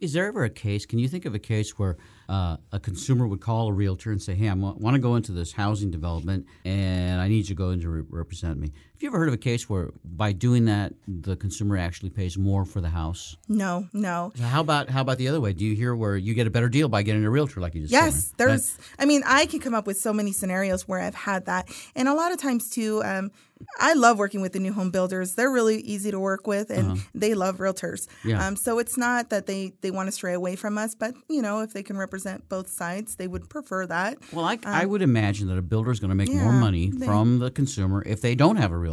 Is 0.00 0.14
there 0.14 0.26
ever 0.26 0.44
a 0.44 0.50
case? 0.50 0.86
Can 0.86 0.98
you 0.98 1.06
think 1.06 1.26
of 1.26 1.34
a 1.34 1.38
case 1.38 1.78
where 1.78 1.98
uh, 2.30 2.56
a 2.72 2.80
consumer 2.80 3.26
would 3.26 3.42
call 3.42 3.68
a 3.68 3.72
realtor 3.72 4.10
and 4.10 4.22
say, 4.22 4.34
"Hey, 4.34 4.48
I 4.48 4.54
want 4.54 4.94
to 4.94 4.98
go 4.98 5.16
into 5.16 5.32
this 5.32 5.52
housing 5.52 5.90
development, 5.90 6.46
and 6.64 7.20
I 7.20 7.28
need 7.28 7.48
you 7.48 7.54
to 7.54 7.54
go 7.54 7.70
in 7.70 7.80
to 7.82 7.90
re- 7.90 8.02
represent 8.08 8.58
me"? 8.58 8.72
Have 9.00 9.04
you 9.04 9.08
ever 9.08 9.18
heard 9.18 9.28
of 9.28 9.34
a 9.34 9.38
case 9.38 9.66
where, 9.66 9.92
by 10.04 10.32
doing 10.32 10.66
that, 10.66 10.92
the 11.08 11.34
consumer 11.34 11.78
actually 11.78 12.10
pays 12.10 12.36
more 12.36 12.66
for 12.66 12.82
the 12.82 12.90
house? 12.90 13.34
No, 13.48 13.88
no. 13.94 14.30
So 14.34 14.42
how 14.44 14.60
about 14.60 14.90
how 14.90 15.00
about 15.00 15.16
the 15.16 15.26
other 15.26 15.40
way? 15.40 15.54
Do 15.54 15.64
you 15.64 15.74
hear 15.74 15.96
where 15.96 16.18
you 16.18 16.34
get 16.34 16.46
a 16.46 16.50
better 16.50 16.68
deal 16.68 16.86
by 16.86 17.02
getting 17.02 17.24
a 17.24 17.30
realtor, 17.30 17.62
like 17.62 17.74
you 17.74 17.80
just 17.80 17.92
yes? 17.92 18.34
There's. 18.36 18.76
I 18.98 19.06
mean, 19.06 19.22
I 19.24 19.46
can 19.46 19.58
come 19.58 19.72
up 19.72 19.86
with 19.86 19.96
so 19.96 20.12
many 20.12 20.32
scenarios 20.32 20.86
where 20.86 21.00
I've 21.00 21.14
had 21.14 21.46
that, 21.46 21.70
and 21.96 22.08
a 22.08 22.14
lot 22.14 22.30
of 22.30 22.38
times 22.42 22.68
too. 22.68 23.02
Um, 23.02 23.30
I 23.78 23.92
love 23.94 24.18
working 24.18 24.40
with 24.40 24.52
the 24.52 24.58
new 24.58 24.72
home 24.72 24.90
builders. 24.90 25.34
They're 25.34 25.50
really 25.50 25.80
easy 25.80 26.10
to 26.10 26.18
work 26.18 26.46
with, 26.46 26.70
and 26.70 26.92
uh-huh. 26.92 27.02
they 27.14 27.34
love 27.34 27.58
realtors. 27.58 28.06
Yeah. 28.24 28.46
Um, 28.46 28.56
so 28.56 28.78
it's 28.78 28.96
not 28.96 29.30
that 29.30 29.46
they 29.46 29.72
they 29.80 29.90
want 29.90 30.08
to 30.08 30.12
stray 30.12 30.32
away 30.32 30.56
from 30.56 30.78
us, 30.78 30.94
but 30.94 31.14
you 31.28 31.42
know, 31.42 31.60
if 31.60 31.72
they 31.72 31.82
can 31.82 31.96
represent 31.96 32.48
both 32.48 32.68
sides, 32.68 33.16
they 33.16 33.28
would 33.28 33.48
prefer 33.48 33.86
that. 33.86 34.18
Well, 34.32 34.44
I, 34.44 34.54
um, 34.54 34.60
I 34.64 34.86
would 34.86 35.02
imagine 35.02 35.48
that 35.48 35.58
a 35.58 35.62
builder 35.62 35.90
is 35.90 36.00
going 36.00 36.10
to 36.10 36.14
make 36.14 36.28
yeah, 36.28 36.42
more 36.42 36.52
money 36.52 36.90
they, 36.90 37.06
from 37.06 37.38
the 37.38 37.50
consumer 37.50 38.02
if 38.06 38.20
they 38.20 38.34
don't 38.34 38.56
have 38.56 38.72
a 38.72 38.76
realtor. 38.78 38.89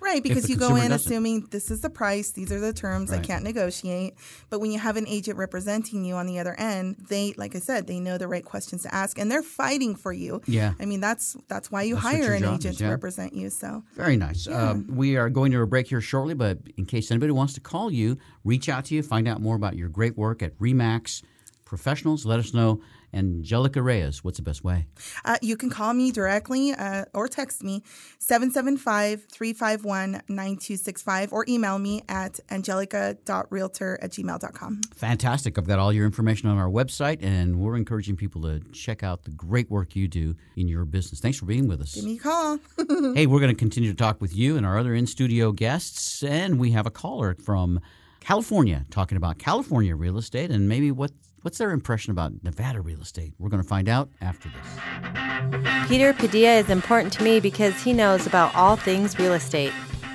Right, 0.00 0.22
because 0.22 0.50
you 0.50 0.56
go 0.56 0.76
in 0.76 0.90
doesn't. 0.90 0.92
assuming 0.92 1.48
this 1.50 1.70
is 1.70 1.80
the 1.80 1.90
price, 1.90 2.32
these 2.32 2.52
are 2.52 2.60
the 2.60 2.74
terms, 2.74 3.10
right. 3.10 3.20
I 3.20 3.22
can't 3.22 3.44
negotiate. 3.44 4.14
But 4.50 4.60
when 4.60 4.70
you 4.70 4.78
have 4.78 4.96
an 4.96 5.08
agent 5.08 5.38
representing 5.38 6.04
you 6.04 6.14
on 6.16 6.26
the 6.26 6.38
other 6.38 6.54
end, 6.58 6.96
they, 7.08 7.32
like 7.38 7.56
I 7.56 7.60
said, 7.60 7.86
they 7.86 8.00
know 8.00 8.18
the 8.18 8.28
right 8.28 8.44
questions 8.44 8.82
to 8.82 8.94
ask, 8.94 9.18
and 9.18 9.30
they're 9.30 9.42
fighting 9.42 9.94
for 9.94 10.12
you. 10.12 10.42
Yeah. 10.46 10.74
I 10.78 10.84
mean, 10.84 11.00
that's 11.00 11.36
that's 11.48 11.70
why 11.70 11.82
you 11.82 11.94
that's 11.94 12.06
hire 12.06 12.34
an 12.34 12.44
agent 12.44 12.66
is, 12.66 12.80
yeah. 12.80 12.88
to 12.88 12.92
represent 12.92 13.34
you. 13.34 13.48
So 13.48 13.82
very 13.94 14.10
very 14.10 14.16
nice. 14.16 14.46
Yeah. 14.48 14.70
Um, 14.70 14.86
we 14.90 15.16
are 15.16 15.30
going 15.30 15.52
to 15.52 15.60
a 15.60 15.66
break 15.66 15.86
here 15.86 16.00
shortly, 16.00 16.34
but 16.34 16.58
in 16.76 16.84
case 16.84 17.12
anybody 17.12 17.30
wants 17.30 17.54
to 17.54 17.60
call 17.60 17.92
you, 17.92 18.18
reach 18.44 18.68
out 18.68 18.86
to 18.86 18.94
you, 18.96 19.04
find 19.04 19.28
out 19.28 19.40
more 19.40 19.54
about 19.54 19.76
your 19.76 19.88
great 19.88 20.16
work 20.18 20.42
at 20.42 20.58
Remax 20.58 21.22
Professionals. 21.70 22.26
Let 22.26 22.40
us 22.40 22.52
know 22.52 22.80
Angelica 23.14 23.80
Reyes, 23.80 24.24
what's 24.24 24.38
the 24.38 24.42
best 24.42 24.64
way? 24.64 24.86
Uh, 25.24 25.36
you 25.40 25.56
can 25.56 25.70
call 25.70 25.94
me 25.94 26.10
directly 26.10 26.72
uh, 26.72 27.04
or 27.14 27.28
text 27.28 27.62
me 27.62 27.84
775 28.18 29.26
351 29.30 30.22
9265 30.28 31.32
or 31.32 31.44
email 31.48 31.78
me 31.78 32.02
at 32.08 32.40
angelica.realtor 32.50 33.98
at 34.02 34.10
gmail.com. 34.10 34.80
Fantastic. 34.96 35.58
I've 35.58 35.68
got 35.68 35.78
all 35.78 35.92
your 35.92 36.06
information 36.06 36.48
on 36.48 36.58
our 36.58 36.68
website, 36.68 37.22
and 37.22 37.60
we're 37.60 37.76
encouraging 37.76 38.16
people 38.16 38.42
to 38.42 38.58
check 38.72 39.04
out 39.04 39.22
the 39.22 39.30
great 39.30 39.70
work 39.70 39.94
you 39.94 40.08
do 40.08 40.34
in 40.56 40.66
your 40.66 40.84
business. 40.84 41.20
Thanks 41.20 41.38
for 41.38 41.46
being 41.46 41.68
with 41.68 41.80
us. 41.80 41.94
Give 41.94 42.04
me 42.04 42.16
a 42.16 42.18
call. 42.18 42.58
hey, 43.14 43.28
we're 43.28 43.38
going 43.38 43.54
to 43.54 43.58
continue 43.58 43.90
to 43.90 43.96
talk 43.96 44.20
with 44.20 44.34
you 44.34 44.56
and 44.56 44.66
our 44.66 44.76
other 44.76 44.92
in 44.92 45.06
studio 45.06 45.52
guests, 45.52 46.24
and 46.24 46.58
we 46.58 46.72
have 46.72 46.86
a 46.86 46.90
caller 46.90 47.36
from 47.44 47.78
California 48.20 48.84
talking 48.90 49.16
about 49.16 49.38
California 49.38 49.96
real 49.96 50.18
estate 50.18 50.50
and 50.50 50.68
maybe 50.68 50.90
what 50.90 51.10
What's 51.42 51.56
their 51.56 51.70
impression 51.70 52.10
about 52.10 52.32
Nevada 52.42 52.82
real 52.82 53.00
estate? 53.00 53.32
We're 53.38 53.48
going 53.48 53.62
to 53.62 53.68
find 53.68 53.88
out 53.88 54.10
after 54.20 54.50
this. 54.50 55.88
Peter 55.88 56.12
Padilla 56.12 56.58
is 56.58 56.68
important 56.68 57.14
to 57.14 57.22
me 57.22 57.40
because 57.40 57.82
he 57.82 57.94
knows 57.94 58.26
about 58.26 58.54
all 58.54 58.76
things 58.76 59.18
real 59.18 59.32
estate. 59.32 59.72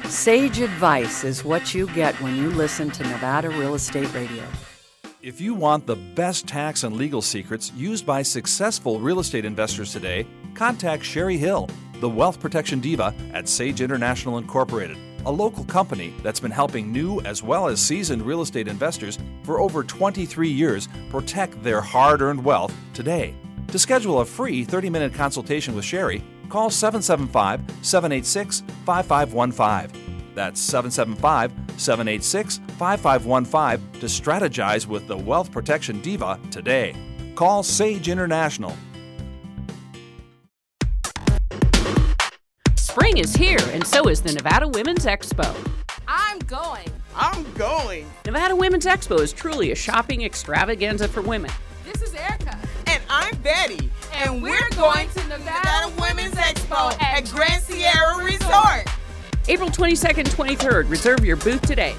Sage 0.07 0.59
advice 0.59 1.23
is 1.23 1.43
what 1.43 1.73
you 1.73 1.87
get 1.95 2.13
when 2.21 2.35
you 2.35 2.51
listen 2.51 2.91
to 2.91 3.03
Nevada 3.03 3.49
Real 3.49 3.73
Estate 3.73 4.13
Radio. 4.13 4.43
If 5.23 5.41
you 5.41 5.55
want 5.55 5.87
the 5.87 5.95
best 5.95 6.45
tax 6.45 6.83
and 6.83 6.95
legal 6.95 7.23
secrets 7.23 7.71
used 7.73 8.05
by 8.05 8.21
successful 8.21 8.99
real 8.99 9.19
estate 9.19 9.45
investors 9.45 9.91
today, 9.91 10.27
contact 10.53 11.03
Sherry 11.03 11.37
Hill, 11.37 11.67
the 12.01 12.09
wealth 12.09 12.39
protection 12.39 12.79
diva 12.79 13.15
at 13.33 13.49
Sage 13.49 13.81
International 13.81 14.37
Incorporated. 14.37 14.97
A 15.25 15.31
local 15.31 15.63
company 15.65 16.13
that's 16.23 16.39
been 16.39 16.51
helping 16.51 16.91
new 16.91 17.19
as 17.21 17.41
well 17.41 17.67
as 17.67 17.81
seasoned 17.81 18.21
real 18.21 18.41
estate 18.41 18.67
investors 18.67 19.17
for 19.43 19.59
over 19.59 19.83
23 19.83 20.47
years 20.47 20.87
protect 21.09 21.61
their 21.63 21.81
hard 21.81 22.21
earned 22.21 22.43
wealth 22.43 22.73
today. 22.93 23.33
To 23.69 23.79
schedule 23.79 24.19
a 24.19 24.25
free 24.25 24.63
30 24.63 24.89
minute 24.89 25.13
consultation 25.13 25.75
with 25.75 25.85
Sherry, 25.85 26.23
call 26.49 26.69
775 26.69 27.61
786 27.81 28.63
5515. 28.85 30.33
That's 30.35 30.59
775 30.61 31.51
786 31.77 32.57
5515 32.77 34.01
to 34.01 34.05
strategize 34.05 34.85
with 34.85 35.07
the 35.07 35.17
Wealth 35.17 35.51
Protection 35.51 36.01
Diva 36.01 36.39
today. 36.51 36.95
Call 37.35 37.63
Sage 37.63 38.09
International 38.09 38.75
Spring 42.95 43.17
is 43.17 43.35
here, 43.35 43.59
and 43.73 43.85
so 43.85 44.07
is 44.07 44.21
the 44.21 44.31
Nevada 44.31 44.69
Women's 44.69 45.05
Expo. 45.05 45.53
I'm 46.07 46.39
going. 46.39 46.89
I'm 47.13 47.43
going. 47.55 48.09
Nevada 48.25 48.55
Women's 48.55 48.85
Expo 48.85 49.19
is 49.19 49.33
truly 49.33 49.73
a 49.73 49.75
shopping 49.75 50.23
extravaganza 50.23 51.09
for 51.09 51.21
women. 51.21 51.51
This 51.83 52.01
is 52.01 52.15
Erica. 52.15 52.57
And 52.87 53.03
I'm 53.09 53.35
Betty. 53.39 53.91
And, 54.13 54.31
and 54.31 54.41
we're, 54.41 54.51
we're 54.51 54.69
going, 54.77 54.93
going 54.93 55.09
to 55.09 55.27
Nevada, 55.27 55.89
Nevada 55.89 56.01
Women's 56.01 56.35
Expo 56.35 56.97
at 57.01 57.29
Grand 57.29 57.61
Sierra 57.63 58.23
Resort. 58.23 58.87
April 59.49 59.69
22nd, 59.69 60.29
23rd. 60.29 60.89
Reserve 60.89 61.25
your 61.25 61.35
booth 61.35 61.63
today. 61.63 61.95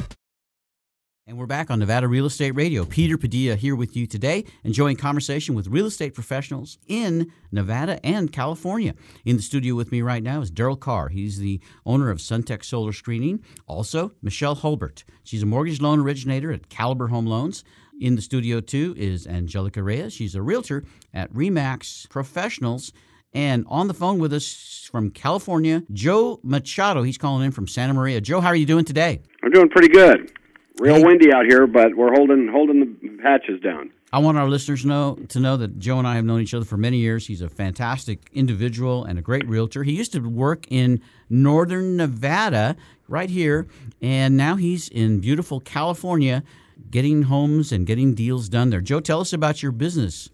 And 1.28 1.36
we're 1.36 1.46
back 1.46 1.72
on 1.72 1.80
Nevada 1.80 2.06
Real 2.06 2.26
Estate 2.26 2.52
Radio. 2.52 2.84
Peter 2.84 3.18
Padilla 3.18 3.56
here 3.56 3.74
with 3.74 3.96
you 3.96 4.06
today, 4.06 4.44
enjoying 4.62 4.94
conversation 4.94 5.56
with 5.56 5.66
real 5.66 5.86
estate 5.86 6.14
professionals 6.14 6.78
in 6.86 7.32
Nevada 7.50 7.98
and 8.06 8.30
California. 8.32 8.94
In 9.24 9.34
the 9.34 9.42
studio 9.42 9.74
with 9.74 9.90
me 9.90 10.02
right 10.02 10.22
now 10.22 10.40
is 10.40 10.52
Daryl 10.52 10.78
Carr. 10.78 11.08
He's 11.08 11.40
the 11.40 11.60
owner 11.84 12.10
of 12.10 12.18
Sunteck 12.18 12.64
Solar 12.64 12.92
Screening. 12.92 13.42
Also, 13.66 14.12
Michelle 14.22 14.54
Holbert. 14.54 15.02
She's 15.24 15.42
a 15.42 15.46
mortgage 15.46 15.80
loan 15.80 15.98
originator 15.98 16.52
at 16.52 16.68
Caliber 16.68 17.08
Home 17.08 17.26
Loans. 17.26 17.64
In 18.00 18.14
the 18.14 18.22
studio, 18.22 18.60
too, 18.60 18.94
is 18.96 19.26
Angelica 19.26 19.82
Reyes. 19.82 20.12
She's 20.12 20.36
a 20.36 20.42
realtor 20.42 20.84
at 21.12 21.32
Remax 21.32 22.08
Professionals. 22.08 22.92
And 23.32 23.64
on 23.66 23.88
the 23.88 23.94
phone 23.94 24.20
with 24.20 24.32
us 24.32 24.88
from 24.92 25.10
California, 25.10 25.82
Joe 25.92 26.38
Machado. 26.44 27.02
He's 27.02 27.18
calling 27.18 27.44
in 27.46 27.50
from 27.50 27.66
Santa 27.66 27.94
Maria. 27.94 28.20
Joe, 28.20 28.40
how 28.40 28.50
are 28.50 28.54
you 28.54 28.64
doing 28.64 28.84
today? 28.84 29.22
I'm 29.42 29.50
doing 29.50 29.68
pretty 29.68 29.88
good. 29.88 30.30
Real 30.78 31.02
windy 31.02 31.32
out 31.32 31.46
here, 31.46 31.66
but 31.66 31.96
we're 31.96 32.14
holding 32.14 32.48
holding 32.48 32.80
the 32.80 33.22
hatches 33.22 33.60
down. 33.62 33.90
I 34.12 34.18
want 34.18 34.36
our 34.38 34.48
listeners 34.48 34.84
know 34.84 35.18
to 35.28 35.40
know 35.40 35.56
that 35.56 35.78
Joe 35.78 35.98
and 35.98 36.06
I 36.06 36.16
have 36.16 36.24
known 36.24 36.40
each 36.40 36.54
other 36.54 36.64
for 36.66 36.76
many 36.76 36.98
years. 36.98 37.26
He's 37.26 37.40
a 37.40 37.48
fantastic 37.48 38.30
individual 38.34 39.04
and 39.04 39.18
a 39.18 39.22
great 39.22 39.48
realtor. 39.48 39.82
He 39.82 39.92
used 39.92 40.12
to 40.12 40.20
work 40.20 40.66
in 40.70 41.00
northern 41.30 41.96
Nevada, 41.96 42.76
right 43.08 43.30
here, 43.30 43.66
and 44.02 44.36
now 44.36 44.56
he's 44.56 44.88
in 44.88 45.20
beautiful 45.20 45.60
California, 45.60 46.42
getting 46.90 47.22
homes 47.22 47.72
and 47.72 47.86
getting 47.86 48.14
deals 48.14 48.48
done 48.48 48.70
there. 48.70 48.80
Joe, 48.80 49.00
tell 49.00 49.20
us 49.20 49.32
about 49.32 49.62
your 49.62 49.72
business. 49.72 50.28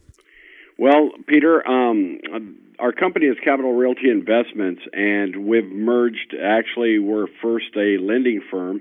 Well, 0.77 1.11
Peter, 1.29 1.67
um, 1.69 2.19
our 2.79 2.93
company 2.93 3.27
is 3.27 3.37
Capital 3.45 3.75
Realty 3.75 4.11
Investments, 4.11 4.83
and 4.93 5.47
we've 5.47 5.71
merged. 5.71 6.35
Actually, 6.43 6.99
we're 6.99 7.29
first 7.41 7.77
a 7.77 7.99
lending 7.99 8.43
firm 8.51 8.81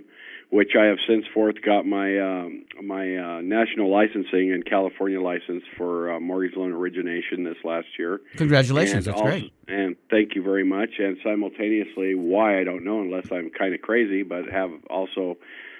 which 0.52 0.72
I 0.78 0.86
have 0.86 0.98
since 1.08 1.26
forth 1.34 1.56
got 1.66 1.86
my 1.86 2.20
um, 2.20 2.66
my 2.84 3.16
uh, 3.16 3.42
national 3.42 3.90
licensing 3.90 4.52
and 4.52 4.66
California 4.66 5.20
license 5.20 5.64
for 5.78 6.12
uh, 6.12 6.20
mortgage 6.20 6.58
loan 6.58 6.74
origination 6.74 7.46
this 7.46 7.56
last 7.64 7.88
year. 7.98 8.20
Congratulations, 8.36 9.08
and 9.08 9.16
that's 9.16 9.22
also, 9.22 9.32
great. 9.32 9.54
And 9.70 9.96
thank 10.10 10.36
you 10.36 10.44
very 10.44 10.66
much. 10.66 10.90
And 11.00 11.18
simultaneously, 11.24 12.16
why 12.16 12.60
I 12.60 12.66
don't 12.66 12.84
know, 12.84 13.00
unless 13.00 13.32
I'm 13.32 13.50
kind 13.50 13.74
of 13.74 13.82
crazy, 13.82 14.24
but 14.24 14.50
have 14.52 14.72
also 14.90 15.38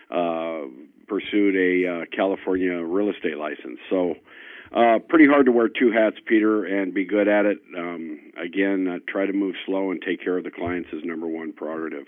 uh, 0.10 0.62
pursued 1.06 1.56
a 1.58 1.88
uh, 1.88 2.06
California 2.16 2.82
real 2.82 3.10
estate 3.10 3.38
license. 3.38 3.80
So. 3.90 4.16
Uh, 4.74 5.00
pretty 5.00 5.28
hard 5.28 5.46
to 5.46 5.52
wear 5.52 5.68
two 5.68 5.92
hats, 5.92 6.16
Peter, 6.26 6.64
and 6.64 6.94
be 6.94 7.04
good 7.04 7.28
at 7.28 7.46
it. 7.46 7.58
Um, 7.78 8.32
again, 8.42 8.88
uh, 8.88 9.00
try 9.06 9.26
to 9.26 9.34
move 9.34 9.54
slow 9.66 9.92
and 9.92 10.02
take 10.02 10.24
care 10.24 10.38
of 10.38 10.46
the 10.46 10.50
clients 10.50 10.88
is 10.94 11.04
number 11.04 11.28
one 11.28 11.52
prerogative 11.52 12.06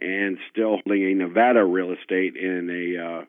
and 0.00 0.38
still 0.50 0.78
holding 0.84 1.04
a 1.04 1.14
Nevada 1.14 1.64
real 1.64 1.92
estate 1.92 2.36
in 2.36 2.68
a 2.70 3.02
uh, 3.02 3.24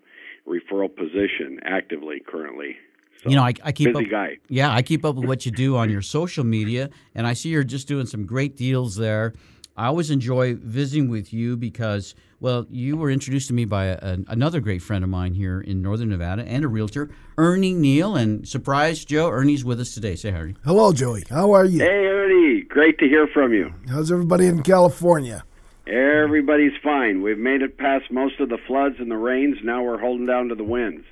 referral 0.48 0.94
position 0.96 1.60
actively 1.64 2.22
currently. 2.26 2.78
So, 3.24 3.30
you 3.30 3.36
know, 3.36 3.44
I, 3.44 3.54
I 3.64 3.72
keep 3.72 3.94
busy 3.94 4.06
up, 4.06 4.12
guy. 4.12 4.38
Yeah, 4.50 4.74
I 4.74 4.82
keep 4.82 5.06
up 5.06 5.16
with 5.16 5.26
what 5.26 5.46
you 5.46 5.52
do 5.52 5.78
on 5.78 5.90
your 5.90 6.02
social 6.02 6.44
media, 6.44 6.90
and 7.14 7.28
I 7.28 7.34
see 7.34 7.50
you're 7.50 7.64
just 7.64 7.88
doing 7.88 8.08
some 8.08 8.26
great 8.26 8.58
deals 8.58 8.96
there. 8.96 9.34
I 9.78 9.88
always 9.88 10.12
enjoy 10.12 10.56
visiting 10.56 11.10
with 11.10 11.32
you 11.32 11.56
because, 11.56 12.14
well, 12.40 12.66
you 12.70 12.98
were 12.98 13.10
introduced 13.10 13.48
to 13.48 13.54
me 13.54 13.66
by 13.66 13.86
a, 13.86 14.18
another 14.28 14.60
great 14.60 14.82
friend 14.82 15.04
of 15.04 15.10
mine 15.10 15.34
here 15.34 15.62
in 15.62 15.82
Northern 15.82 16.10
Nevada 16.10 16.44
and 16.46 16.66
a 16.66 16.68
realtor, 16.68 17.10
Ernie 17.38 17.74
Neal. 17.74 18.16
And 18.16 18.48
surprise, 18.48 19.06
Joe, 19.06 19.30
Ernie's 19.30 19.64
with 19.64 19.80
us 19.80 19.94
today. 19.94 20.16
Say 20.16 20.32
hi. 20.32 20.56
Hello, 20.66 20.92
Joey. 20.92 21.24
How 21.30 21.52
are 21.54 21.66
you? 21.66 21.80
Hey, 21.80 22.06
Ernie. 22.06 22.62
Great 22.64 22.98
to 23.00 23.08
hear 23.08 23.28
from 23.28 23.54
you. 23.54 23.74
How's 23.88 24.12
everybody 24.12 24.48
in 24.48 24.62
California? 24.62 25.46
Everybody's 25.88 26.74
fine. 26.84 27.22
We've 27.22 27.38
made 27.38 27.62
it 27.62 27.78
past 27.78 28.12
most 28.12 28.40
of 28.40 28.50
the 28.50 28.58
floods 28.68 28.96
and 29.00 29.10
the 29.10 29.18
rains. 29.18 29.58
Now 29.64 29.84
we're 29.84 30.00
holding 30.00 30.26
down 30.26 30.50
to 30.50 30.56
the 30.56 30.64
winds. 30.64 31.06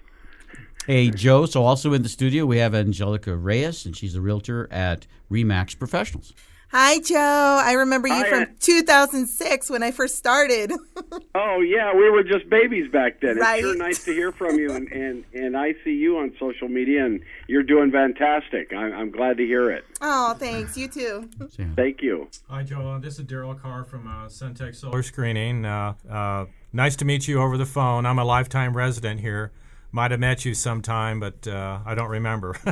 Hey, 0.85 1.09
Joe. 1.09 1.45
So, 1.45 1.63
also 1.63 1.93
in 1.93 2.03
the 2.03 2.09
studio, 2.09 2.45
we 2.45 2.57
have 2.57 2.73
Angelica 2.73 3.35
Reyes, 3.35 3.85
and 3.85 3.95
she's 3.95 4.15
a 4.15 4.21
realtor 4.21 4.67
at 4.71 5.05
Remax 5.29 5.77
Professionals. 5.77 6.33
Hi, 6.71 6.99
Joe. 6.99 7.61
I 7.63 7.73
remember 7.73 8.07
you 8.07 8.13
Hi. 8.13 8.29
from 8.29 8.55
2006 8.59 9.69
when 9.71 9.81
I 9.81 9.91
first 9.91 10.15
started. 10.15 10.71
Oh 11.35 11.61
yeah, 11.61 11.93
we 11.93 12.09
were 12.09 12.23
just 12.23 12.49
babies 12.49 12.91
back 12.91 13.21
then. 13.21 13.37
Right. 13.37 13.59
It's 13.59 13.67
sure 13.67 13.75
nice 13.77 14.03
to 14.05 14.13
hear 14.13 14.31
from 14.31 14.57
you, 14.59 14.71
and, 14.71 14.91
and 14.91 15.23
and 15.33 15.55
I 15.57 15.73
see 15.83 15.93
you 15.93 16.17
on 16.17 16.33
social 16.39 16.67
media, 16.67 17.05
and 17.05 17.21
you're 17.47 17.63
doing 17.63 17.91
fantastic. 17.91 18.73
I'm, 18.73 18.93
I'm 18.93 19.11
glad 19.11 19.37
to 19.37 19.45
hear 19.45 19.71
it. 19.71 19.85
oh, 20.01 20.33
thanks. 20.33 20.77
You 20.77 20.87
too. 20.87 21.29
Thank 21.75 22.01
you. 22.01 22.29
Hi, 22.49 22.63
Joe. 22.63 22.99
This 22.99 23.19
is 23.19 23.25
Daryl 23.25 23.59
Carr 23.59 23.83
from 23.83 24.07
uh, 24.07 24.25
Sunteck 24.27 24.75
Solar 24.75 25.01
Screening. 25.03 25.65
Uh, 25.65 25.93
uh, 26.09 26.45
nice 26.73 26.95
to 26.97 27.05
meet 27.05 27.27
you 27.27 27.41
over 27.41 27.57
the 27.57 27.65
phone. 27.65 28.05
I'm 28.05 28.19
a 28.19 28.25
lifetime 28.25 28.75
resident 28.75 29.21
here. 29.21 29.51
Might 29.91 30.11
have 30.11 30.19
met 30.19 30.45
you 30.45 30.53
sometime, 30.53 31.19
but 31.19 31.47
uh, 31.47 31.79
I 31.85 31.95
don't 31.95 32.09
remember. 32.09 32.55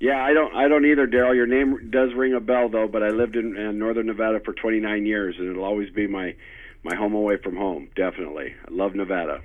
Yeah, 0.00 0.22
I 0.22 0.32
don't 0.34 0.54
I 0.54 0.68
don't 0.68 0.84
either, 0.86 1.06
Daryl. 1.06 1.34
Your 1.34 1.46
name 1.46 1.90
does 1.90 2.12
ring 2.14 2.34
a 2.34 2.40
bell 2.40 2.68
though, 2.68 2.88
but 2.88 3.02
I 3.02 3.08
lived 3.08 3.36
in, 3.36 3.56
in 3.56 3.78
northern 3.78 4.06
Nevada 4.06 4.40
for 4.40 4.52
29 4.52 5.06
years, 5.06 5.36
and 5.38 5.48
it'll 5.48 5.64
always 5.64 5.90
be 5.90 6.06
my 6.06 6.34
my 6.82 6.94
home 6.94 7.14
away 7.14 7.36
from 7.42 7.56
home. 7.56 7.88
Definitely, 7.96 8.54
I 8.66 8.70
love 8.70 8.94
Nevada. 8.94 9.40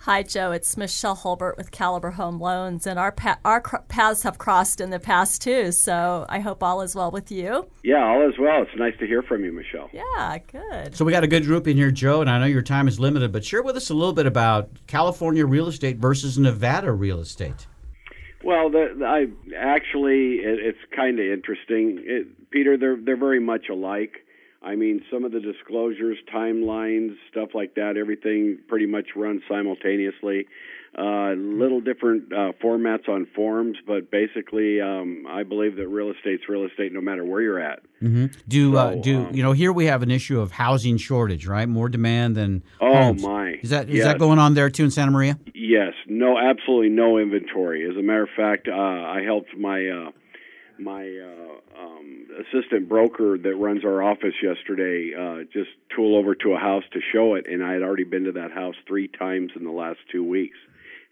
Hi, 0.00 0.22
Joe. 0.22 0.52
It's 0.52 0.76
Michelle 0.76 1.16
Holbert 1.16 1.56
with 1.56 1.70
Caliber 1.70 2.12
Home 2.12 2.38
Loans, 2.40 2.86
and 2.86 2.98
our 2.98 3.12
pa- 3.12 3.38
our 3.44 3.60
cr- 3.60 3.78
paths 3.88 4.22
have 4.22 4.38
crossed 4.38 4.80
in 4.80 4.90
the 4.90 4.98
past 5.00 5.42
too. 5.42 5.72
So 5.72 6.26
I 6.28 6.40
hope 6.40 6.62
all 6.62 6.82
is 6.82 6.94
well 6.94 7.10
with 7.10 7.30
you. 7.30 7.66
Yeah, 7.82 8.04
all 8.04 8.28
is 8.28 8.38
well. 8.38 8.62
It's 8.62 8.76
nice 8.76 8.94
to 8.98 9.06
hear 9.06 9.22
from 9.22 9.44
you, 9.44 9.52
Michelle. 9.52 9.90
Yeah, 9.92 10.38
good. 10.50 10.94
So 10.94 11.04
we 11.04 11.12
got 11.12 11.24
a 11.24 11.28
good 11.28 11.44
group 11.44 11.66
in 11.66 11.76
here, 11.76 11.90
Joe, 11.90 12.20
and 12.20 12.30
I 12.30 12.38
know 12.38 12.46
your 12.46 12.62
time 12.62 12.88
is 12.88 13.00
limited, 13.00 13.32
but 13.32 13.44
share 13.44 13.62
with 13.62 13.76
us 13.76 13.90
a 13.90 13.94
little 13.94 14.12
bit 14.12 14.26
about 14.26 14.70
California 14.86 15.46
real 15.46 15.68
estate 15.68 15.98
versus 15.98 16.38
Nevada 16.38 16.92
real 16.92 17.20
estate. 17.20 17.66
Well, 18.44 18.70
the, 18.70 18.94
the, 18.98 19.04
I 19.04 19.26
actually 19.56 20.36
it, 20.36 20.60
it's 20.60 20.78
kind 20.94 21.18
of 21.18 21.26
interesting, 21.26 22.02
it, 22.04 22.50
Peter. 22.50 22.76
They're 22.76 22.96
they're 22.96 23.16
very 23.16 23.40
much 23.40 23.68
alike. 23.68 24.18
I 24.66 24.74
mean, 24.74 25.02
some 25.10 25.24
of 25.24 25.32
the 25.32 25.40
disclosures, 25.40 26.18
timelines, 26.34 27.14
stuff 27.30 27.50
like 27.54 27.74
that, 27.76 27.96
everything 27.96 28.58
pretty 28.68 28.86
much 28.86 29.10
runs 29.14 29.42
simultaneously. 29.48 30.46
Uh, 30.98 31.34
little 31.34 31.82
different 31.82 32.32
uh, 32.32 32.52
formats 32.64 33.06
on 33.06 33.26
forms, 33.34 33.76
but 33.86 34.10
basically, 34.10 34.80
um, 34.80 35.26
I 35.28 35.42
believe 35.42 35.76
that 35.76 35.86
real 35.88 36.10
estate's 36.10 36.48
real 36.48 36.64
estate 36.64 36.90
no 36.90 37.02
matter 37.02 37.22
where 37.22 37.42
you're 37.42 37.60
at. 37.60 37.80
Mm-hmm. 38.02 38.26
Do 38.48 38.78
uh, 38.78 38.94
do 38.94 39.26
um, 39.26 39.34
you 39.34 39.42
know? 39.42 39.52
Here 39.52 39.74
we 39.74 39.84
have 39.86 40.02
an 40.02 40.10
issue 40.10 40.40
of 40.40 40.52
housing 40.52 40.96
shortage, 40.96 41.46
right? 41.46 41.68
More 41.68 41.90
demand 41.90 42.34
than 42.34 42.62
Oh 42.80 42.94
homes. 42.94 43.22
my! 43.22 43.58
Is 43.62 43.68
that 43.70 43.90
is 43.90 43.96
Yes. 43.96 44.04
that 44.06 44.18
going 44.18 44.38
on 44.38 44.54
there 44.54 44.70
too 44.70 44.84
in 44.84 44.90
Santa 44.90 45.10
Maria? 45.10 45.38
Yes, 45.54 45.92
no, 46.06 46.38
absolutely 46.38 46.88
no 46.88 47.18
inventory. 47.18 47.84
As 47.86 47.94
a 47.98 48.02
matter 48.02 48.22
of 48.22 48.30
fact, 48.34 48.66
uh, 48.66 48.72
I 48.72 49.20
helped 49.22 49.54
my 49.54 49.86
uh, 49.88 50.10
my 50.78 51.02
uh, 51.02 51.80
um, 51.82 52.26
assistant 52.40 52.88
broker 52.88 53.38
that 53.38 53.54
runs 53.56 53.84
our 53.84 54.02
office 54.02 54.34
yesterday 54.42 55.12
uh, 55.14 55.44
just 55.52 55.70
tool 55.94 56.16
over 56.16 56.34
to 56.34 56.52
a 56.52 56.58
house 56.58 56.84
to 56.92 57.00
show 57.12 57.34
it, 57.34 57.46
and 57.46 57.64
I 57.64 57.72
had 57.72 57.82
already 57.82 58.04
been 58.04 58.24
to 58.24 58.32
that 58.32 58.52
house 58.52 58.76
three 58.86 59.08
times 59.08 59.52
in 59.56 59.64
the 59.64 59.70
last 59.70 59.98
two 60.10 60.24
weeks. 60.24 60.58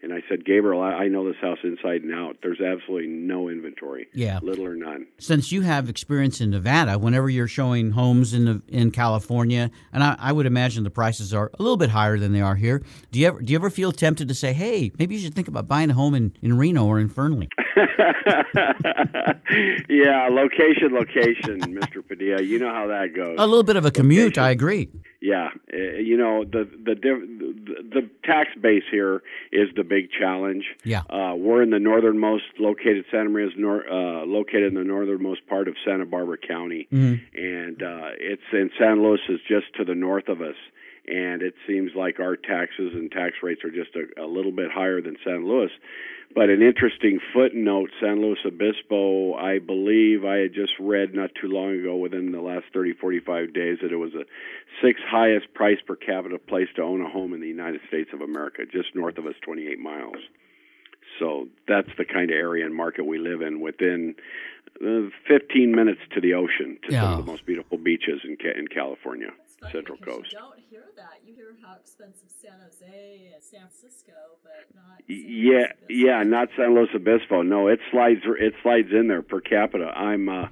And 0.05 0.13
I 0.13 0.21
said, 0.29 0.45
Gabriel, 0.45 0.83
I, 0.83 0.91
I 0.91 1.07
know 1.07 1.25
this 1.27 1.35
house 1.41 1.57
inside 1.63 2.03
and 2.03 2.13
out. 2.13 2.37
There's 2.43 2.61
absolutely 2.61 3.07
no 3.07 3.49
inventory, 3.49 4.05
Yeah. 4.13 4.37
little 4.43 4.63
or 4.63 4.75
none. 4.75 5.07
Since 5.17 5.51
you 5.51 5.61
have 5.61 5.89
experience 5.89 6.39
in 6.39 6.51
Nevada, 6.51 6.99
whenever 6.99 7.27
you're 7.27 7.47
showing 7.47 7.89
homes 7.89 8.31
in 8.31 8.45
the, 8.45 8.61
in 8.67 8.91
California, 8.91 9.71
and 9.91 10.03
I, 10.03 10.15
I 10.19 10.31
would 10.31 10.45
imagine 10.45 10.83
the 10.83 10.91
prices 10.91 11.33
are 11.33 11.49
a 11.57 11.61
little 11.63 11.75
bit 11.77 11.89
higher 11.89 12.19
than 12.19 12.33
they 12.33 12.41
are 12.41 12.53
here. 12.55 12.83
Do 13.11 13.19
you 13.19 13.25
ever 13.27 13.41
do 13.41 13.51
you 13.51 13.57
ever 13.57 13.71
feel 13.71 13.91
tempted 13.91 14.27
to 14.27 14.35
say, 14.35 14.53
hey, 14.53 14.91
maybe 14.99 15.15
you 15.15 15.21
should 15.21 15.33
think 15.33 15.47
about 15.47 15.67
buying 15.67 15.89
a 15.89 15.95
home 15.95 16.13
in, 16.13 16.33
in 16.43 16.55
Reno 16.55 16.85
or 16.85 16.99
in 16.99 17.09
Fernley? 17.09 17.49
yeah, 19.89 20.27
location, 20.31 20.93
location, 20.93 21.59
Mr. 21.75 22.07
Padilla. 22.07 22.41
You 22.41 22.59
know 22.59 22.71
how 22.73 22.87
that 22.87 23.15
goes. 23.15 23.35
A 23.39 23.45
little 23.47 23.63
bit 23.63 23.75
of 23.75 23.85
a 23.85 23.91
commute, 23.91 24.37
I 24.37 24.51
agree. 24.51 24.89
Yeah, 25.21 25.49
Uh, 25.73 25.97
you 25.97 26.17
know 26.17 26.43
the 26.43 26.65
the, 26.65 26.95
the 26.95 27.83
the 27.93 28.09
tax 28.23 28.49
base 28.61 28.83
here 28.91 29.23
is 29.51 29.69
the 29.75 29.83
big 29.83 30.09
challenge. 30.11 30.65
Yeah, 30.83 31.01
uh, 31.09 31.35
we're 31.35 31.63
in 31.63 31.69
the 31.69 31.79
northernmost 31.79 32.43
located 32.59 33.05
Santa 33.09 33.29
Maria's 33.29 33.53
nor, 33.57 33.87
uh, 33.89 34.25
located 34.25 34.65
in 34.65 34.75
the 34.75 34.83
northernmost 34.83 35.47
part 35.47 35.67
of 35.67 35.75
Santa 35.85 36.05
Barbara 36.05 36.37
County, 36.37 36.87
mm-hmm. 36.91 37.15
and 37.37 37.81
uh, 37.81 38.09
it's 38.19 38.43
in 38.53 38.69
San 38.77 39.01
Luis 39.01 39.21
is 39.29 39.39
just 39.47 39.73
to 39.77 39.85
the 39.85 39.95
north 39.95 40.27
of 40.27 40.41
us. 40.41 40.55
And 41.07 41.41
it 41.41 41.53
seems 41.67 41.91
like 41.95 42.19
our 42.19 42.35
taxes 42.35 42.93
and 42.93 43.11
tax 43.11 43.35
rates 43.43 43.63
are 43.63 43.71
just 43.71 43.95
a, 43.95 44.23
a 44.23 44.27
little 44.27 44.51
bit 44.51 44.71
higher 44.71 45.01
than 45.01 45.17
San 45.23 45.47
Luis. 45.47 45.71
But 46.33 46.49
an 46.49 46.61
interesting 46.61 47.19
footnote 47.33 47.91
San 48.01 48.21
Luis 48.21 48.39
Obispo, 48.45 49.35
I 49.35 49.59
believe 49.59 50.25
I 50.25 50.37
had 50.37 50.53
just 50.53 50.73
read 50.79 51.13
not 51.13 51.31
too 51.39 51.47
long 51.47 51.79
ago 51.79 51.95
within 51.95 52.31
the 52.31 52.41
last 52.41 52.65
30, 52.73 52.93
45 52.93 53.53
days 53.53 53.77
that 53.81 53.91
it 53.91 53.97
was 53.97 54.11
the 54.11 54.25
sixth 54.83 55.03
highest 55.07 55.53
price 55.53 55.77
per 55.85 55.95
capita 55.95 56.37
place 56.39 56.67
to 56.75 56.81
own 56.81 57.01
a 57.01 57.09
home 57.09 57.33
in 57.33 57.39
the 57.39 57.47
United 57.47 57.81
States 57.87 58.09
of 58.11 58.21
America, 58.21 58.63
just 58.65 58.95
north 58.95 59.17
of 59.17 59.27
us, 59.27 59.35
28 59.43 59.79
miles. 59.79 60.17
So 61.19 61.47
that's 61.67 61.89
the 61.97 62.05
kind 62.05 62.29
of 62.31 62.35
area 62.35 62.65
and 62.65 62.75
market 62.75 63.05
we 63.05 63.17
live 63.17 63.41
in 63.41 63.61
within 63.61 64.15
uh, 64.85 65.09
15 65.27 65.73
minutes 65.73 66.01
to 66.13 66.21
the 66.21 66.33
ocean, 66.33 66.77
to 66.87 66.91
yeah. 66.91 67.01
some 67.01 67.19
of 67.19 67.25
the 67.25 67.31
most 67.31 67.45
beautiful 67.45 67.77
beaches 67.77 68.21
in, 68.23 68.35
in 68.57 68.67
California, 68.67 69.31
Central 69.71 69.97
Coast. 69.97 70.31
You 70.31 70.39
don't 70.39 70.59
hear 70.69 70.85
that. 70.95 71.21
You 71.25 71.35
hear 71.35 71.55
how 71.63 71.75
expensive 71.75 72.29
San 72.41 72.59
Jose 72.63 73.31
and 73.33 73.43
San 73.43 73.61
Francisco, 73.61 74.13
but 74.43 74.75
not. 74.75 75.01
Yeah, 75.07 75.71
yeah, 75.89 76.23
not 76.23 76.49
San 76.57 76.75
Luis 76.75 76.89
Obispo. 76.93 77.41
No, 77.41 77.67
it 77.67 77.79
slides. 77.91 78.21
It 78.39 78.53
slides 78.63 78.89
in 78.91 79.07
there 79.07 79.21
per 79.21 79.41
capita. 79.41 79.85
I'm 79.95 80.29
uh, 80.29 80.47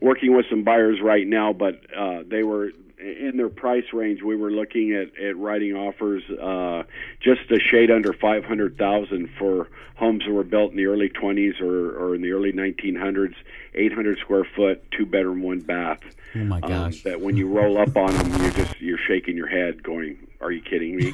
working 0.00 0.36
with 0.36 0.46
some 0.50 0.64
buyers 0.64 0.98
right 1.02 1.26
now, 1.26 1.52
but 1.52 1.80
uh, 1.96 2.22
they 2.28 2.42
were 2.42 2.70
in 3.00 3.36
their 3.36 3.48
price 3.48 3.92
range, 3.92 4.22
we 4.22 4.36
were 4.36 4.50
looking 4.50 4.92
at, 4.92 5.16
at 5.18 5.36
writing 5.36 5.74
offers 5.74 6.22
uh, 6.30 6.84
just 7.20 7.50
a 7.50 7.58
shade 7.58 7.90
under 7.90 8.12
500,000 8.12 9.30
for 9.38 9.68
homes 9.96 10.24
that 10.24 10.32
were 10.32 10.44
built 10.44 10.70
in 10.70 10.76
the 10.76 10.86
early 10.86 11.08
20s 11.08 11.60
or, 11.60 11.96
or 11.98 12.14
in 12.14 12.22
the 12.22 12.32
early 12.32 12.52
1900s, 12.52 13.34
800 13.74 14.18
square 14.18 14.44
foot, 14.44 14.82
two 14.90 15.06
bedroom, 15.06 15.42
one 15.42 15.60
bath. 15.60 16.00
Oh 16.34 16.38
my 16.38 16.60
gosh! 16.60 16.70
Um, 16.70 17.00
that 17.04 17.20
when 17.20 17.36
you 17.36 17.48
roll 17.48 17.76
up 17.76 17.96
on 17.96 18.14
them, 18.14 18.40
you're 18.40 18.52
just 18.52 18.80
you're 18.80 18.98
shaking 18.98 19.36
your 19.36 19.48
head, 19.48 19.82
going, 19.82 20.16
"Are 20.40 20.50
you 20.50 20.60
kidding 20.60 20.96
me?" 20.96 21.12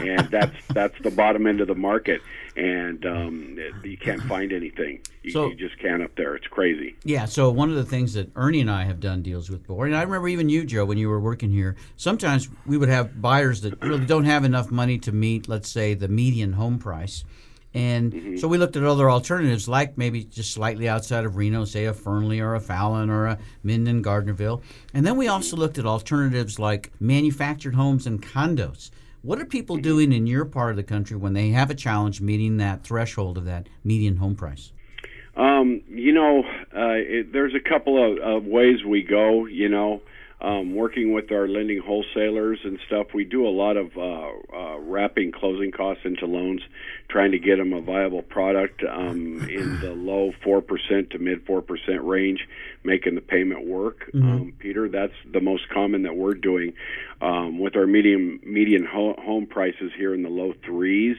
and 0.00 0.28
that's 0.30 0.56
that's 0.68 0.98
the 1.02 1.10
bottom 1.10 1.46
end 1.46 1.60
of 1.60 1.68
the 1.68 1.74
market, 1.74 2.20
and 2.56 3.04
um, 3.06 3.58
you 3.82 3.96
can't 3.96 4.22
find 4.22 4.52
anything. 4.52 5.00
You, 5.22 5.30
so, 5.30 5.48
you 5.48 5.54
just 5.54 5.78
can't 5.78 6.02
up 6.02 6.14
there. 6.16 6.34
It's 6.34 6.46
crazy. 6.46 6.96
Yeah. 7.04 7.24
So 7.24 7.50
one 7.50 7.70
of 7.70 7.76
the 7.76 7.84
things 7.84 8.14
that 8.14 8.30
Ernie 8.36 8.60
and 8.60 8.70
I 8.70 8.84
have 8.84 9.00
done 9.00 9.22
deals 9.22 9.50
with 9.50 9.62
before, 9.62 9.86
and 9.86 9.96
I 9.96 10.02
remember 10.02 10.28
even 10.28 10.48
you, 10.48 10.64
Joe, 10.64 10.84
when 10.84 10.98
you 10.98 11.08
were 11.08 11.20
working 11.20 11.50
here. 11.50 11.76
Sometimes 11.96 12.48
we 12.66 12.76
would 12.76 12.88
have 12.88 13.20
buyers 13.20 13.62
that 13.62 13.80
really 13.82 14.06
don't 14.06 14.24
have 14.24 14.44
enough 14.44 14.70
money 14.70 14.98
to 14.98 15.12
meet, 15.12 15.48
let's 15.48 15.68
say, 15.68 15.94
the 15.94 16.08
median 16.08 16.54
home 16.54 16.78
price. 16.78 17.24
And 17.74 18.12
mm-hmm. 18.12 18.36
so 18.36 18.46
we 18.46 18.56
looked 18.56 18.76
at 18.76 18.84
other 18.84 19.10
alternatives, 19.10 19.68
like 19.68 19.98
maybe 19.98 20.24
just 20.24 20.52
slightly 20.52 20.88
outside 20.88 21.24
of 21.24 21.36
Reno, 21.36 21.64
say 21.64 21.86
a 21.86 21.92
Fernley 21.92 22.40
or 22.40 22.54
a 22.54 22.60
Fallon 22.60 23.10
or 23.10 23.26
a 23.26 23.38
Minden, 23.64 24.02
Gardnerville. 24.02 24.62
And 24.94 25.04
then 25.04 25.16
we 25.16 25.26
also 25.26 25.56
looked 25.56 25.78
at 25.78 25.84
alternatives 25.84 26.58
like 26.58 26.92
manufactured 27.00 27.74
homes 27.74 28.06
and 28.06 28.22
condos. 28.22 28.90
What 29.22 29.40
are 29.40 29.46
people 29.46 29.76
doing 29.76 30.12
in 30.12 30.26
your 30.26 30.44
part 30.44 30.70
of 30.70 30.76
the 30.76 30.82
country 30.82 31.16
when 31.16 31.32
they 31.32 31.48
have 31.48 31.70
a 31.70 31.74
challenge 31.74 32.20
meeting 32.20 32.58
that 32.58 32.84
threshold 32.84 33.38
of 33.38 33.46
that 33.46 33.68
median 33.82 34.16
home 34.16 34.36
price? 34.36 34.72
Um, 35.36 35.82
you 35.88 36.12
know, 36.12 36.44
uh, 36.76 36.94
it, 36.94 37.32
there's 37.32 37.54
a 37.54 37.60
couple 37.60 37.98
of, 37.98 38.18
of 38.18 38.44
ways 38.44 38.84
we 38.84 39.02
go. 39.02 39.46
You 39.46 39.68
know, 39.68 40.02
um, 40.44 40.74
working 40.74 41.12
with 41.12 41.32
our 41.32 41.48
lending 41.48 41.80
wholesalers 41.80 42.60
and 42.64 42.78
stuff, 42.86 43.08
we 43.14 43.24
do 43.24 43.46
a 43.46 43.48
lot 43.48 43.76
of 43.76 43.96
uh, 43.96 44.28
uh, 44.54 44.78
wrapping 44.78 45.32
closing 45.32 45.72
costs 45.72 46.04
into 46.04 46.26
loans, 46.26 46.60
trying 47.08 47.32
to 47.32 47.38
get 47.38 47.56
them 47.56 47.72
a 47.72 47.80
viable 47.80 48.22
product 48.22 48.82
um, 48.84 49.48
in 49.48 49.80
the 49.80 49.92
low 49.96 50.32
four 50.42 50.60
percent 50.60 51.10
to 51.10 51.18
mid 51.18 51.46
four 51.46 51.62
percent 51.62 52.04
range, 52.04 52.46
making 52.84 53.14
the 53.14 53.22
payment 53.22 53.66
work. 53.66 54.10
Mm-hmm. 54.12 54.30
Um, 54.30 54.52
Peter, 54.58 54.88
that's 54.88 55.14
the 55.32 55.40
most 55.40 55.68
common 55.70 56.02
that 56.02 56.14
we're 56.14 56.34
doing 56.34 56.74
um, 57.22 57.58
with 57.58 57.74
our 57.74 57.86
medium 57.86 58.40
median 58.44 58.84
ho- 58.84 59.18
home 59.18 59.46
prices 59.46 59.92
here 59.96 60.12
in 60.12 60.22
the 60.22 60.28
low 60.28 60.52
threes 60.64 61.16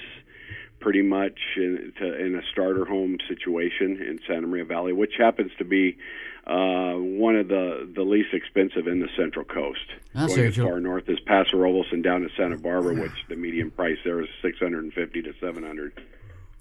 pretty 0.86 1.02
much 1.02 1.40
in, 1.58 1.92
to, 1.98 2.24
in 2.24 2.36
a 2.36 2.42
starter 2.52 2.86
home 2.86 3.18
situation 3.28 4.00
in 4.00 4.20
Santa 4.28 4.46
Maria 4.46 4.64
Valley, 4.64 4.94
which 4.94 5.14
happens 5.18 5.52
to 5.58 5.66
be 5.66 5.98
uh, 6.46 6.94
one 6.94 7.36
of 7.36 7.48
the, 7.48 7.92
the 7.96 8.04
least 8.04 8.36
expensive 8.36 8.86
in 8.86 9.00
the 9.00 9.08
Central 9.18 9.44
Coast. 9.44 9.80
Ah, 10.14 10.28
Going 10.28 10.42
as 10.42 10.56
far 10.56 10.80
north 10.80 11.10
as 11.10 11.20
Paso 11.22 11.58
Robles 11.58 11.88
and 11.92 12.04
down 12.04 12.22
to 12.22 12.30
Santa 12.38 12.60
Barbara, 12.60 12.94
which 12.94 13.26
the 13.30 13.36
median 13.36 13.72
price 13.72 13.98
there 14.06 14.22
is 14.22 14.28
650 14.44 15.24
to 15.24 15.34
700. 15.42 16.04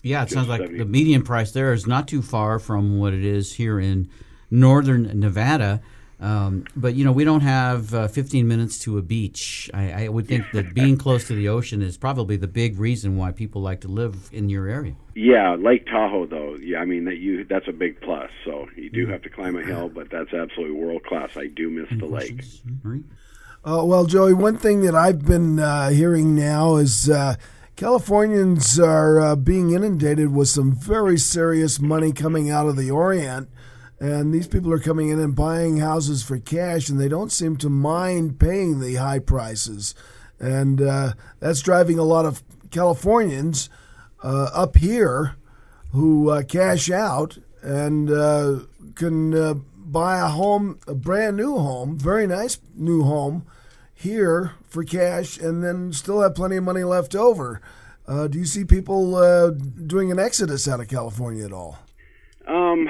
Yeah, 0.01 0.23
it 0.23 0.31
sounds 0.31 0.49
like 0.49 0.63
70. 0.63 0.79
the 0.79 0.87
median 0.87 1.21
price 1.21 1.53
there 1.53 1.75
is 1.75 1.87
not 1.87 2.09
too 2.09 2.23
far 2.23 2.59
from 2.59 2.99
what 2.99 3.13
it 3.13 3.27
is 3.27 3.53
here 3.53 3.79
in 3.79 4.09
northern 4.51 5.21
Nevada. 5.21 5.83
Um, 6.25 6.65
but 6.75 6.95
you 6.95 7.05
know, 7.05 7.13
we 7.13 7.23
don't 7.23 7.43
have 7.43 7.93
uh, 7.93 8.09
15 8.09 8.49
minutes 8.49 8.79
to 8.81 8.97
a 8.97 9.03
beach. 9.03 9.71
I, 9.75 10.05
I 10.05 10.09
would 10.09 10.27
think 10.27 10.47
that 10.53 10.73
being 10.73 10.97
close 10.97 11.27
to 11.29 11.35
the 11.35 11.49
ocean 11.49 11.83
is 11.83 11.99
probably 11.99 12.37
the 12.37 12.49
big 12.49 12.79
reason 12.79 13.19
why 13.19 13.31
people 13.33 13.61
like 13.61 13.83
to 13.83 13.89
live 13.89 14.31
in 14.33 14.49
your 14.49 14.67
area. 14.67 14.95
Yeah, 15.15 15.55
Lake 15.57 15.85
Tahoe 15.87 16.25
though. 16.25 16.57
Yeah, 16.57 16.79
I 16.79 16.87
mean 16.87 17.05
that 17.05 17.19
you 17.19 17.45
that's 17.45 17.69
a 17.69 17.73
big 17.73 18.01
plus. 18.01 18.31
So 18.47 18.69
you 18.75 18.89
do 18.89 19.07
have 19.07 19.21
to 19.23 19.29
climb 19.29 19.55
a 19.57 19.63
hill, 19.63 19.91
but 19.91 20.11
that's 20.11 20.33
absolutely 20.33 20.77
world 20.77 21.05
class. 21.05 21.37
I 21.37 21.49
do 21.49 21.69
miss 21.69 21.91
the 21.99 22.07
lake. 22.07 22.43
Uh, 23.67 23.85
well, 23.85 24.07
Joey, 24.07 24.33
one 24.33 24.57
thing 24.57 24.81
that 24.81 24.95
I've 24.95 25.27
been 25.27 25.59
uh, 25.59 25.91
hearing 25.91 26.35
now 26.35 26.77
is 26.77 27.11
uh, 27.11 27.35
Californians 27.77 28.79
are 28.79 29.21
uh, 29.21 29.37
being 29.37 29.73
inundated 29.73 30.35
with 30.35 30.49
some 30.49 30.75
very 30.75 31.19
serious 31.19 31.81
money 31.81 32.13
coming 32.13 32.51
out 32.51 32.67
of 32.67 32.77
the 32.77 32.91
Orient. 32.91 33.49
And 34.05 34.35
these 34.35 34.47
people 34.47 34.71
are 34.71 34.79
coming 34.79 35.09
in 35.09 35.19
and 35.19 35.35
buying 35.35 35.79
houses 35.79 36.23
for 36.23 36.39
cash, 36.39 36.91
and 36.91 37.01
they 37.01 37.09
don't 37.09 37.33
seem 37.33 37.57
to 37.57 37.71
mind 37.71 38.39
paying 38.39 38.81
the 38.81 38.97
high 38.97 39.19
prices. 39.19 39.95
And 40.39 40.83
uh, 40.83 41.15
that's 41.41 41.63
driving 41.63 41.99
a 41.99 42.03
lot 42.05 42.27
of 42.27 42.43
Californians 42.71 43.71
uh, 44.23 44.51
up 44.53 44.77
here 44.77 45.37
who 45.93 46.29
uh, 46.29 46.43
cash 46.43 46.91
out 46.91 47.39
and 47.63 48.11
uh, 48.11 48.59
can 48.95 49.33
uh, 49.33 49.55
buy 49.55 50.19
a 50.19 50.29
home, 50.29 50.81
a 50.87 50.95
brand 50.95 51.39
new 51.39 51.57
home, 51.57 51.99
very 51.99 52.27
nice 52.27 52.59
new 52.75 53.05
home 53.05 53.47
here 53.95 54.53
for 54.67 54.85
cash, 54.85 55.39
and 55.39 55.65
then 55.65 55.95
still 55.95 56.21
have 56.21 56.35
plenty 56.35 56.59
of 56.59 56.65
money 56.65 56.85
left 56.85 57.17
over. 57.17 57.63
Uh, 58.07 58.29
do 58.29 58.39
you 58.39 58.45
see 58.45 58.67
people 58.67 59.51
doing 59.87 60.13
an 60.13 60.19
exodus 60.19 60.69
out 60.69 60.81
of 60.81 60.89
California 60.89 61.43
at 61.43 61.53
all? 61.53 61.79
Um, 62.47 62.87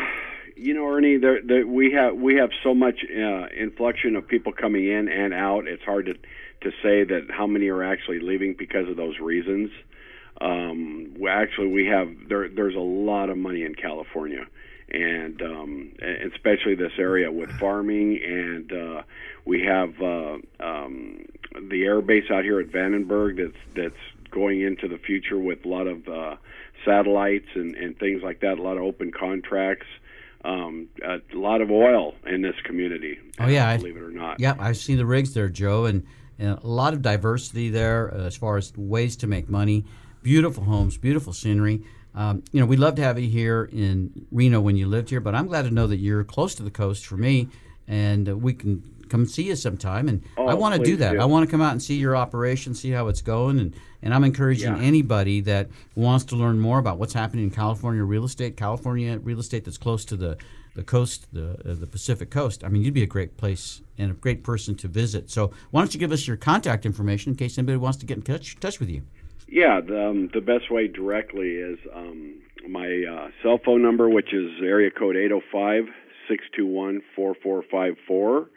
you 0.56 0.74
know, 0.74 0.86
Ernie, 0.88 1.16
there, 1.16 1.40
there, 1.42 1.66
we 1.66 1.92
have 1.92 2.14
we 2.14 2.36
have 2.36 2.50
so 2.62 2.74
much 2.74 3.04
uh, 3.04 3.46
inflection 3.56 4.16
of 4.16 4.26
people 4.26 4.52
coming 4.52 4.86
in 4.86 5.08
and 5.08 5.34
out. 5.34 5.66
It's 5.66 5.82
hard 5.82 6.06
to 6.06 6.14
to 6.14 6.70
say 6.82 7.04
that 7.04 7.28
how 7.30 7.46
many 7.46 7.68
are 7.68 7.82
actually 7.82 8.20
leaving 8.20 8.54
because 8.54 8.88
of 8.88 8.96
those 8.96 9.18
reasons. 9.18 9.70
Um, 10.40 11.14
we 11.18 11.28
actually 11.28 11.68
we 11.68 11.86
have 11.86 12.08
there. 12.28 12.48
There's 12.48 12.74
a 12.74 12.80
lot 12.80 13.30
of 13.30 13.38
money 13.38 13.64
in 13.64 13.74
California, 13.74 14.46
and 14.90 15.40
um, 15.42 15.92
especially 16.32 16.74
this 16.74 16.92
area 16.98 17.30
with 17.30 17.50
farming, 17.58 18.20
and 18.24 18.72
uh, 18.72 19.02
we 19.44 19.62
have 19.62 20.00
uh, 20.00 20.36
um, 20.60 21.24
the 21.68 21.84
air 21.84 22.00
base 22.00 22.30
out 22.30 22.44
here 22.44 22.60
at 22.60 22.68
Vandenberg 22.68 23.36
that's 23.36 23.64
that's 23.76 24.30
going 24.30 24.60
into 24.60 24.88
the 24.88 24.98
future 24.98 25.38
with 25.38 25.64
a 25.64 25.68
lot 25.68 25.86
of 25.86 26.08
uh, 26.08 26.36
satellites 26.84 27.48
and, 27.54 27.76
and 27.76 27.98
things 27.98 28.22
like 28.22 28.40
that. 28.40 28.58
A 28.58 28.62
lot 28.62 28.76
of 28.76 28.82
open 28.82 29.12
contracts. 29.12 29.86
Um, 30.44 30.88
a 31.02 31.20
lot 31.32 31.62
of 31.62 31.70
oil 31.70 32.14
in 32.26 32.42
this 32.42 32.54
community. 32.64 33.18
Oh 33.40 33.46
yeah, 33.48 33.68
I- 33.68 33.78
believe 33.78 33.96
it 33.96 34.02
or 34.02 34.10
not. 34.10 34.38
Yeah, 34.40 34.54
I've 34.58 34.76
seen 34.76 34.98
the 34.98 35.06
rigs 35.06 35.32
there, 35.32 35.48
Joe, 35.48 35.86
and, 35.86 36.04
and 36.38 36.58
a 36.58 36.66
lot 36.66 36.92
of 36.92 37.00
diversity 37.00 37.70
there 37.70 38.12
uh, 38.14 38.18
as 38.26 38.36
far 38.36 38.56
as 38.58 38.72
ways 38.76 39.16
to 39.16 39.26
make 39.26 39.48
money. 39.48 39.84
Beautiful 40.22 40.64
homes, 40.64 40.98
beautiful 40.98 41.32
scenery. 41.32 41.82
Um, 42.14 42.42
you 42.52 42.60
know, 42.60 42.66
we'd 42.66 42.78
love 42.78 42.94
to 42.96 43.02
have 43.02 43.18
you 43.18 43.28
here 43.28 43.68
in 43.72 44.26
Reno 44.30 44.60
when 44.60 44.76
you 44.76 44.86
lived 44.86 45.10
here, 45.10 45.20
but 45.20 45.34
I'm 45.34 45.46
glad 45.48 45.62
to 45.62 45.70
know 45.70 45.86
that 45.86 45.96
you're 45.96 46.24
close 46.24 46.54
to 46.56 46.62
the 46.62 46.70
coast 46.70 47.06
for 47.06 47.16
me, 47.16 47.48
and 47.88 48.28
uh, 48.28 48.36
we 48.36 48.52
can 48.54 48.82
come 49.08 49.26
see 49.26 49.44
you 49.44 49.56
sometime. 49.56 50.08
And 50.08 50.22
Oh, 50.36 50.46
I 50.46 50.54
want 50.54 50.74
to 50.76 50.82
do 50.82 50.96
that. 50.96 51.12
do. 51.12 51.20
I 51.20 51.24
want 51.24 51.44
to 51.46 51.50
come 51.50 51.60
out 51.60 51.72
and 51.72 51.82
see 51.82 51.96
your 51.96 52.16
operation, 52.16 52.74
see 52.74 52.90
how 52.90 53.08
it's 53.08 53.22
going, 53.22 53.58
and, 53.58 53.74
and 54.02 54.12
I'm 54.14 54.24
encouraging 54.24 54.74
Yeah. 54.76 54.82
anybody 54.82 55.40
that 55.42 55.68
wants 55.94 56.24
to 56.26 56.36
learn 56.36 56.58
more 56.58 56.78
about 56.78 56.98
what's 56.98 57.14
happening 57.14 57.44
in 57.44 57.50
California 57.50 58.02
real 58.04 58.24
estate, 58.24 58.56
California 58.56 59.18
real 59.18 59.38
estate 59.40 59.64
that's 59.64 59.78
close 59.78 60.04
to 60.06 60.16
the 60.16 60.36
the 60.76 60.82
coast, 60.82 61.28
the 61.32 61.52
uh, 61.70 61.74
the 61.74 61.86
Pacific 61.86 62.30
coast. 62.30 62.64
I 62.64 62.68
mean, 62.68 62.82
you'd 62.82 62.94
be 62.94 63.04
a 63.04 63.06
great 63.06 63.36
place 63.36 63.80
and 63.96 64.10
a 64.10 64.14
great 64.14 64.42
person 64.42 64.74
to 64.76 64.88
visit. 64.88 65.30
So 65.30 65.52
why 65.70 65.80
don't 65.80 65.94
you 65.94 66.00
give 66.00 66.10
us 66.10 66.26
your 66.26 66.36
contact 66.36 66.84
information 66.84 67.30
in 67.30 67.36
case 67.36 67.56
anybody 67.58 67.76
wants 67.78 67.96
to 67.98 68.06
get 68.06 68.16
in 68.16 68.24
touch 68.24 68.58
touch 68.58 68.80
with 68.80 68.90
you? 68.90 69.02
Yeah, 69.46 69.80
the, 69.80 70.06
um, 70.08 70.30
the 70.34 70.40
best 70.40 70.72
way 70.72 70.88
directly 70.88 71.50
is 71.58 71.78
um, 71.94 72.34
my 72.68 73.04
uh, 73.08 73.28
cell 73.40 73.60
phone 73.64 73.82
number, 73.82 74.08
which 74.08 74.34
is 74.34 74.50
area 74.64 74.90
code 74.90 75.14
805 75.16 75.84
621 76.26 77.02
4454. 77.14 78.48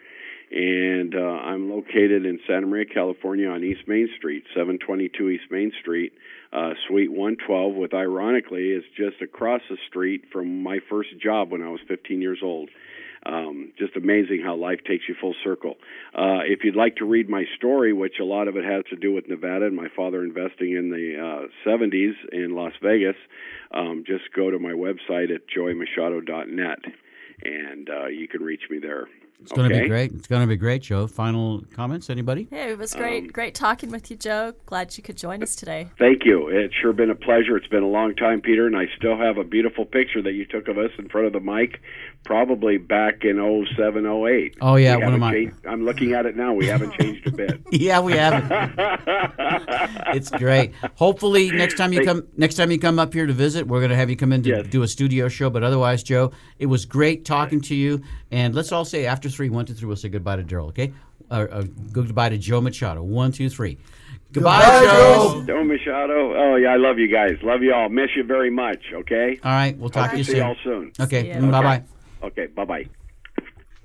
And 0.50 1.14
uh, 1.14 1.20
I'm 1.20 1.70
located 1.70 2.26
in 2.26 2.40
Santa 2.48 2.68
Maria, 2.68 2.86
California, 2.86 3.50
on 3.50 3.64
East 3.64 3.82
Main 3.88 4.10
Street, 4.18 4.44
722 4.54 5.30
East 5.30 5.52
Main 5.52 5.72
Street, 5.82 6.14
uh, 6.54 6.72
Suite 6.88 7.12
112. 7.12 7.76
With 7.76 7.94
ironically, 7.94 8.70
is 8.70 8.84
just 8.96 9.22
across 9.22 9.62
the 9.70 9.78
street 9.90 10.26
from 10.32 10.64
my 10.64 10.80
first 10.90 11.10
job 11.22 11.52
when 11.52 11.62
I 11.62 11.70
was 11.70 11.82
15 11.88 12.22
years 12.22 12.40
old. 12.42 12.70
Um, 13.26 13.74
just 13.78 13.98
amazing 13.98 14.42
how 14.42 14.56
life 14.56 14.80
takes 14.88 15.04
you 15.10 15.16
full 15.20 15.36
circle. 15.44 15.76
Uh, 16.16 16.46
if 16.46 16.64
you'd 16.64 16.78
like 16.78 16.96
to 16.98 17.06
read 17.06 17.28
my 17.28 17.44
story, 17.58 17.92
which 17.92 18.20
a 18.22 18.24
lot 18.24 18.48
of 18.48 18.56
it 18.56 18.64
has 18.64 18.86
to 18.90 18.96
do 18.96 19.12
with 19.12 19.28
Nevada 19.28 19.66
and 19.66 19.76
my 19.76 19.90
father 19.98 20.24
investing 20.24 20.72
in 20.78 20.92
the 20.92 21.18
uh, 21.20 21.70
70s 21.70 22.14
in 22.32 22.56
Las 22.56 22.72
Vegas, 22.82 23.18
um, 23.72 24.06
just 24.08 24.32
go 24.34 24.50
to 24.50 24.60
my 24.60 24.72
website 24.72 25.34
at 25.34 25.42
joeymachado.net 25.54 26.80
and 27.44 27.90
uh, 27.90 28.08
you 28.08 28.30
can 28.30 28.42
reach 28.42 28.64
me 28.70 28.80
there. 28.80 29.08
It's 29.40 29.52
going 29.52 29.70
to 29.70 29.82
be 29.82 29.88
great. 29.88 30.12
It's 30.14 30.28
going 30.28 30.42
to 30.42 30.48
be 30.48 30.56
great, 30.56 30.82
Joe. 30.82 31.06
Final 31.06 31.62
comments, 31.72 32.10
anybody? 32.10 32.48
Yeah, 32.52 32.70
it 32.70 32.78
was 32.80 32.96
great. 32.96 33.26
Um, 33.26 33.28
great 33.28 33.54
talking 33.54 33.92
with 33.92 34.10
you, 34.10 34.18
Joe. 34.18 34.54
Glad 34.66 34.98
you 34.98 35.04
could 35.04 35.16
join 35.16 35.44
us 35.44 35.56
today. 35.56 35.90
Thank 36.00 36.26
you. 36.26 36.48
It's 36.48 36.74
sure 36.74 36.92
been 36.92 37.12
a 37.12 37.16
pleasure. 37.16 37.56
It's 37.56 37.68
been 37.68 37.84
a 37.84 37.88
long 37.88 38.16
time, 38.16 38.42
Peter, 38.42 38.66
and 38.66 38.76
I 38.76 38.86
still 38.98 39.16
have 39.16 39.38
a 39.38 39.44
beautiful 39.44 39.86
picture 39.86 40.24
that 40.24 40.34
you 40.34 40.46
took 40.46 40.68
of 40.68 40.80
us 40.80 40.90
in 40.98 41.08
front 41.08 41.28
of 41.28 41.34
the 41.34 41.40
mic, 41.40 41.82
probably 42.24 42.78
back 42.78 43.24
in 43.24 43.38
07, 43.76 44.08
08. 44.08 44.58
Oh 44.60 44.76
yeah, 44.76 44.96
one 44.96 45.14
of 45.14 45.20
my. 45.20 45.32
Changed, 45.32 45.56
I'm 45.68 45.86
looking 45.86 46.14
at 46.14 46.26
it 46.26 46.36
now. 46.36 46.54
We 46.54 46.66
haven't 46.66 46.94
changed 46.94 47.28
a 47.28 47.32
bit. 47.32 47.62
yeah, 47.72 48.00
we 48.00 48.14
haven't. 48.14 48.52
it's 50.16 50.32
great. 50.32 50.74
Hopefully, 50.96 51.52
next 51.52 51.78
time 51.78 51.94
you 51.94 52.04
come, 52.04 52.28
next 52.38 52.56
time 52.56 52.72
you 52.72 52.80
come 52.80 52.98
up 52.98 53.14
here 53.14 53.28
to 53.28 53.34
visit, 53.34 53.68
we're 53.68 53.82
going 53.82 53.92
to 53.92 53.96
have 53.98 54.10
you 54.10 54.16
come 54.18 54.34
in 54.34 54.42
to 54.44 54.50
yes. 54.50 54.68
do 54.68 54.82
a 54.82 54.88
studio 54.88 55.28
show. 55.28 55.52
But 55.52 55.64
otherwise, 55.64 56.02
Joe, 56.02 56.32
it 56.58 56.66
was 56.66 56.86
great 56.86 57.24
talking 57.24 57.62
to 57.62 57.76
you. 57.76 58.02
And 58.30 58.54
let's 58.54 58.74
all 58.74 58.84
say 58.84 59.06
after 59.06 59.27
three, 59.30 59.50
one, 59.50 59.66
two, 59.66 59.74
three, 59.74 59.88
we'll 59.88 59.96
say 59.96 60.10
goodbye 60.10 60.38
to 60.38 60.44
Daryl, 60.44 60.70
okay? 60.70 60.94
Uh, 61.30 61.48
uh, 61.52 61.64
goodbye 61.92 62.30
to 62.30 62.38
Joe 62.38 62.62
Machado. 62.62 63.04
One, 63.04 63.32
two, 63.32 63.50
three. 63.50 63.78
Goodbye, 64.32 64.60
goodbye 64.62 64.82
Joe. 64.82 65.44
Joe 65.48 65.64
Machado. 65.64 66.34
Oh 66.36 66.56
yeah, 66.56 66.74
I 66.74 66.78
love 66.78 67.00
you 67.00 67.08
guys. 67.08 67.38
Love 67.44 67.64
you 67.64 67.74
all. 67.74 67.90
Miss 67.90 68.10
you 68.16 68.24
very 68.24 68.50
much. 68.50 68.84
Okay. 68.94 69.40
All 69.44 69.52
right, 69.52 69.78
we'll 69.78 69.90
talk 69.90 70.12
to 70.12 70.18
you 70.18 70.24
soon. 70.24 70.34
see 70.34 70.40
soon. 70.40 70.48
all 70.48 70.56
soon. 70.64 70.92
Okay. 71.00 71.32
Okay. 71.32 71.40
Bye 71.40 71.62
bye. 71.62 71.84
Okay. 72.24 72.48
Bye 72.48 72.66
bye. 72.66 72.86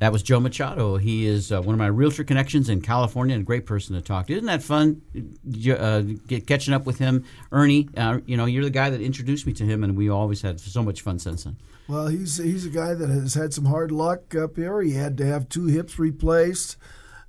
That 0.02 0.10
was 0.10 0.24
Joe 0.24 0.40
Machado. 0.40 0.96
He 0.96 1.26
is 1.26 1.52
uh, 1.52 1.62
one 1.62 1.76
of 1.76 1.78
my 1.78 1.86
realtor 1.86 2.24
connections 2.24 2.68
in 2.68 2.80
California 2.80 3.36
and 3.36 3.42
a 3.42 3.46
great 3.46 3.66
person 3.66 3.94
to 3.94 4.02
talk 4.02 4.26
to. 4.26 4.32
Isn't 4.32 4.46
that 4.46 4.60
fun? 4.60 5.00
Uh, 5.16 6.00
get, 6.26 6.44
catching 6.48 6.74
up 6.74 6.86
with 6.86 6.98
him, 6.98 7.24
Ernie. 7.52 7.88
Uh, 7.96 8.18
you 8.26 8.36
know, 8.36 8.46
you're 8.46 8.64
the 8.64 8.70
guy 8.70 8.90
that 8.90 9.00
introduced 9.00 9.46
me 9.46 9.52
to 9.52 9.64
him, 9.64 9.84
and 9.84 9.96
we 9.96 10.08
always 10.08 10.42
had 10.42 10.58
so 10.58 10.82
much 10.82 11.02
fun 11.02 11.20
since 11.20 11.44
then. 11.44 11.56
Well, 11.88 12.06
he's 12.06 12.36
he's 12.38 12.66
a 12.66 12.70
guy 12.70 12.94
that 12.94 13.08
has 13.08 13.34
had 13.34 13.52
some 13.52 13.64
hard 13.64 13.90
luck 13.90 14.34
up 14.34 14.56
here. 14.56 14.80
He 14.80 14.92
had 14.92 15.18
to 15.18 15.26
have 15.26 15.48
two 15.48 15.66
hips 15.66 15.98
replaced, 15.98 16.76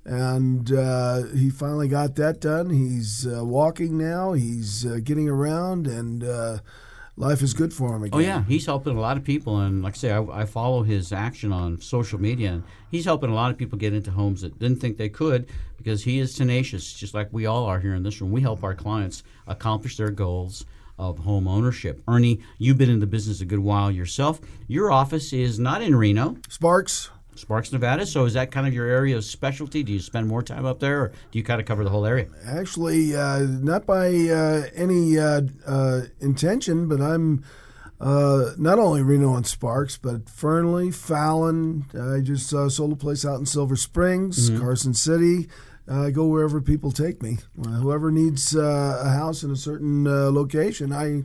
and 0.04 0.72
uh, 0.72 1.24
he 1.34 1.50
finally 1.50 1.88
got 1.88 2.14
that 2.16 2.40
done. 2.40 2.70
He's 2.70 3.26
uh, 3.26 3.44
walking 3.44 3.98
now. 3.98 4.32
He's 4.32 4.86
uh, 4.86 5.00
getting 5.02 5.28
around, 5.28 5.86
and 5.86 6.22
uh, 6.22 6.58
life 7.16 7.42
is 7.42 7.54
good 7.54 7.72
for 7.72 7.94
him 7.94 8.04
again. 8.04 8.20
Oh 8.20 8.22
yeah, 8.22 8.44
he's 8.44 8.66
helping 8.66 8.96
a 8.96 9.00
lot 9.00 9.16
of 9.16 9.24
people, 9.24 9.60
and 9.60 9.82
like 9.82 9.94
I 9.94 9.96
say, 9.96 10.12
I, 10.12 10.22
I, 10.22 10.44
follow 10.44 10.82
his 10.82 11.12
action 11.12 11.52
on 11.52 11.80
social 11.80 12.20
media, 12.20 12.52
and 12.52 12.64
he's 12.90 13.04
helping 13.04 13.30
a 13.30 13.34
lot 13.34 13.50
of 13.50 13.58
people 13.58 13.78
get 13.78 13.92
into 13.92 14.10
homes 14.10 14.42
that 14.42 14.58
didn't 14.58 14.80
think 14.80 14.96
they 14.96 15.08
could 15.08 15.48
because 15.76 16.04
he 16.04 16.18
is 16.18 16.34
tenacious, 16.34 16.92
just 16.92 17.14
like 17.14 17.28
we 17.32 17.46
all 17.46 17.64
are 17.66 17.80
here 17.80 17.94
in 17.94 18.02
this 18.02 18.20
room. 18.20 18.30
We 18.30 18.40
help 18.40 18.62
our 18.62 18.74
clients 18.74 19.22
accomplish 19.46 19.96
their 19.96 20.10
goals 20.10 20.64
of 20.98 21.18
home 21.20 21.48
ownership. 21.48 22.02
Ernie, 22.06 22.40
you've 22.58 22.78
been 22.78 22.90
in 22.90 23.00
the 23.00 23.06
business 23.06 23.40
a 23.40 23.44
good 23.44 23.58
while 23.58 23.90
yourself. 23.90 24.40
Your 24.68 24.92
office 24.92 25.32
is 25.32 25.58
not 25.58 25.82
in 25.82 25.96
Reno. 25.96 26.36
Sparks. 26.48 27.10
Sparks, 27.36 27.72
Nevada. 27.72 28.06
So 28.06 28.24
is 28.24 28.34
that 28.34 28.50
kind 28.50 28.66
of 28.66 28.72
your 28.72 28.86
area 28.86 29.16
of 29.16 29.24
specialty? 29.24 29.82
Do 29.82 29.92
you 29.92 29.98
spend 29.98 30.28
more 30.28 30.42
time 30.42 30.64
up 30.64 30.78
there, 30.78 31.02
or 31.02 31.08
do 31.08 31.38
you 31.38 31.42
kind 31.42 31.60
of 31.60 31.66
cover 31.66 31.82
the 31.82 31.90
whole 31.90 32.06
area? 32.06 32.28
Actually, 32.46 33.16
uh, 33.16 33.40
not 33.40 33.86
by 33.86 34.08
uh, 34.08 34.66
any 34.74 35.18
uh, 35.18 35.42
uh 35.66 36.02
intention, 36.20 36.88
but 36.88 37.00
I'm 37.00 37.44
uh, 38.00 38.52
not 38.56 38.78
only 38.78 39.02
Reno 39.02 39.34
and 39.34 39.46
Sparks, 39.46 39.98
but 39.98 40.28
Fernley, 40.28 40.90
Fallon. 40.90 41.86
I 41.98 42.20
just 42.20 42.52
uh, 42.52 42.68
sold 42.68 42.92
a 42.92 42.96
place 42.96 43.24
out 43.24 43.40
in 43.40 43.46
Silver 43.46 43.76
Springs, 43.76 44.50
mm-hmm. 44.50 44.60
Carson 44.60 44.94
City 44.94 45.48
uh, 45.88 46.10
go 46.10 46.26
wherever 46.26 46.60
people 46.60 46.90
take 46.90 47.22
me. 47.22 47.38
Uh, 47.62 47.70
whoever 47.70 48.10
needs 48.10 48.56
uh, 48.56 49.02
a 49.04 49.10
house 49.10 49.42
in 49.42 49.50
a 49.50 49.56
certain 49.56 50.06
uh, 50.06 50.30
location, 50.30 50.92
I. 50.92 51.24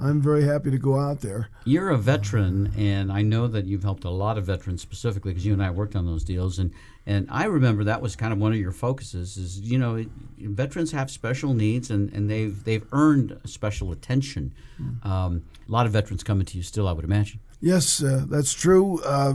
I'm 0.00 0.22
very 0.22 0.44
happy 0.44 0.70
to 0.70 0.78
go 0.78 0.96
out 0.96 1.22
there. 1.22 1.48
You're 1.64 1.90
a 1.90 1.96
veteran, 1.96 2.72
and 2.78 3.10
I 3.10 3.22
know 3.22 3.48
that 3.48 3.64
you've 3.64 3.82
helped 3.82 4.04
a 4.04 4.10
lot 4.10 4.38
of 4.38 4.44
veterans 4.44 4.80
specifically 4.80 5.32
because 5.32 5.44
you 5.44 5.52
and 5.52 5.60
I 5.60 5.70
worked 5.70 5.96
on 5.96 6.06
those 6.06 6.22
deals. 6.22 6.60
And, 6.60 6.72
and 7.04 7.26
I 7.28 7.46
remember 7.46 7.82
that 7.82 8.00
was 8.00 8.14
kind 8.14 8.32
of 8.32 8.38
one 8.38 8.52
of 8.52 8.58
your 8.58 8.70
focuses. 8.70 9.36
Is 9.36 9.60
you 9.60 9.76
know, 9.76 10.04
veterans 10.38 10.92
have 10.92 11.10
special 11.10 11.52
needs, 11.52 11.90
and, 11.90 12.12
and 12.12 12.30
they've 12.30 12.62
they've 12.62 12.86
earned 12.92 13.40
special 13.44 13.90
attention. 13.90 14.54
Mm. 14.80 15.04
Um, 15.04 15.44
a 15.68 15.72
lot 15.72 15.84
of 15.84 15.90
veterans 15.90 16.22
coming 16.22 16.46
to 16.46 16.56
you 16.56 16.62
still, 16.62 16.86
I 16.86 16.92
would 16.92 17.04
imagine. 17.04 17.40
Yes, 17.60 18.00
uh, 18.00 18.24
that's 18.28 18.52
true. 18.52 19.00
Uh, 19.04 19.34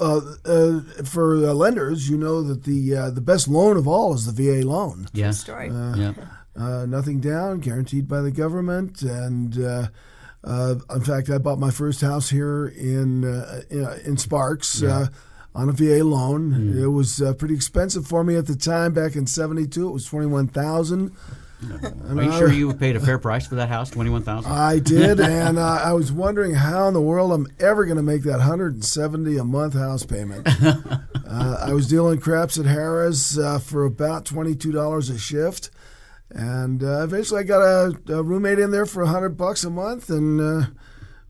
uh, 0.00 0.20
uh, 0.44 0.80
for 1.04 1.36
uh, 1.36 1.52
lenders, 1.52 2.08
you 2.08 2.16
know 2.16 2.42
that 2.42 2.64
the 2.64 2.96
uh, 2.96 3.10
the 3.10 3.20
best 3.20 3.48
loan 3.48 3.76
of 3.76 3.86
all 3.86 4.14
is 4.14 4.32
the 4.32 4.32
VA 4.32 4.66
loan. 4.66 5.08
Yeah, 5.12 5.30
story. 5.30 5.70
Uh, 5.70 5.96
yeah. 5.96 6.12
Uh, 6.56 6.86
nothing 6.86 7.20
down, 7.20 7.60
guaranteed 7.60 8.06
by 8.06 8.20
the 8.20 8.30
government, 8.30 9.02
and 9.02 9.56
in 9.56 11.00
fact, 11.02 11.30
I 11.30 11.38
bought 11.38 11.58
my 11.58 11.70
first 11.70 12.00
house 12.00 12.30
here 12.30 12.66
in 12.66 13.24
in 14.04 14.16
Sparks. 14.16 14.80
Yeah. 14.80 15.06
on 15.56 15.68
a 15.68 15.72
VA 15.72 16.02
loan, 16.02 16.50
mm. 16.50 16.82
it 16.82 16.88
was 16.88 17.22
pretty 17.38 17.54
expensive 17.54 18.04
for 18.04 18.24
me 18.24 18.34
at 18.34 18.46
the 18.46 18.56
time. 18.56 18.92
Back 18.92 19.14
in 19.14 19.26
'72, 19.26 19.88
it 19.88 19.92
was 19.92 20.04
twenty-one 20.04 20.48
thousand. 20.48 21.12
Are 22.08 22.22
you 22.22 22.32
sure 22.32 22.52
you 22.52 22.74
paid 22.74 22.96
a 22.96 23.00
fair 23.00 23.18
price 23.18 23.46
for 23.46 23.56
that 23.56 23.68
house, 23.68 23.90
twenty 23.90 24.10
one 24.10 24.22
thousand? 24.22 24.52
I 24.52 24.78
did, 24.78 25.20
and 25.20 25.58
uh, 25.58 25.80
I 25.82 25.92
was 25.92 26.12
wondering 26.12 26.54
how 26.54 26.88
in 26.88 26.94
the 26.94 27.00
world 27.00 27.32
I'm 27.32 27.46
ever 27.60 27.84
going 27.84 27.96
to 27.96 28.02
make 28.02 28.22
that 28.22 28.40
hundred 28.40 28.74
and 28.74 28.84
seventy 28.84 29.36
a 29.36 29.44
month 29.44 29.74
house 29.74 30.04
payment. 30.04 30.46
uh, 30.64 31.56
I 31.60 31.72
was 31.72 31.88
dealing 31.88 32.20
craps 32.20 32.58
at 32.58 32.66
Harrah's 32.66 33.38
uh, 33.38 33.58
for 33.58 33.84
about 33.84 34.24
twenty 34.24 34.54
two 34.54 34.72
dollars 34.72 35.10
a 35.10 35.18
shift, 35.18 35.70
and 36.30 36.82
uh, 36.82 37.02
eventually 37.02 37.40
I 37.40 37.44
got 37.44 37.62
a, 37.62 37.98
a, 38.08 38.22
roommate 38.22 38.58
in 38.58 38.70
there 38.70 38.86
for 38.86 39.04
hundred 39.06 39.36
bucks 39.36 39.64
a 39.64 39.70
month, 39.70 40.10
and 40.10 40.74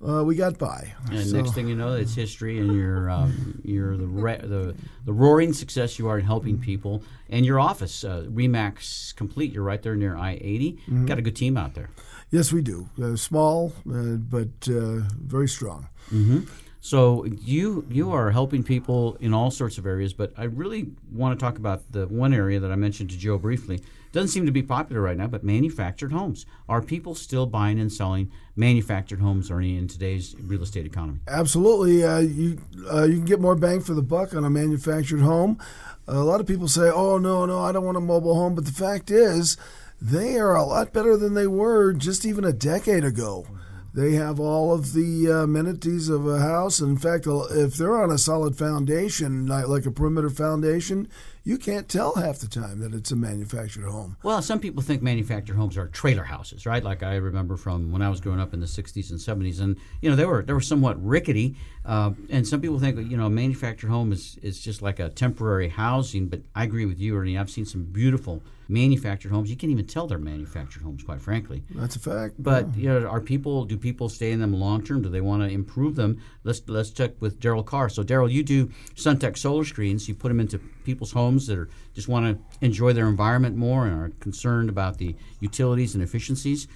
uh, 0.07 0.23
we 0.25 0.35
got 0.35 0.59
by. 0.59 0.93
And 1.11 1.27
so. 1.27 1.37
next 1.37 1.53
thing 1.53 1.69
you 1.69 1.75
know, 1.75 1.95
it's 1.95 2.15
history, 2.15 2.59
and 2.59 2.75
you're 2.75 3.11
um, 3.11 3.61
you're 3.65 3.97
the, 3.97 4.07
re- 4.07 4.41
the 4.41 4.75
the 5.05 5.13
roaring 5.13 5.53
success 5.53 5.99
you 5.99 6.09
are 6.09 6.19
in 6.19 6.25
helping 6.25 6.59
people. 6.59 7.03
And 7.29 7.45
your 7.45 7.59
office, 7.59 8.05
uh, 8.05 8.27
Remax 8.29 9.15
Complete, 9.17 9.53
you're 9.53 9.63
right 9.63 9.83
there 9.83 9.97
near 9.97 10.17
I 10.17 10.33
80. 10.41 10.73
Mm-hmm. 10.73 11.07
Got 11.07 11.19
a 11.19 11.23
good 11.23 11.37
team 11.37 11.57
out 11.57 11.75
there. 11.75 11.91
Yes, 12.31 12.53
we 12.53 12.63
do. 12.63 12.89
Uh, 13.01 13.17
small, 13.17 13.73
uh, 13.91 14.17
but 14.17 14.69
uh, 14.69 15.03
very 15.21 15.49
strong. 15.49 15.89
Mm-hmm. 16.11 16.41
So 16.81 17.25
you 17.25 17.87
you 17.89 18.13
are 18.13 18.31
helping 18.31 18.63
people 18.63 19.17
in 19.19 19.33
all 19.33 19.51
sorts 19.51 19.79
of 19.79 19.87
areas, 19.87 20.13
but 20.13 20.35
I 20.37 20.45
really 20.45 20.91
want 21.11 21.39
to 21.39 21.43
talk 21.43 21.57
about 21.57 21.91
the 21.93 22.07
one 22.09 22.35
area 22.35 22.61
that 22.61 22.71
I 22.71 22.77
mentioned 22.77 23.09
to 23.11 23.17
Joe 23.17 23.39
briefly 23.39 23.81
doesn't 24.13 24.29
seem 24.29 24.45
to 24.45 24.53
be 24.53 24.63
popular 24.63 25.01
right 25.01 25.17
now, 25.17 25.27
but 25.27 25.43
manufactured 25.43 26.13
homes. 26.13 26.45
Are 26.69 26.83
people 26.83 27.15
still 27.15 27.47
buying 27.47 27.81
and 27.81 27.93
selling 27.93 28.31
manufactured 28.57 29.21
homes 29.21 29.51
are 29.51 29.61
in 29.61 29.89
today's 29.89 30.35
real 30.41 30.63
estate 30.63 30.87
economy? 30.87 31.21
Absolutely. 31.29 32.05
Uh, 32.05 32.19
you 32.19 32.61
uh, 32.93 33.05
you 33.05 33.17
can 33.17 33.25
get 33.25 33.41
more 33.41 33.57
bang 33.57 33.81
for 33.81 33.95
the 33.95 34.03
buck 34.03 34.35
on 34.35 34.45
a 34.45 34.51
manufactured 34.51 35.21
home. 35.21 35.59
A 36.07 36.21
lot 36.21 36.41
of 36.41 36.47
people 36.47 36.69
say, 36.69 36.91
"Oh 36.91 37.19
no, 37.19 37.47
no, 37.47 37.61
I 37.61 37.73
don't 37.73 37.85
want 37.85 37.97
a 37.97 38.01
mobile 38.01 38.35
home," 38.35 38.55
but 38.55 38.65
the 38.65 38.73
fact 38.73 39.11
is, 39.11 39.57
they 40.01 40.39
are 40.39 40.55
a 40.55 40.65
lot 40.65 40.93
better 40.93 41.17
than 41.17 41.35
they 41.35 41.47
were 41.47 41.93
just 41.93 42.25
even 42.25 42.45
a 42.45 42.53
decade 42.53 43.05
ago. 43.05 43.47
They 43.95 44.15
have 44.15 44.41
all 44.41 44.75
of 44.75 44.93
the 44.93 45.31
uh, 45.31 45.45
amenities 45.45 46.09
of 46.09 46.27
a 46.27 46.41
house. 46.41 46.81
In 46.81 46.97
fact, 46.97 47.27
if 47.29 47.75
they're 47.75 48.03
on 48.03 48.11
a 48.11 48.19
solid 48.19 48.59
foundation, 48.59 49.47
like, 49.47 49.69
like 49.69 49.87
a 49.87 49.93
perimeter 49.93 50.31
foundation, 50.31 51.07
you 51.47 51.59
can't 51.59 51.91
tell 51.91 52.15
half 52.15 52.39
the 52.39 52.49
time 52.49 52.81
that 52.81 52.95
it's 52.95 53.13
a 53.13 53.17
manufactured 53.17 53.85
home. 53.85 54.17
Well, 54.23 54.41
some 54.41 54.59
people 54.59 54.83
think 54.83 55.03
manufactured 55.03 55.57
homes 55.57 55.77
are 55.77 55.89
trailer 55.89 56.25
houses, 56.25 56.65
right? 56.65 56.83
Like 56.83 57.03
I 57.03 57.17
remember 57.17 57.57
from 57.59 57.93
when 57.93 58.01
I 58.01 58.09
was 58.09 58.21
growing 58.21 58.41
up 58.41 58.55
in 58.55 58.61
the 58.61 58.67
'60s 58.67 59.11
and 59.11 59.19
'70s, 59.19 59.61
and 59.61 59.77
you 60.01 60.09
know 60.09 60.17
they 60.17 60.25
were 60.25 60.43
they 60.43 60.55
were 60.55 60.61
somewhat 60.63 61.03
rickety. 61.05 61.55
Uh, 61.85 62.13
and 62.31 62.49
some 62.49 62.63
people 62.63 62.79
think 62.79 62.97
you 63.11 63.17
know 63.17 63.27
a 63.27 63.31
manufactured 63.31 63.89
home 63.89 64.11
is 64.11 64.39
is 64.43 64.59
just 64.59 64.81
like 64.81 64.99
a 64.99 65.11
temporary 65.11 65.69
housing. 65.69 66.29
But 66.29 66.41
I 66.55 66.65
agree 66.65 66.87
with 66.87 66.99
you, 66.99 67.15
Ernie. 67.17 67.37
I've 67.37 67.51
seen 67.51 67.67
some 67.67 67.85
beautiful 67.85 68.43
manufactured 68.69 69.31
homes. 69.31 69.51
You 69.51 69.57
can't 69.57 69.71
even 69.71 69.87
tell 69.87 70.07
they're 70.07 70.19
manufactured 70.19 70.83
homes, 70.83 71.03
quite 71.03 71.21
frankly. 71.21 71.63
That's 71.71 71.97
a 71.97 72.01
fact. 72.01 72.35
But 72.39 72.69
yeah. 72.77 72.83
you 72.95 73.01
know, 73.01 73.07
are 73.07 73.21
people? 73.21 73.65
Do 73.65 73.77
people 73.77 74.09
stay 74.09 74.33
in 74.33 74.41
them 74.41 74.53
long 74.53 74.83
term? 74.83 75.03
Do 75.03 75.09
they 75.09 75.21
want 75.21 75.43
to 75.43 75.49
improve 75.49 75.97
them? 75.97 76.21
Let's 76.45 76.63
let's 76.67 76.91
check 76.91 77.13
with 77.21 77.41
Daryl 77.41 77.65
Carr. 77.65 77.89
So 77.89 78.03
Daryl, 78.03 78.31
you 78.31 78.43
do 78.43 78.67
Sunteck 78.95 79.37
solar 79.37 79.65
screens. 79.65 80.09
You 80.09 80.15
put 80.15 80.29
them 80.29 80.41
into 80.41 80.59
people's 80.59 81.13
homes 81.13 81.47
that 81.47 81.59
are 81.59 81.69
just 81.95 82.09
want 82.09 82.27
to 82.27 82.65
enjoy 82.65 82.93
their 82.93 83.09
environment 83.09 83.57
more 83.57 83.87
and 83.87 83.95
are 83.95 84.11
concerned 84.21 84.69
about 84.69 84.99
the 84.99 85.15
utilities 85.41 85.95
and 85.95 86.03
efficiencies. 86.03 86.69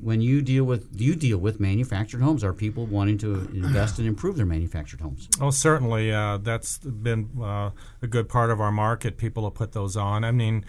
when 0.00 0.20
you 0.20 0.42
deal 0.42 0.64
with 0.64 0.96
do 0.96 1.04
you 1.04 1.14
deal 1.14 1.38
with 1.38 1.60
manufactured 1.60 2.20
homes? 2.20 2.44
Are 2.44 2.52
people 2.52 2.86
wanting 2.86 3.18
to 3.18 3.48
invest 3.54 3.98
and 3.98 4.06
improve 4.06 4.36
their 4.36 4.46
manufactured 4.46 5.00
homes? 5.00 5.28
Oh, 5.40 5.50
certainly. 5.50 6.12
Uh, 6.12 6.38
that's 6.38 6.78
been 6.78 7.30
uh, 7.40 7.70
a 8.00 8.06
good 8.06 8.28
part 8.28 8.50
of 8.50 8.60
our 8.60 8.72
market. 8.72 9.16
People 9.16 9.44
have 9.44 9.54
put 9.54 9.72
those 9.72 9.96
on. 9.96 10.24
I 10.24 10.30
mean, 10.30 10.64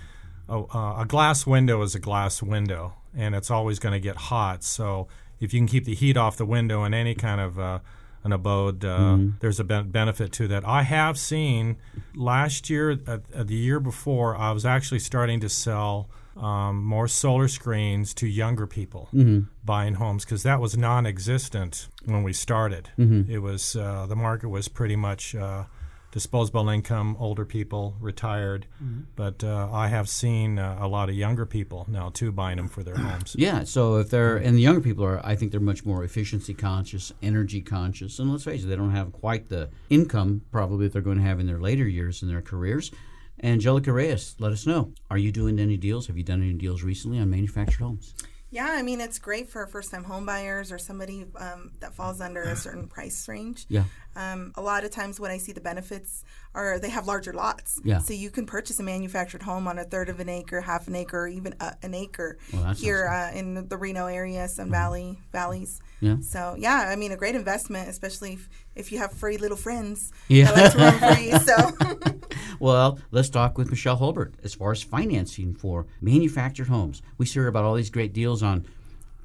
a, 0.50 0.58
a 1.00 1.06
glass 1.08 1.46
window 1.46 1.82
is 1.82 1.96
a 1.96 2.00
glass 2.00 2.41
window, 2.41 2.94
and 3.16 3.36
it's 3.36 3.52
always 3.52 3.80
going 3.80 3.94
to 3.94 4.00
get 4.00 4.16
hot. 4.16 4.64
So 4.64 5.08
if 5.39 5.54
you 5.54 5.60
can 5.60 5.68
keep 5.68 5.86
the 5.86 5.96
heat 5.96 6.18
off 6.18 6.38
the 6.38 6.46
window 6.46 6.84
in 6.84 6.94
any 6.94 7.16
kind 7.16 7.41
of 7.41 7.60
uh, 7.60 7.80
an 8.24 8.32
abode, 8.32 8.84
uh, 8.86 8.98
mm-hmm. 8.98 9.30
there's 9.39 9.60
a 9.60 9.64
ben- 9.64 9.91
benefit 9.91 10.32
to 10.34 10.48
that. 10.48 10.66
I 10.66 10.84
have 10.84 11.18
seen 11.18 11.78
last 12.16 12.70
year, 12.70 13.00
uh, 13.08 13.20
the 13.34 13.56
year 13.56 13.80
before, 13.80 14.36
I 14.36 14.52
was 14.52 14.66
actually 14.66 15.00
starting 15.00 15.39
to 15.41 15.50
sell 15.50 16.10
um, 16.38 16.84
more 16.84 17.08
solar 17.08 17.48
screens 17.48 18.14
to 18.16 18.28
younger 18.28 18.66
people 18.66 19.10
mm-hmm. 19.14 19.41
buying 19.64 19.96
homes 19.96 20.26
because 20.26 20.44
that 20.44 20.60
was 20.60 20.76
non-existent 20.76 21.89
when 22.06 22.24
we 22.24 22.34
started. 22.34 22.89
Mm-hmm. 22.98 23.32
It 23.32 23.39
was 23.39 23.76
uh, 23.76 24.06
the 24.08 24.16
market 24.16 24.50
was 24.50 24.68
pretty 24.68 24.96
much 24.96 25.36
uh, 25.36 25.66
disposable 26.14 26.70
income, 26.70 27.18
older 27.20 27.43
people, 27.43 27.95
retired. 27.99 28.68
Mm-hmm. 28.82 29.01
But 29.16 29.43
uh, 29.43 29.68
I 29.74 29.88
have 29.88 30.07
seen 30.07 30.59
uh, 30.59 30.78
a 30.80 30.88
lot 30.88 31.09
of 31.09 31.16
younger 31.16 31.45
people 31.47 31.88
now 31.89 32.09
too 32.09 32.32
buying 32.32 32.57
them 32.57 32.68
for 32.68 32.84
their 32.84 32.95
homes. 32.97 33.36
Yeah. 33.38 33.64
So 33.64 33.97
if 33.97 34.11
they're 34.11 34.38
and 34.38 34.55
the 34.55 34.61
younger 34.61 34.80
people 34.80 35.03
are, 35.03 35.26
I 35.26 35.36
think 35.36 35.51
they're 35.51 35.59
much 35.59 35.86
more 35.86 36.03
efficiency 36.03 36.53
conscious, 36.53 37.11
energy 37.24 37.61
conscious, 37.61 38.20
and 38.20 38.32
let's 38.32 38.43
face 38.43 38.64
it, 38.64 38.68
they 38.68 38.76
don't 38.76 38.91
have 38.91 39.11
quite 39.11 39.49
the 39.49 39.70
income 39.89 40.43
probably 40.51 40.86
that 40.86 40.93
they're 40.93 41.01
going 41.01 41.18
to 41.18 41.24
have 41.24 41.39
in 41.39 41.47
their 41.47 41.59
later 41.59 41.88
years 41.88 42.22
in 42.22 42.30
their 42.30 42.41
careers. 42.41 42.91
Angelica 43.41 43.91
Reyes, 43.91 44.36
let 44.39 44.53
us 44.53 44.68
know. 44.68 44.93
Are 45.09 45.18
you 45.18 45.32
doing 45.32 45.59
any 45.59 45.76
deals? 45.76 46.07
Have 46.07 46.16
you 46.16 46.24
done 46.24 46.41
any 46.43 46.53
deals 46.53 46.84
recently 46.84 47.20
on 47.20 47.30
manufactured 47.32 47.84
homes? 47.84 48.14
Yeah, 48.54 48.70
I 48.70 48.84
mean 48.84 49.01
it's 49.01 49.18
great 49.18 49.49
for 49.49 49.66
first-time 49.66 50.04
home 50.04 50.28
buyers 50.28 50.72
or 50.72 50.78
somebody 50.78 51.26
um, 51.38 51.72
that 51.80 51.95
falls 51.95 52.22
under 52.22 52.43
a 52.43 52.56
certain 52.56 52.88
price 52.88 53.28
range. 53.28 53.66
Yeah. 53.68 53.86
Um, 54.16 54.54
a 54.56 54.62
lot 54.62 54.84
of 54.84 54.91
times 54.91 55.20
when 55.20 55.32
I 55.32 55.39
see 55.39 55.54
the 55.54 55.62
benefits 55.62 56.24
are 56.54 56.78
they 56.78 56.91
have 56.91 57.08
larger 57.08 57.34
lots. 57.34 57.82
Yeah. 57.84 57.97
So 57.97 58.14
you 58.14 58.30
can 58.30 58.45
purchase 58.45 58.80
a 58.80 58.84
manufactured 58.84 59.41
home 59.41 59.68
on 59.68 59.80
a 59.80 59.84
third 59.84 60.08
of 60.08 60.20
an 60.20 60.30
acre, 60.30 60.62
half 60.62 60.88
an 60.88 60.95
acre, 60.95 61.22
or 61.22 61.28
even 61.28 61.56
uh, 61.60 61.72
an 61.82 61.95
acre 61.95 62.38
well, 62.54 62.76
here 62.76 63.08
uh, 63.08 63.36
in 63.36 63.68
the 63.68 63.76
Reno 63.76 64.06
area, 64.06 64.47
Sun 64.47 64.66
mm-hmm. 64.66 64.72
Valley 64.72 65.20
valleys. 65.32 65.82
Yeah. 65.99 66.18
So 66.22 66.56
yeah, 66.56 66.89
I 66.89 66.95
mean 66.95 67.12
a 67.12 67.18
great 67.18 67.34
investment, 67.34 67.89
especially 67.89 68.34
if, 68.34 68.49
if 68.76 68.91
you 68.91 68.99
have 68.99 69.14
free 69.14 69.38
little 69.38 69.58
friends. 69.58 70.12
Yeah. 70.28 70.51
That 70.51 70.76
like 70.78 70.99
to 70.99 71.06
run 71.06 71.16
free. 71.16 71.32
So. 71.39 72.20
well, 72.64 72.97
let's 73.11 73.28
talk 73.28 73.57
with 73.57 73.70
Michelle 73.70 73.97
Holbert 73.97 74.36
as 74.41 74.53
far 74.53 74.72
as 74.72 74.82
financing 74.82 75.53
for 75.53 75.86
manufactured 75.99 76.70
homes. 76.70 77.01
We 77.18 77.26
hear 77.26 77.47
about 77.47 77.66
all 77.66 77.74
these 77.74 77.89
great 77.89 78.14
deals 78.14 78.41
on 78.41 78.66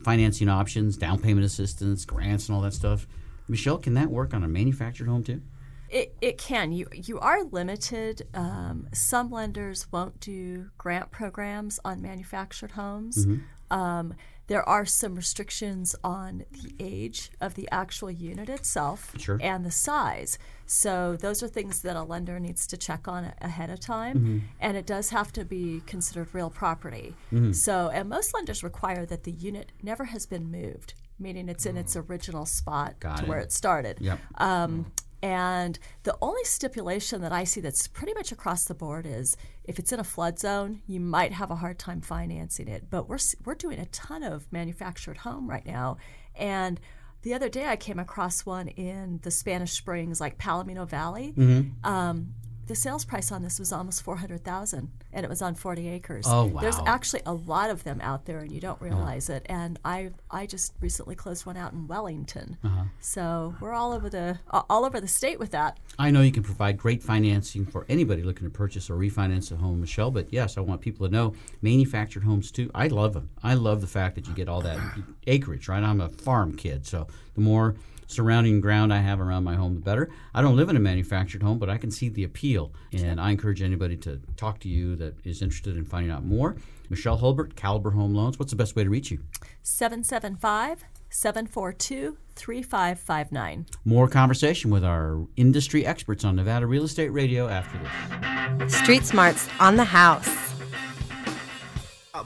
financing 0.03 0.49
options, 0.49 0.97
down 0.97 1.21
payment 1.21 1.47
assistance, 1.47 2.05
grants, 2.05 2.49
and 2.49 2.57
all 2.57 2.63
that 2.63 2.75
stuff. 2.75 3.07
Michelle, 3.47 3.79
can 3.79 3.95
that 3.95 4.11
work 4.11 4.35
on 4.35 4.43
a 4.43 4.49
manufactured 4.49 5.07
home 5.07 5.23
too? 5.23 5.41
It, 5.89 6.17
it 6.21 6.37
can. 6.37 6.73
You 6.73 6.89
you 6.93 7.21
are 7.21 7.45
limited. 7.45 8.27
Um, 8.35 8.89
some 8.93 9.31
lenders 9.31 9.87
won't 9.93 10.19
do 10.19 10.71
grant 10.77 11.13
programs 11.13 11.79
on 11.85 12.03
manufactured 12.03 12.73
homes. 12.73 13.25
Mm-hmm. 13.25 13.73
Um, 13.73 14.15
there 14.49 14.67
are 14.69 14.85
some 14.85 15.15
restrictions 15.15 15.95
on 16.03 16.45
the 16.51 16.75
age 16.81 17.31
of 17.41 17.55
the 17.55 17.69
actual 17.71 18.11
unit 18.11 18.49
itself 18.49 19.15
sure. 19.19 19.39
and 19.41 19.65
the 19.65 19.71
size. 19.71 20.39
So 20.67 21.17
those 21.17 21.43
are 21.43 21.49
things 21.49 21.83
that 21.83 21.97
a 21.97 22.03
lender 22.03 22.41
needs 22.41 22.67
to 22.69 22.77
check 22.77 23.07
on 23.07 23.33
ahead 23.41 23.71
of 23.71 23.81
time, 23.81 24.19
mm-hmm. 24.19 24.39
and 24.61 24.77
it 24.77 24.87
does 24.87 25.11
have 25.11 25.33
to 25.33 25.45
be 25.45 25.83
considered 25.87 26.29
real 26.33 26.51
property. 26.51 27.15
Mm-hmm. 27.33 27.53
So, 27.53 27.91
and 27.93 28.09
most 28.09 28.35
lenders 28.35 28.63
require 28.63 29.07
that 29.07 29.25
the 29.25 29.33
unit 29.33 29.73
never 29.83 30.07
has 30.07 30.27
been 30.27 30.51
moved, 30.51 30.95
meaning 31.19 31.49
it's 31.49 31.65
in 31.65 31.77
its 31.77 31.97
original 31.97 32.45
spot 32.45 33.01
Got 33.01 33.19
to 33.19 33.25
it. 33.25 33.29
where 33.29 33.39
it 33.39 33.53
started. 33.53 33.99
Yep. 34.01 34.19
Um, 34.37 34.93
and 35.23 35.79
the 36.05 36.17
only 36.23 36.45
stipulation 36.45 37.21
that 37.23 37.33
I 37.33 37.45
see 37.45 37.61
that's 37.61 37.89
pretty 37.89 38.15
much 38.15 38.31
across 38.31 38.65
the 38.65 38.75
board 38.75 39.07
is 39.07 39.37
if 39.65 39.79
it's 39.79 39.93
in 39.93 40.01
a 40.01 40.05
flood 40.05 40.39
zone, 40.39 40.83
you 40.87 41.01
might 41.01 41.33
have 41.33 41.51
a 41.51 41.57
hard 41.57 41.79
time 41.79 42.01
financing 42.01 42.69
it. 42.69 42.85
But 42.91 43.09
we're 43.09 43.19
we're 43.45 43.55
doing 43.55 43.79
a 43.79 43.87
ton 43.87 44.23
of 44.23 44.51
manufactured 44.53 45.19
home 45.19 45.49
right 45.49 45.67
now, 45.67 45.99
and 46.37 46.81
the 47.23 47.35
other 47.35 47.49
day 47.49 47.67
I 47.67 47.77
came 47.77 47.99
across 47.99 48.47
one 48.47 48.69
in 48.69 49.21
the 49.23 49.31
Spanish 49.31 49.73
Springs, 49.73 50.21
like 50.21 50.39
Palomino 50.39 50.89
Valley. 50.89 51.35
Mm-hmm. 51.37 51.85
Um, 51.85 52.35
the 52.69 52.75
sales 52.75 53.05
price 53.05 53.33
on 53.33 53.43
this 53.43 53.59
was 53.59 53.73
almost 53.73 54.03
400,000 54.03 54.91
and 55.13 55.25
it 55.25 55.29
was 55.29 55.41
on 55.41 55.55
40 55.55 55.89
acres. 55.89 56.27
Oh 56.29 56.45
wow. 56.45 56.61
There's 56.61 56.79
actually 56.87 57.23
a 57.25 57.33
lot 57.33 57.71
of 57.71 57.83
them 57.83 58.01
out 58.03 58.27
there 58.27 58.41
and 58.41 58.53
you 58.53 58.61
don't 58.61 58.81
realize 58.81 59.31
it. 59.31 59.45
And 59.49 59.79
I 59.85 60.11
I 60.31 60.47
just 60.47 60.75
recently 60.81 61.15
closed 61.15 61.47
one 61.47 61.57
out 61.57 61.73
in 61.73 61.89
Wellington. 61.89 62.59
Uh-huh. 62.63 62.85
So, 63.01 63.55
we're 63.61 63.73
all 63.73 63.93
over 63.93 64.11
the 64.11 64.39
all 64.51 64.85
over 64.85 65.01
the 65.01 65.09
state 65.09 65.39
with 65.39 65.51
that. 65.53 65.79
I 65.99 66.11
know 66.11 66.21
you 66.21 66.31
can 66.31 66.43
provide 66.43 66.77
great 66.77 67.03
financing 67.03 67.65
for 67.65 67.87
anybody 67.89 68.23
looking 68.23 68.47
to 68.47 68.51
purchase 68.51 68.91
or 68.91 68.97
refinance 68.97 69.51
a 69.51 69.57
home, 69.57 69.81
Michelle, 69.81 70.11
but 70.11 70.31
yes, 70.31 70.59
I 70.59 70.61
want 70.61 70.83
people 70.83 71.07
to 71.07 71.13
know 71.13 71.35
manufactured 71.63 72.23
homes 72.25 72.51
too. 72.51 72.71
I 72.75 72.89
love 72.89 73.15
them. 73.15 73.31
I 73.43 73.55
love 73.55 73.81
the 73.81 73.87
fact 73.87 74.15
that 74.17 74.29
you 74.29 74.35
get 74.35 74.49
all 74.49 74.61
that 74.61 74.79
acreage, 75.27 75.69
right? 75.69 75.83
I'm 75.83 76.03
a 76.03 76.11
farm 76.11 76.55
kid, 76.55 76.87
so 76.87 77.07
the 77.35 77.41
more 77.41 77.75
surrounding 78.09 78.61
ground 78.61 78.93
I 78.93 78.99
have 78.99 79.21
around 79.21 79.45
my 79.45 79.55
home, 79.55 79.75
the 79.75 79.81
better. 79.81 80.11
I 80.35 80.43
don't 80.43 80.57
live 80.57 80.69
in 80.69 80.77
a 80.77 80.81
manufactured 80.81 81.43
home, 81.43 81.59
but 81.59 81.71
I 81.71 81.79
can 81.79 81.93
see 81.93 82.09
the 82.09 82.25
appeal. 82.25 82.73
And 82.93 83.21
I 83.21 83.31
encourage 83.31 83.63
anybody 83.63 83.97
to 83.99 84.21
talk 84.37 84.59
to 84.61 84.69
you 84.69 84.97
that 84.97 85.25
is 85.25 85.43
interested 85.43 85.77
in 85.77 85.85
finding 85.85 86.11
out 86.11 86.25
more. 86.25 86.57
Michelle 86.91 87.19
Holbert, 87.19 87.55
Caliber 87.55 87.91
Home 87.91 88.15
Loans. 88.15 88.39
What's 88.39 88.51
the 88.51 88.57
best 88.57 88.75
way 88.75 88.83
to 88.83 88.91
reach 88.91 89.11
you? 89.11 89.21
775 89.63 90.85
742 91.11 92.17
3559. 92.35 93.67
More 93.85 94.09
conversation 94.09 94.71
with 94.71 94.85
our 94.85 95.27
industry 95.37 95.85
experts 95.87 96.25
on 96.25 96.37
Nevada 96.37 96.67
Real 96.67 96.85
Estate 96.85 97.11
Radio 97.11 97.49
after 97.49 97.79
this. 97.79 98.75
Street 98.75 99.05
Smarts 99.05 99.49
on 99.61 99.77
the 99.77 99.85
house. 99.85 100.29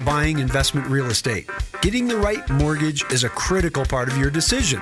Buying 0.05 0.39
investment 0.39 0.87
real 0.87 1.07
estate. 1.07 1.49
Getting 1.83 2.09
the 2.09 2.17
right 2.17 2.49
mortgage 2.49 3.05
is 3.11 3.25
a 3.25 3.29
critical 3.29 3.85
part 3.85 4.09
of 4.09 4.17
your 4.17 4.31
decision. 4.31 4.81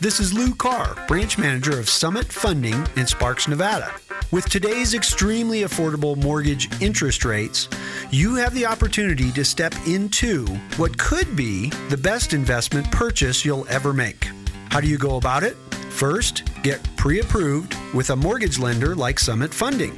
This 0.00 0.18
is 0.18 0.34
Lou 0.34 0.54
Carr, 0.56 0.96
branch 1.06 1.38
manager 1.38 1.78
of 1.78 1.88
Summit 1.88 2.26
Funding 2.26 2.84
in 2.96 3.06
Sparks, 3.06 3.46
Nevada. 3.46 3.94
With 4.32 4.48
today's 4.48 4.92
extremely 4.92 5.60
affordable 5.60 6.20
mortgage 6.20 6.68
interest 6.82 7.24
rates, 7.24 7.68
you 8.10 8.34
have 8.34 8.52
the 8.54 8.66
opportunity 8.66 9.30
to 9.30 9.44
step 9.44 9.72
into 9.86 10.46
what 10.78 10.98
could 10.98 11.36
be 11.36 11.70
the 11.90 11.96
best 11.96 12.32
investment 12.32 12.90
purchase 12.90 13.44
you'll 13.44 13.68
ever 13.68 13.92
make. 13.92 14.28
How 14.70 14.80
do 14.80 14.88
you 14.88 14.98
go 14.98 15.16
about 15.16 15.44
it? 15.44 15.56
First, 15.90 16.42
get 16.64 16.82
pre 16.96 17.20
approved 17.20 17.76
with 17.94 18.10
a 18.10 18.16
mortgage 18.16 18.58
lender 18.58 18.96
like 18.96 19.20
Summit 19.20 19.54
Funding. 19.54 19.96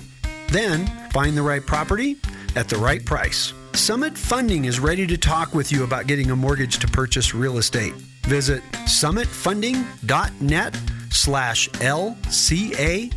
Then, 0.51 0.87
find 1.11 1.35
the 1.35 1.43
right 1.43 1.65
property 1.65 2.17
at 2.55 2.69
the 2.69 2.77
right 2.77 3.05
price. 3.05 3.55
Summit 3.73 4.17
Funding 4.17 4.67
is 4.67 4.79
ready 4.79 5.07
to 5.07 5.17
talk 5.17 5.55
with 5.55 5.73
you 5.73 5.85
about 5.85 6.07
getting 6.07 6.31
a 6.31 6.37
mortgage 6.37 6.79
to 6.81 6.87
purchase 6.87 7.35
real 7.35 7.57
estate. 7.57 7.95
Visit 8.27 8.63
summitfunding.net 8.87 10.77
slash 11.11 11.69
LCARR 11.71 13.13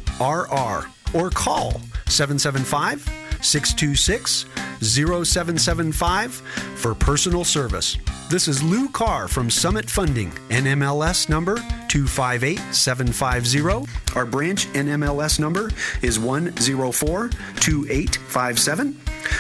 or 1.14 1.30
call 1.32 1.72
775 2.08 3.02
626 3.42 4.46
0775 4.82 6.34
for 6.76 6.94
personal 6.96 7.44
service. 7.44 7.98
This 8.30 8.48
is 8.48 8.62
Lou 8.62 8.88
Carr 8.90 9.28
from 9.28 9.50
Summit 9.50 9.90
Funding, 9.90 10.30
NMLS 10.50 11.28
number 11.30 11.56
258750. 11.88 13.92
Our 14.16 14.28
branch 14.28 14.68
NMLS 14.68 15.40
number 15.40 15.72
is 16.04 16.20
1042857. 16.20 18.96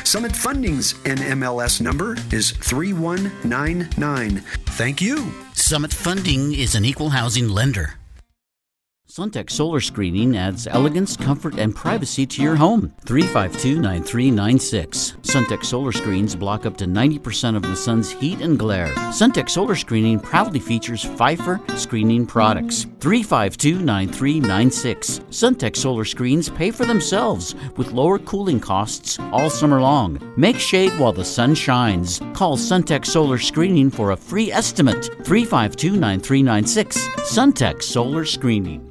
Summit 0.08 0.36
Funding's 0.36 0.96
NMLS 1.04 1.82
number 1.82 2.18
is 2.32 2.50
3199. 2.52 4.40
Thank 4.66 5.02
you. 5.02 5.32
Summit 5.60 5.94
Funding 5.94 6.54
is 6.54 6.74
an 6.74 6.86
equal 6.86 7.10
housing 7.10 7.50
lender. 7.50 7.99
Sunteck 9.20 9.50
Solar 9.50 9.82
Screening 9.82 10.38
adds 10.38 10.66
elegance, 10.66 11.18
comfort, 11.18 11.60
and 11.60 11.76
privacy 11.76 12.26
to 12.26 12.42
your 12.42 12.56
home. 12.56 12.94
352 13.06 13.82
9396. 13.82 15.18
Sunteck 15.24 15.66
Solar 15.66 15.92
Screens 15.92 16.38
block 16.38 16.66
up 16.66 16.78
to 16.78 16.86
90% 16.86 17.58
of 17.58 17.64
the 17.64 17.76
sun's 17.76 18.10
heat 18.10 18.40
and 18.40 18.58
glare. 18.58 18.88
Sunteck 19.12 19.50
Solar 19.50 19.76
Screening 19.76 20.22
proudly 20.22 20.62
features 20.62 21.04
Phifer 21.04 21.60
screening 21.78 22.26
products. 22.26 22.86
352 23.02 23.82
9396. 23.82 25.20
Sunteck 25.32 25.76
Solar 25.76 26.06
Screens 26.06 26.48
pay 26.48 26.72
for 26.72 26.86
themselves 26.86 27.56
with 27.76 27.92
lower 27.92 28.20
cooling 28.20 28.62
costs 28.62 29.20
all 29.34 29.50
summer 29.50 29.82
long. 29.82 30.18
Make 30.38 30.60
shade 30.60 30.98
while 30.98 31.12
the 31.12 31.26
sun 31.26 31.56
shines. 31.56 32.22
Call 32.34 32.56
Sunteck 32.56 33.06
Solar 33.06 33.38
Screening 33.38 33.92
for 33.92 34.12
a 34.12 34.18
free 34.18 34.50
estimate. 34.50 35.08
352 35.26 35.98
9396. 35.98 37.10
Sunteck 37.30 37.84
Solar 37.84 38.24
Screening. 38.24 38.89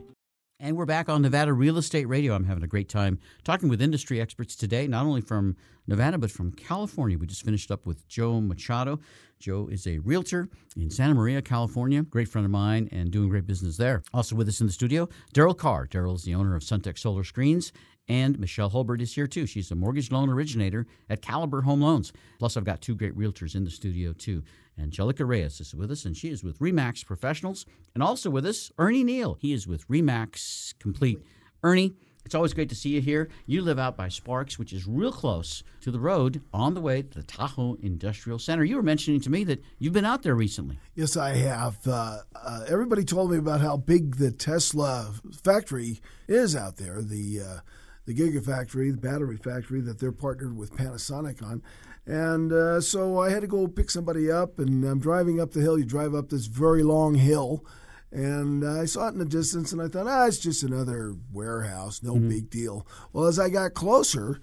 And 0.61 0.77
we're 0.77 0.87
back 0.87 1.09
on 1.09 1.23
Nevada 1.23 1.53
Real 1.53 1.79
Estate 1.79 2.09
Radio. 2.09 2.35
I'm 2.35 2.43
having 2.43 2.65
a 2.65 2.67
great 2.67 2.89
time 2.89 3.21
talking 3.45 3.69
with 3.69 3.81
industry 3.81 4.21
experts 4.21 4.57
today, 4.57 4.89
not 4.89 5.07
only 5.07 5.21
from 5.21 5.55
Nevada, 5.87 6.19
but 6.19 6.33
from 6.33 6.51
California. 6.51 7.17
We 7.17 7.29
just 7.29 7.45
finished 7.45 7.71
up 7.71 7.87
with 7.87 8.09
Joe 8.09 8.41
Machado. 8.41 8.99
Joe 9.39 9.69
is 9.71 9.87
a 9.87 9.99
realtor 10.01 10.49
in 10.77 10.91
Santa 10.91 11.15
Maria, 11.15 11.43
California, 11.43 12.03
great 12.03 12.27
friend 12.27 12.45
of 12.45 12.51
mine 12.51 12.89
and 12.91 13.13
doing 13.13 13.29
great 13.29 13.47
business 13.47 13.77
there. 13.77 14.03
Also 14.13 14.35
with 14.35 14.49
us 14.49 14.61
in 14.61 14.67
the 14.67 14.73
studio, 14.73 15.09
Daryl 15.33 15.57
Carr. 15.57 15.87
Daryl 15.87 16.17
is 16.17 16.25
the 16.25 16.35
owner 16.35 16.57
of 16.57 16.65
Sunteck 16.65 16.99
Solar 16.99 17.23
Screens. 17.23 17.73
And 18.09 18.39
Michelle 18.41 18.71
Holbert 18.71 19.01
is 19.01 19.15
here 19.15 19.27
too. 19.27 19.47
She's 19.47 19.71
a 19.71 19.77
mortgage 19.77 20.11
loan 20.11 20.29
originator 20.29 20.87
at 21.09 21.23
Caliber 21.23 21.61
Home 21.63 21.83
Loans. 21.83 22.13
Plus, 22.39 22.57
I've 22.57 22.65
got 22.65 22.81
two 22.81 22.97
great 22.97 23.17
realtors 23.17 23.55
in 23.55 23.65
the 23.65 23.71
studio 23.71 24.13
too. 24.13 24.43
Angelica 24.79 25.25
Reyes 25.25 25.61
is 25.61 25.75
with 25.75 25.91
us, 25.91 26.05
and 26.05 26.17
she 26.17 26.29
is 26.29 26.45
with 26.45 26.59
Remax 26.59 27.05
Professionals. 27.05 27.67
And 27.95 28.03
also 28.03 28.31
with 28.31 28.47
us, 28.47 28.71
Ernie 28.79 29.05
Neal. 29.05 29.37
He 29.41 29.53
is 29.53 29.67
with 29.67 29.87
Remax 29.89 30.75
Complete. 30.79 31.21
Ernie, 31.63 31.95
it's 32.25 32.35
always 32.35 32.53
great 32.53 32.69
to 32.69 32.75
see 32.75 32.91
you 32.91 33.01
here. 33.01 33.31
You 33.47 33.63
live 33.63 33.79
out 33.79 33.97
by 33.97 34.09
Sparks, 34.09 34.59
which 34.59 34.73
is 34.73 34.87
real 34.87 35.13
close 35.13 35.63
to 35.81 35.91
the 35.91 35.99
road 35.99 36.43
on 36.53 36.75
the 36.75 36.81
way 36.81 37.01
to 37.01 37.19
the 37.19 37.23
Tahoe 37.23 37.79
Industrial 37.83 38.39
Center. 38.39 38.65
You 38.65 38.77
were 38.77 38.83
mentioning 38.83 39.21
to 39.23 39.31
me 39.31 39.45
that 39.45 39.65
you've 39.79 39.95
been 39.95 40.05
out 40.05 40.23
there 40.23 40.35
recently. 40.35 40.79
Yes, 40.95 41.17
I 41.17 41.31
have. 41.31 41.79
Uh, 41.87 42.19
uh, 42.37 42.65
everybody 42.69 43.05
told 43.05 43.31
me 43.31 43.39
about 43.39 43.63
how 43.63 43.79
big 43.79 44.17
the 44.17 44.31
Tesla 44.31 45.15
factory 45.43 46.01
is 46.29 46.55
out 46.55 46.77
there. 46.77 47.01
The 47.01 47.41
uh, 47.41 47.61
the 48.05 48.15
Gigafactory, 48.15 48.91
the 48.91 49.01
battery 49.01 49.37
factory 49.37 49.81
that 49.83 49.99
they're 49.99 50.13
partnered 50.13 50.57
with 50.57 50.73
Panasonic 50.73 51.43
on. 51.43 51.63
And 52.09 52.55
uh, 52.55 52.81
so 52.81 53.21
I 53.21 53.29
had 53.29 53.43
to 53.43 53.47
go 53.47 53.69
pick 53.69 53.91
somebody 53.91 54.31
up, 54.31 54.59
and 54.59 54.83
I'm 54.83 54.99
driving 54.99 55.41
up 55.41 55.53
the 55.53 55.61
hill. 55.61 55.79
You 55.79 55.85
drive 55.85 56.15
up 56.15 56.31
this 56.31 56.47
very 56.47 56.83
long 56.83 57.17
hill, 57.17 57.67
and 58.11 58.67
I 58.67 58.87
saw 58.87 59.09
it 59.09 59.13
in 59.13 59.19
the 59.19 59.27
distance, 59.27 59.73
and 59.73 59.83
I 59.83 59.89
thought, 59.89 60.07
ah, 60.07 60.25
it's 60.25 60.39
just 60.39 60.63
another 60.63 61.15
warehouse, 61.31 62.03
no 62.03 62.15
mm-hmm. 62.15 62.31
big 62.31 62.51
deal. 62.51 62.87
Well, 63.13 63.27
as 63.27 63.39
I 63.39 63.51
got 63.51 63.75
closer, 63.75 64.41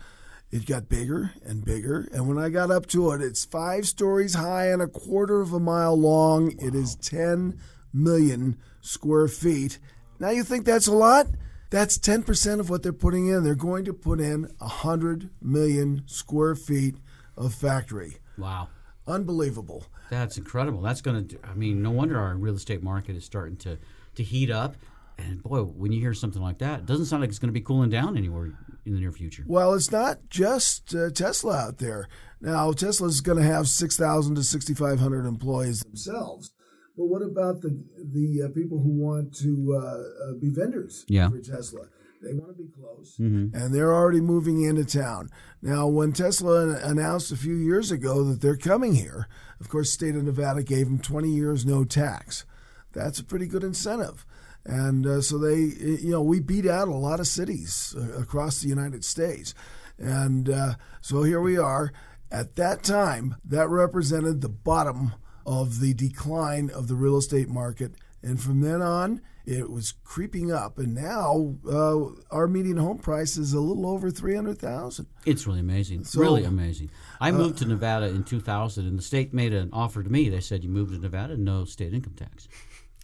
it 0.51 0.68
got 0.68 0.89
bigger 0.89 1.32
and 1.43 1.66
bigger, 1.66 2.07
and 2.13 2.28
when 2.28 2.38
I 2.38 2.49
got 2.49 2.70
up 2.70 2.86
to 2.89 3.09
it, 3.13 3.22
it's 3.22 3.45
five 3.45 3.88
stories 3.88 4.36
high 4.36 4.68
and 4.68 4.84
a 4.84 4.88
quarter 4.88 5.41
of 5.41 5.51
a 5.51 5.59
mile 5.59 5.99
long. 5.99 6.45
Wow. 6.45 6.68
It 6.68 6.76
is 6.76 6.95
10 6.97 7.59
million 7.91 8.57
square 8.82 9.28
feet. 9.28 9.80
Now 10.20 10.30
you 10.30 10.43
think 10.43 10.66
that's 10.66 10.88
a 10.88 10.93
lot? 10.93 11.26
That's 11.72 11.97
10% 11.97 12.59
of 12.59 12.70
what 12.70 12.84
they're 12.84 12.93
putting 12.93 13.28
in. 13.28 13.43
They're 13.43 13.55
going 13.55 13.86
to 13.86 13.93
put 13.93 14.22
in 14.22 14.43
100 14.59 15.32
million 15.41 16.03
square 16.05 16.53
feet 16.53 16.97
of 17.38 17.53
factory. 17.53 18.17
Wow. 18.38 18.69
Unbelievable. 19.07 19.86
That's 20.09 20.38
incredible. 20.38 20.81
That's 20.81 21.01
going 21.01 21.27
to, 21.27 21.39
I 21.43 21.53
mean, 21.53 21.81
no 21.81 21.91
wonder 21.91 22.19
our 22.19 22.36
real 22.36 22.55
estate 22.55 22.81
market 22.81 23.15
is 23.15 23.23
starting 23.23 23.57
to, 23.57 23.77
to 24.15 24.23
heat 24.23 24.49
up. 24.49 24.75
And 25.17 25.41
boy, 25.41 25.61
when 25.61 25.91
you 25.91 26.01
hear 26.01 26.13
something 26.13 26.41
like 26.41 26.57
that, 26.57 26.79
it 26.79 26.86
doesn't 26.86 27.05
sound 27.05 27.21
like 27.21 27.29
it's 27.29 27.39
going 27.39 27.49
to 27.49 27.53
be 27.53 27.61
cooling 27.61 27.89
down 27.89 28.17
anywhere 28.17 28.51
in 28.86 28.93
the 28.93 28.99
near 28.99 29.11
future. 29.11 29.43
Well, 29.47 29.73
it's 29.73 29.91
not 29.91 30.29
just 30.29 30.93
uh, 30.93 31.09
Tesla 31.11 31.55
out 31.57 31.77
there. 31.77 32.09
Now, 32.41 32.71
Tesla's 32.73 33.21
going 33.21 33.38
to 33.38 33.43
have 33.43 33.67
6,000 33.67 34.36
to 34.36 34.43
6,500 34.43 35.25
employees 35.25 35.81
themselves. 35.81 36.51
But 36.97 37.05
what 37.05 37.21
about 37.21 37.61
the 37.61 37.83
the 37.97 38.43
uh, 38.45 38.53
people 38.53 38.79
who 38.79 38.89
want 38.89 39.36
to 39.39 39.75
uh, 39.75 40.29
uh, 40.29 40.33
be 40.39 40.49
vendors 40.49 41.05
yeah. 41.09 41.29
for 41.29 41.39
Tesla? 41.39 41.88
They 42.22 42.34
want 42.34 42.55
to 42.55 42.63
be 42.63 42.70
close, 42.70 43.18
mm-hmm. 43.20 43.55
and 43.55 43.74
they're 43.74 43.93
already 43.93 44.22
moving 44.22 44.63
into 44.63 44.86
town. 44.86 45.30
Now, 45.61 45.88
when 45.88 46.11
Tesla 46.11 46.78
announced 46.84 47.32
a 47.32 47.38
few 47.38 47.55
years 47.55 47.91
ago 47.91 48.24
that 48.24 48.41
they're 48.41 48.57
coming 48.57 48.95
here, 48.95 49.28
of 49.59 49.70
course, 49.70 49.91
state 49.91 50.16
of 50.16 50.24
Nevada 50.24 50.63
gave 50.63 50.86
them 50.86 50.99
20 50.99 51.30
years 51.30 51.66
no 51.66 51.84
tax. 51.84 52.45
That's 52.93 53.20
a 53.20 53.24
pretty 53.24 53.47
good 53.47 53.63
incentive. 53.63 54.26
And 54.66 55.05
uh, 55.05 55.22
so 55.22 55.38
they, 55.38 55.57
you 55.57 56.09
know, 56.09 56.22
we 56.22 56.39
beat 56.39 56.66
out 56.66 56.88
a 56.88 56.95
lot 56.95 57.20
of 57.20 57.28
cities 57.28 57.95
uh, 57.97 58.20
across 58.20 58.61
the 58.61 58.70
United 58.70 59.05
States. 59.05 59.53
And 59.97 60.49
uh, 60.49 60.76
so 61.01 61.24
here 61.24 61.41
we 61.41 61.57
are. 61.57 61.91
At 62.32 62.55
that 62.55 62.84
time, 62.84 63.36
that 63.45 63.70
represented 63.70 64.41
the 64.41 64.49
bottom 64.49 65.13
of 65.45 65.80
the 65.80 65.93
decline 65.93 66.72
of 66.72 66.88
the 66.88 66.95
real 66.95 67.18
estate 67.18 67.47
market. 67.47 67.93
And 68.24 68.41
from 68.41 68.61
then 68.61 68.82
on, 68.82 69.22
it 69.46 69.70
was 69.70 69.93
creeping 70.04 70.52
up, 70.52 70.78
and 70.78 70.96
now 70.96 71.56
uh, 71.70 72.06
our 72.32 72.48
median 72.48 72.78
home 72.78 72.98
price 72.98 73.38
is 73.38 73.54
a 73.54 73.60
little 73.60 73.88
over 73.88 74.10
three 74.10 74.36
hundred 74.36 74.60
thousand. 74.60 75.08
It's 75.26 75.46
really 75.46 75.60
amazing, 75.60 76.04
so, 76.04 76.20
really 76.20 76.43
amazing. 76.43 76.91
I 77.20 77.30
uh, 77.30 77.34
moved 77.34 77.60
to 77.60 77.66
Nevada 77.66 78.08
in 78.08 78.24
two 78.24 78.39
thousand, 78.39 78.88
and 78.88 78.98
the 78.98 79.04
state 79.04 79.34
made 79.34 79.54
an 79.54 79.70
offer 79.72 80.04
to 80.04 80.10
me. 80.10 80.30
They 80.30 80.39
said, 80.39 80.64
"You 80.64 80.70
moved 80.70 80.93
to 80.93 81.00
Nevada, 81.00 81.38
no 81.38 81.66
state 81.66 81.93
income 81.93 82.16
tax." 82.16 82.48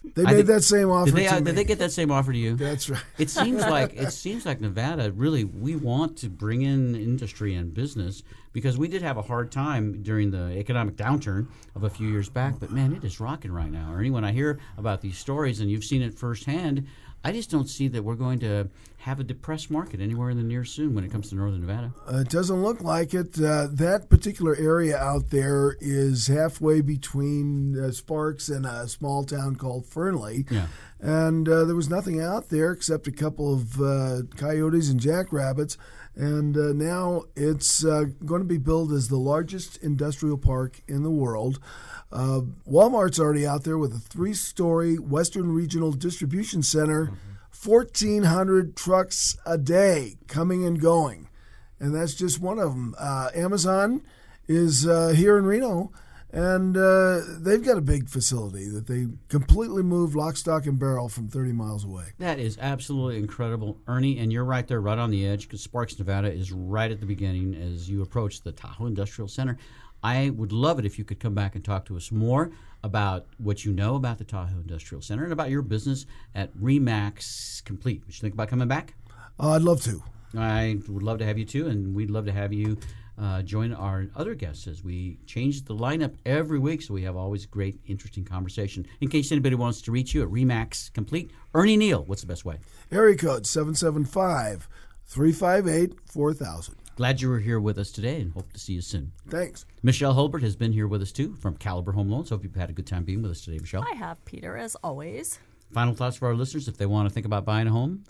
They 0.03 0.23
made 0.23 0.47
that 0.47 0.63
same 0.63 0.89
offer. 0.89 1.11
Did 1.11 1.15
they, 1.15 1.27
uh, 1.27 1.39
did 1.41 1.55
they, 1.55 1.63
get 1.63 1.77
that 1.77 1.91
same 1.91 2.11
offer 2.11 2.33
to 2.33 2.37
you? 2.37 2.55
That's 2.55 2.89
right. 2.89 3.03
It 3.19 3.29
seems 3.29 3.61
like 3.61 3.93
it 3.93 4.11
seems 4.11 4.45
like 4.47 4.59
Nevada 4.59 5.11
really 5.11 5.43
we 5.43 5.75
want 5.75 6.17
to 6.17 6.29
bring 6.29 6.63
in 6.63 6.95
industry 6.95 7.53
and 7.53 7.71
business 7.71 8.23
because 8.51 8.77
we 8.77 8.87
did 8.87 9.03
have 9.03 9.17
a 9.17 9.21
hard 9.21 9.51
time 9.51 10.01
during 10.01 10.31
the 10.31 10.57
economic 10.57 10.95
downturn 10.95 11.47
of 11.75 11.83
a 11.83 11.89
few 11.89 12.07
years 12.09 12.29
back. 12.29 12.59
But 12.59 12.71
man, 12.71 12.93
it 12.95 13.03
is 13.03 13.19
rocking 13.19 13.51
right 13.51 13.71
now. 13.71 13.93
Ernie, 13.93 14.09
when 14.09 14.25
I 14.25 14.31
hear 14.31 14.59
about 14.75 15.01
these 15.01 15.19
stories 15.19 15.59
and 15.59 15.69
you've 15.69 15.83
seen 15.83 16.01
it 16.01 16.15
firsthand, 16.15 16.87
I 17.23 17.31
just 17.31 17.51
don't 17.51 17.69
see 17.69 17.87
that 17.89 18.03
we're 18.03 18.15
going 18.15 18.39
to 18.39 18.69
have 19.01 19.19
a 19.19 19.23
depressed 19.23 19.71
market 19.71 19.99
anywhere 19.99 20.29
in 20.29 20.37
the 20.37 20.43
near 20.43 20.63
soon 20.63 20.93
when 20.93 21.03
it 21.03 21.11
comes 21.11 21.29
to 21.29 21.35
Northern 21.35 21.61
Nevada. 21.61 21.91
Uh, 22.07 22.17
it 22.17 22.29
doesn't 22.29 22.61
look 22.61 22.81
like 22.81 23.13
it. 23.13 23.39
Uh, 23.39 23.67
that 23.71 24.09
particular 24.09 24.55
area 24.55 24.95
out 24.97 25.29
there 25.31 25.75
is 25.79 26.27
halfway 26.27 26.81
between 26.81 27.79
uh, 27.79 27.91
Sparks 27.91 28.47
and 28.47 28.65
a 28.65 28.87
small 28.87 29.23
town 29.23 29.55
called 29.55 29.87
Fernley. 29.87 30.45
Yeah. 30.49 30.67
And 30.99 31.49
uh, 31.49 31.65
there 31.65 31.75
was 31.75 31.89
nothing 31.89 32.21
out 32.21 32.49
there 32.49 32.71
except 32.71 33.07
a 33.07 33.11
couple 33.11 33.53
of 33.53 33.81
uh, 33.81 34.21
coyotes 34.35 34.89
and 34.89 34.99
jackrabbits. 34.99 35.77
And 36.15 36.55
uh, 36.55 36.73
now 36.73 37.23
it's 37.35 37.83
going 37.83 38.41
to 38.41 38.43
be 38.43 38.57
billed 38.57 38.91
as 38.91 39.07
the 39.07 39.17
largest 39.17 39.77
industrial 39.77 40.37
park 40.37 40.81
in 40.87 41.01
the 41.01 41.09
world. 41.09 41.59
Uh, 42.11 42.41
Walmart's 42.69 43.19
already 43.19 43.45
out 43.45 43.63
there 43.63 43.77
with 43.77 43.93
a 43.93 43.99
three 43.99 44.33
story 44.33 44.95
Western 44.95 45.53
Regional 45.53 45.91
Distribution 45.91 46.61
Center, 46.61 47.05
mm-hmm. 47.05 47.69
1,400 47.69 48.75
trucks 48.75 49.37
a 49.45 49.57
day 49.57 50.17
coming 50.27 50.65
and 50.65 50.79
going. 50.81 51.29
And 51.79 51.95
that's 51.95 52.13
just 52.13 52.39
one 52.39 52.59
of 52.59 52.71
them. 52.71 52.95
Uh, 52.99 53.29
Amazon 53.33 54.03
is 54.47 54.85
uh, 54.85 55.09
here 55.09 55.37
in 55.37 55.45
Reno, 55.45 55.91
and 56.31 56.77
uh, 56.77 57.21
they've 57.39 57.63
got 57.63 57.77
a 57.77 57.81
big 57.81 58.07
facility 58.07 58.69
that 58.69 58.87
they 58.87 59.07
completely 59.27 59.83
moved 59.83 60.15
lock, 60.15 60.37
stock, 60.37 60.65
and 60.65 60.79
barrel 60.79 61.09
from 61.09 61.27
30 61.27 61.51
miles 61.53 61.83
away. 61.83 62.05
That 62.19 62.39
is 62.39 62.57
absolutely 62.59 63.17
incredible, 63.17 63.77
Ernie. 63.87 64.19
And 64.19 64.31
you're 64.31 64.45
right 64.45 64.67
there, 64.67 64.79
right 64.79 64.97
on 64.97 65.11
the 65.11 65.25
edge, 65.25 65.47
because 65.47 65.61
Sparks, 65.61 65.97
Nevada 65.97 66.31
is 66.31 66.51
right 66.51 66.89
at 66.89 66.99
the 66.99 67.05
beginning 67.05 67.55
as 67.55 67.89
you 67.89 68.01
approach 68.01 68.41
the 68.41 68.51
Tahoe 68.51 68.85
Industrial 68.85 69.27
Center. 69.27 69.57
I 70.03 70.29
would 70.31 70.51
love 70.51 70.79
it 70.79 70.85
if 70.85 70.97
you 70.97 71.05
could 71.05 71.19
come 71.19 71.35
back 71.35 71.55
and 71.55 71.63
talk 71.63 71.85
to 71.85 71.97
us 71.97 72.11
more 72.11 72.51
about 72.83 73.27
what 73.37 73.63
you 73.65 73.71
know 73.71 73.95
about 73.95 74.17
the 74.17 74.23
Tahoe 74.23 74.59
Industrial 74.59 75.01
Center 75.01 75.23
and 75.23 75.33
about 75.33 75.49
your 75.49 75.61
business 75.61 76.05
at 76.33 76.55
Remax 76.57 77.63
Complete. 77.63 78.03
Would 78.05 78.15
you 78.15 78.21
think 78.21 78.33
about 78.33 78.49
coming 78.49 78.67
back? 78.67 78.95
Uh, 79.39 79.51
I'd 79.51 79.61
love 79.61 79.81
to. 79.83 80.01
I 80.37 80.79
would 80.87 81.03
love 81.03 81.19
to 81.19 81.25
have 81.25 81.37
you 81.37 81.45
too, 81.45 81.67
and 81.67 81.93
we'd 81.93 82.09
love 82.09 82.25
to 82.25 82.31
have 82.31 82.53
you 82.53 82.77
uh, 83.21 83.41
join 83.43 83.73
our 83.73 84.07
other 84.15 84.33
guests 84.33 84.67
as 84.67 84.83
we 84.83 85.19
change 85.27 85.65
the 85.65 85.75
lineup 85.75 86.15
every 86.25 86.57
week, 86.57 86.81
so 86.81 86.93
we 86.93 87.03
have 87.03 87.15
always 87.15 87.45
great, 87.45 87.79
interesting 87.85 88.23
conversation. 88.23 88.87
In 89.01 89.09
case 89.09 89.31
anybody 89.31 89.55
wants 89.55 89.81
to 89.83 89.91
reach 89.91 90.15
you 90.15 90.23
at 90.23 90.29
Remax 90.29 90.91
Complete, 90.93 91.31
Ernie 91.53 91.77
Neal, 91.77 92.03
what's 92.05 92.21
the 92.21 92.27
best 92.27 92.45
way? 92.45 92.57
Area 92.91 93.15
code 93.15 93.45
775 93.45 94.67
358 95.05 95.99
4000. 96.09 96.80
Glad 96.95 97.21
you 97.21 97.29
were 97.29 97.39
here 97.39 97.59
with 97.59 97.77
us 97.77 97.91
today 97.91 98.19
and 98.21 98.33
hope 98.33 98.51
to 98.53 98.59
see 98.59 98.73
you 98.73 98.81
soon. 98.81 99.11
Thanks. 99.29 99.65
Michelle 99.81 100.13
Holbert 100.13 100.41
has 100.41 100.55
been 100.55 100.73
here 100.73 100.87
with 100.87 101.01
us 101.01 101.11
too 101.11 101.35
from 101.35 101.55
Caliber 101.55 101.93
Home 101.93 102.09
Loans. 102.09 102.29
Hope 102.29 102.43
you've 102.43 102.55
had 102.55 102.69
a 102.69 102.73
good 102.73 102.85
time 102.85 103.03
being 103.03 103.21
with 103.21 103.31
us 103.31 103.41
today, 103.41 103.59
Michelle. 103.59 103.85
I 103.89 103.95
have, 103.95 104.23
Peter, 104.25 104.57
as 104.57 104.75
always. 104.83 105.39
Final 105.71 105.93
thoughts 105.93 106.17
for 106.17 106.27
our 106.27 106.35
listeners 106.35 106.67
if 106.67 106.77
they 106.77 106.85
want 106.85 107.07
to 107.07 107.13
think 107.13 107.25
about 107.25 107.45
buying 107.45 107.67
a 107.67 107.71
home? 107.71 108.03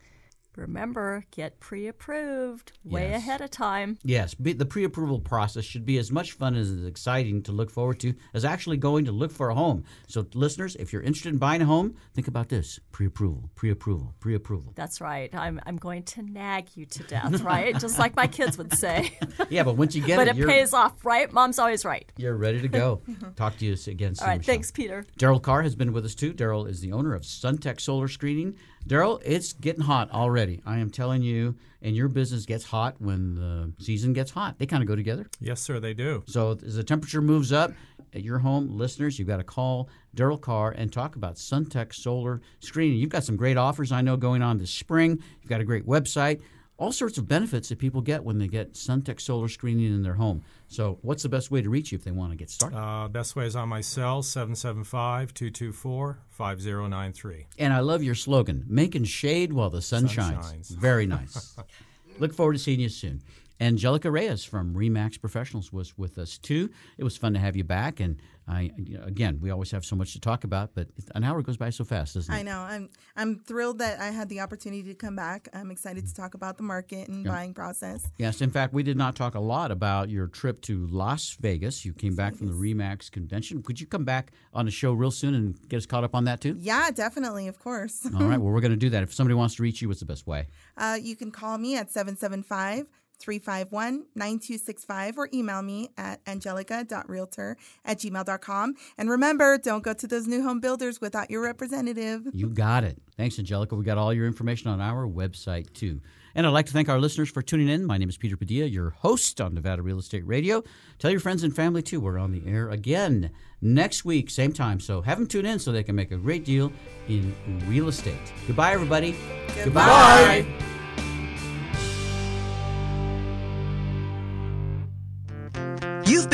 Remember, 0.62 1.26
get 1.32 1.59
pre 1.59 1.88
approved 1.88 2.72
way 2.84 3.09
yes. 3.09 3.18
ahead 3.18 3.41
of 3.41 3.49
time. 3.49 3.97
Yes, 4.03 4.36
the 4.39 4.66
pre 4.66 4.84
approval 4.84 5.20
process 5.20 5.66
should 5.66 5.86
be 5.86 5.97
as 5.97 6.12
much 6.12 6.34
fun 6.34 6.55
as 6.55 6.72
it's 6.72 6.86
exciting 6.86 7.41
to 7.43 7.51
look 7.51 7.72
forward 7.72 7.99
to 8.01 8.14
as 8.34 8.45
actually 8.45 8.78
going 8.78 9.05
to 9.05 9.12
look 9.12 9.32
for 9.32 9.49
a 9.49 9.55
home. 9.55 9.84
So, 10.07 10.26
listeners, 10.34 10.76
if 10.76 10.93
you're 10.93 11.01
interested 11.01 11.30
in 11.30 11.39
buying 11.39 11.62
a 11.62 11.66
home, 11.66 11.95
think 12.14 12.28
about 12.28 12.49
this 12.49 12.80
pre 12.91 13.07
approval, 13.07 13.49
pre 13.55 13.72
approval, 13.72 14.14
pre 14.20 14.36
approval. 14.36 14.74
That's 14.76 15.01
right. 15.01 15.34
I'm, 15.34 15.59
I'm 15.66 15.78
going 15.78 16.03
to 16.03 16.22
nag 16.22 16.68
you 16.76 16.86
to 16.86 17.03
death, 17.03 17.41
right? 17.41 17.78
Just 17.80 17.97
like 17.97 18.16
my 18.16 18.28
kids 18.28 18.57
would 18.57 18.74
say. 18.74 19.18
yeah, 19.49 19.64
but 19.64 19.78
once 19.78 19.95
you 19.95 20.01
get 20.01 20.14
it, 20.14 20.28
but 20.28 20.28
it, 20.28 20.39
it 20.39 20.47
pays 20.47 20.74
off, 20.74 21.03
right? 21.03 21.32
Mom's 21.32 21.57
always 21.57 21.86
right. 21.86 22.12
You're 22.18 22.38
ready 22.38 22.62
to 22.62 22.68
go. 22.68 23.01
Talk 23.36 23.57
to 23.57 23.66
you 23.66 23.76
again 23.88 24.14
soon. 24.16 24.24
All 24.24 24.30
right, 24.30 24.38
Michelle. 24.38 24.53
thanks, 24.53 24.72
Peter. 24.72 25.05
Daryl 25.18 25.41
Carr 25.41 25.64
has 25.64 25.76
been 25.76 25.91
with 25.91 26.05
us 26.05 26.14
too. 26.14 26.34
Daryl 26.34 26.70
is 26.70 26.82
the 26.82 26.91
owner 26.91 27.16
of 27.16 27.24
Sunteck 27.24 27.80
Solar 27.80 28.07
Screening 28.07 28.55
Daryl, 28.88 29.22
it's 29.24 29.54
getting 29.54 29.84
hot 29.84 30.12
already. 30.12 30.62
I 30.66 30.80
am 30.80 30.90
telling 30.90 31.22
you, 31.22 31.56
and 31.82 31.96
your 31.96 32.08
business 32.08 32.46
gets 32.46 32.66
hot 32.66 32.96
when 33.00 33.36
the 33.36 33.74
season 33.84 34.14
gets 34.14 34.32
hot. 34.32 34.58
They 34.60 34.66
kind 34.66 34.84
of 34.84 34.88
go 34.88 34.96
together. 34.96 35.28
Yes, 35.40 35.62
sir, 35.62 35.80
they 35.80 35.94
do. 35.94 36.24
So 36.28 36.58
as 36.66 36.76
the 36.76 36.84
temperature 36.84 37.22
moves 37.22 37.52
up 37.52 37.72
at 38.14 38.24
your 38.24 38.40
home, 38.40 38.78
listeners, 38.78 39.18
you've 39.18 39.28
got 39.28 39.38
to 39.38 39.44
call 39.44 39.90
Daryl 40.16 40.40
Carr 40.40 40.72
and 40.72 40.92
talk 40.92 41.16
about 41.16 41.36
Sunteck 41.36 41.94
solar 41.94 42.42
screening. 42.60 42.98
You've 43.00 43.10
got 43.10 43.24
some 43.24 43.38
great 43.38 43.58
offers 43.58 43.92
I 43.92 44.02
know 44.02 44.18
going 44.18 44.42
on 44.42 44.58
this 44.58 44.72
spring. 44.72 45.24
You've 45.42 45.50
got 45.50 45.62
a 45.62 45.66
great 45.66 45.86
website 45.86 46.42
all 46.82 46.92
sorts 46.92 47.20
of 47.20 47.28
benefits 47.28 47.70
that 47.70 47.78
people 47.78 48.02
get 48.02 48.24
when 48.24 48.40
they 48.40 48.48
get 48.48 48.74
Sunteck 48.74 49.22
solar 49.22 49.48
screening 49.48 49.94
in 49.94 50.02
their 50.02 50.16
home. 50.16 50.44
So, 50.68 50.98
what's 51.04 51.22
the 51.22 51.30
best 51.30 51.52
way 51.52 51.62
to 51.62 51.70
reach 51.70 51.92
you 51.92 51.98
if 51.98 52.04
they 52.04 52.10
want 52.12 52.32
to 52.32 52.36
get 52.36 52.50
started? 52.50 52.76
Uh, 52.76 53.08
best 53.08 53.36
way 53.36 53.46
is 53.46 53.56
on 53.56 53.70
my 53.70 53.82
cell, 53.82 54.24
775 54.24 55.32
224 55.32 56.20
5093. 56.32 57.46
And 57.60 57.72
I 57.72 57.82
love 57.82 58.02
your 58.02 58.16
slogan 58.16 58.66
making 58.68 59.04
shade 59.04 59.54
while 59.54 59.70
the 59.70 59.82
sun, 59.82 60.08
sun 60.08 60.34
shines. 60.34 60.50
shines. 60.50 60.70
Very 60.70 61.06
nice. 61.06 61.56
Look 62.20 62.34
forward 62.34 62.54
to 62.54 62.60
seeing 62.60 62.80
you 62.80 62.90
soon. 62.90 63.22
Angelica 63.62 64.09
Reyes 64.09 64.43
from 64.43 64.74
Remax 64.74 65.22
Professionals 65.22 65.72
was 65.72 65.95
with 65.97 66.18
us 66.18 66.38
too. 66.39 66.70
It 66.97 67.03
was 67.03 67.16
fun 67.16 67.34
to 67.34 67.39
have 67.39 67.55
you 67.55 67.64
back, 67.64 67.99
and 67.99 68.20
I 68.47 68.72
again 69.03 69.38
we 69.39 69.51
always 69.51 69.70
have 69.70 69.86
so 69.86 69.95
much 69.95 70.14
to 70.14 70.20
talk 70.20 70.43
about, 70.43 70.72
but 70.74 70.88
an 71.14 71.24
hour 71.24 71.43
goes 71.43 71.57
by 71.57 71.70
so 71.70 71.84
fast, 71.84 72.16
doesn't 72.16 72.34
it? 72.34 72.38
I 72.38 72.41
know. 72.41 72.59
I'm 72.59 72.89
I'm 73.16 73.39
thrilled 73.39 73.78
that 73.78 73.99
I 73.99 74.07
had 74.07 74.30
the 74.30 74.39
opportunity 74.39 74.82
to 74.84 74.95
come 74.95 75.16
back. 75.16 75.47
I'm 75.53 75.70
excited 75.70 76.07
to 76.07 76.14
talk 76.14 76.34
about 76.34 76.57
the 76.57 76.64
market 76.64 77.07
and 77.07 77.24
Yeah. 77.24 77.32
buying 77.32 77.53
process. 77.53 78.09
Yes, 78.18 78.41
in 78.41 78.49
fact, 78.49 78.74
we 78.74 78.82
did 78.82 78.97
not 78.97 79.16
talk 79.16 79.36
a 79.36 79.39
lot 79.39 79.70
about 79.70 80.09
your 80.09 80.26
trip 80.28 80.59
to 80.64 80.88
Las 80.88 81.38
Vegas. 81.39 81.86
You 81.86 81.93
came 81.93 82.16
back 82.16 82.36
from 82.36 82.47
the 82.47 82.53
Remax 82.53 83.12
convention. 83.12 83.62
Could 83.62 83.80
you 83.80 83.86
come 83.86 84.03
back 84.05 84.32
on 84.55 84.66
the 84.66 84.72
show 84.72 84.91
real 84.93 85.12
soon 85.12 85.36
and 85.36 85.70
get 85.70 85.78
us 85.78 85.86
caught 85.86 86.03
up 86.03 86.16
on 86.16 86.24
that 86.26 86.41
too? 86.41 86.55
Yeah, 86.59 86.89
definitely, 86.89 87.47
of 87.47 87.59
course. 87.59 88.07
All 88.16 88.24
right, 88.26 88.38
well, 88.41 88.51
we're 88.51 88.59
going 88.62 88.72
to 88.72 88.76
do 88.78 88.89
that. 88.89 89.03
If 89.03 89.14
somebody 89.14 89.36
wants 89.36 89.53
to 89.55 89.62
reach 89.64 89.84
you, 89.84 89.88
what's 89.88 89.99
the 89.99 90.05
best 90.07 90.26
way? 90.26 90.47
Uh, 90.76 90.97
you 90.99 91.16
can 91.16 91.30
call 91.30 91.59
me 91.59 91.78
at 91.78 91.91
775 91.91 92.88
351 93.22 94.05
9265 94.15 95.17
or 95.17 95.30
email 95.34 95.61
me 95.61 95.89
at 95.97 96.24
angelica.realtor 96.26 97.57
at 97.86 97.97
gmail.com. 97.99 98.76
And 98.97 99.09
remember, 99.09 99.57
don't 99.57 99.84
go 99.84 99.93
to 99.93 100.07
those 100.07 100.28
new 100.28 100.43
home 100.43 100.59
builders 100.59 100.99
without 100.99 101.30
your 101.30 101.41
representative. 101.41 102.28
You 102.34 102.49
got 102.49 102.84
it. 102.84 103.01
Thanks, 103.17 103.38
Angelica. 103.38 103.76
We 103.76 103.84
got 103.86 103.97
all 103.97 104.13
your 104.13 104.26
information 104.26 104.69
on 104.72 104.82
our 104.82 105.07
website, 105.07 105.74
too. 105.74 106.01
And 106.34 106.47
I'd 106.47 106.51
like 106.51 106.65
to 106.67 106.74
thank 106.74 106.89
our 106.89 106.99
listeners 106.99 107.30
for 107.30 107.41
tuning 107.41 107.67
in. 107.67 107.86
My 107.86 107.97
name 107.97 108.09
is 108.09 108.17
Peter 108.17 108.38
Padilla, 108.38 108.65
your 108.65 108.91
host 108.91 109.41
on 109.41 109.53
Nevada 109.53 109.82
Real 109.82 109.99
Estate 109.99 110.26
Radio. 110.26 110.63
Tell 110.97 111.11
your 111.11 111.19
friends 111.19 111.43
and 111.43 111.55
family, 111.55 111.82
too. 111.82 111.99
We're 111.99 112.17
on 112.17 112.32
the 112.32 112.41
air 112.47 112.69
again 112.69 113.32
next 113.61 114.05
week, 114.05 114.30
same 114.30 114.53
time. 114.53 114.80
So 114.80 115.01
have 115.01 115.17
them 115.17 115.28
tune 115.28 115.45
in 115.45 115.59
so 115.59 115.72
they 115.72 115.84
can 115.84 115.95
make 115.95 116.11
a 116.11 116.17
great 116.17 116.45
deal 116.45 116.72
in 117.07 117.36
real 117.67 117.89
estate. 117.89 118.15
Goodbye, 118.47 118.72
everybody. 118.74 119.15
Goodbye. 119.55 120.45
You've 120.47 120.70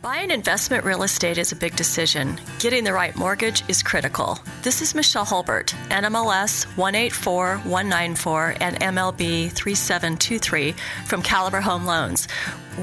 Buying 0.00 0.30
investment 0.30 0.84
real 0.84 1.02
estate 1.02 1.38
is 1.38 1.50
a 1.50 1.56
big 1.56 1.74
decision. 1.74 2.40
Getting 2.60 2.84
the 2.84 2.92
right 2.92 3.16
mortgage 3.16 3.64
is 3.66 3.82
critical. 3.82 4.38
This 4.62 4.80
is 4.80 4.94
Michelle 4.94 5.26
Holbert, 5.26 5.74
NMLS 5.88 6.66
184194 6.76 8.54
and 8.60 8.78
MLB 8.78 9.50
3723 9.50 10.72
from 11.04 11.20
Caliber 11.20 11.60
Home 11.60 11.84
Loans. 11.84 12.28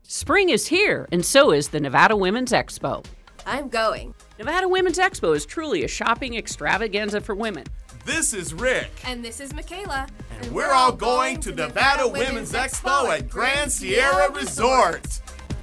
Spring 0.03 0.49
is 0.49 0.67
here, 0.67 1.07
and 1.11 1.25
so 1.25 1.51
is 1.51 1.69
the 1.69 1.79
Nevada 1.79 2.15
Women's 2.15 2.51
Expo. 2.51 3.03
I'm 3.49 3.67
going. 3.67 4.13
Nevada 4.37 4.69
Women's 4.69 4.99
Expo 4.99 5.35
is 5.35 5.43
truly 5.43 5.83
a 5.83 5.87
shopping 5.87 6.37
extravaganza 6.37 7.19
for 7.19 7.33
women. 7.33 7.63
This 8.05 8.31
is 8.31 8.53
Rick. 8.53 8.91
And 9.05 9.25
this 9.25 9.39
is 9.39 9.55
Michaela. 9.55 10.07
And 10.39 10.51
we're 10.51 10.71
all 10.71 10.91
going 10.91 11.39
to 11.39 11.51
Nevada 11.51 12.07
Women's 12.07 12.53
Expo 12.53 13.09
at 13.09 13.27
Grand 13.27 13.71
Sierra 13.71 14.31
Resort. 14.31 15.19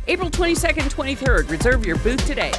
April 0.08 0.30
22nd, 0.30 0.92
23rd. 0.92 1.48
Reserve 1.48 1.86
your 1.86 1.96
booth 1.98 2.26
today. 2.26 2.52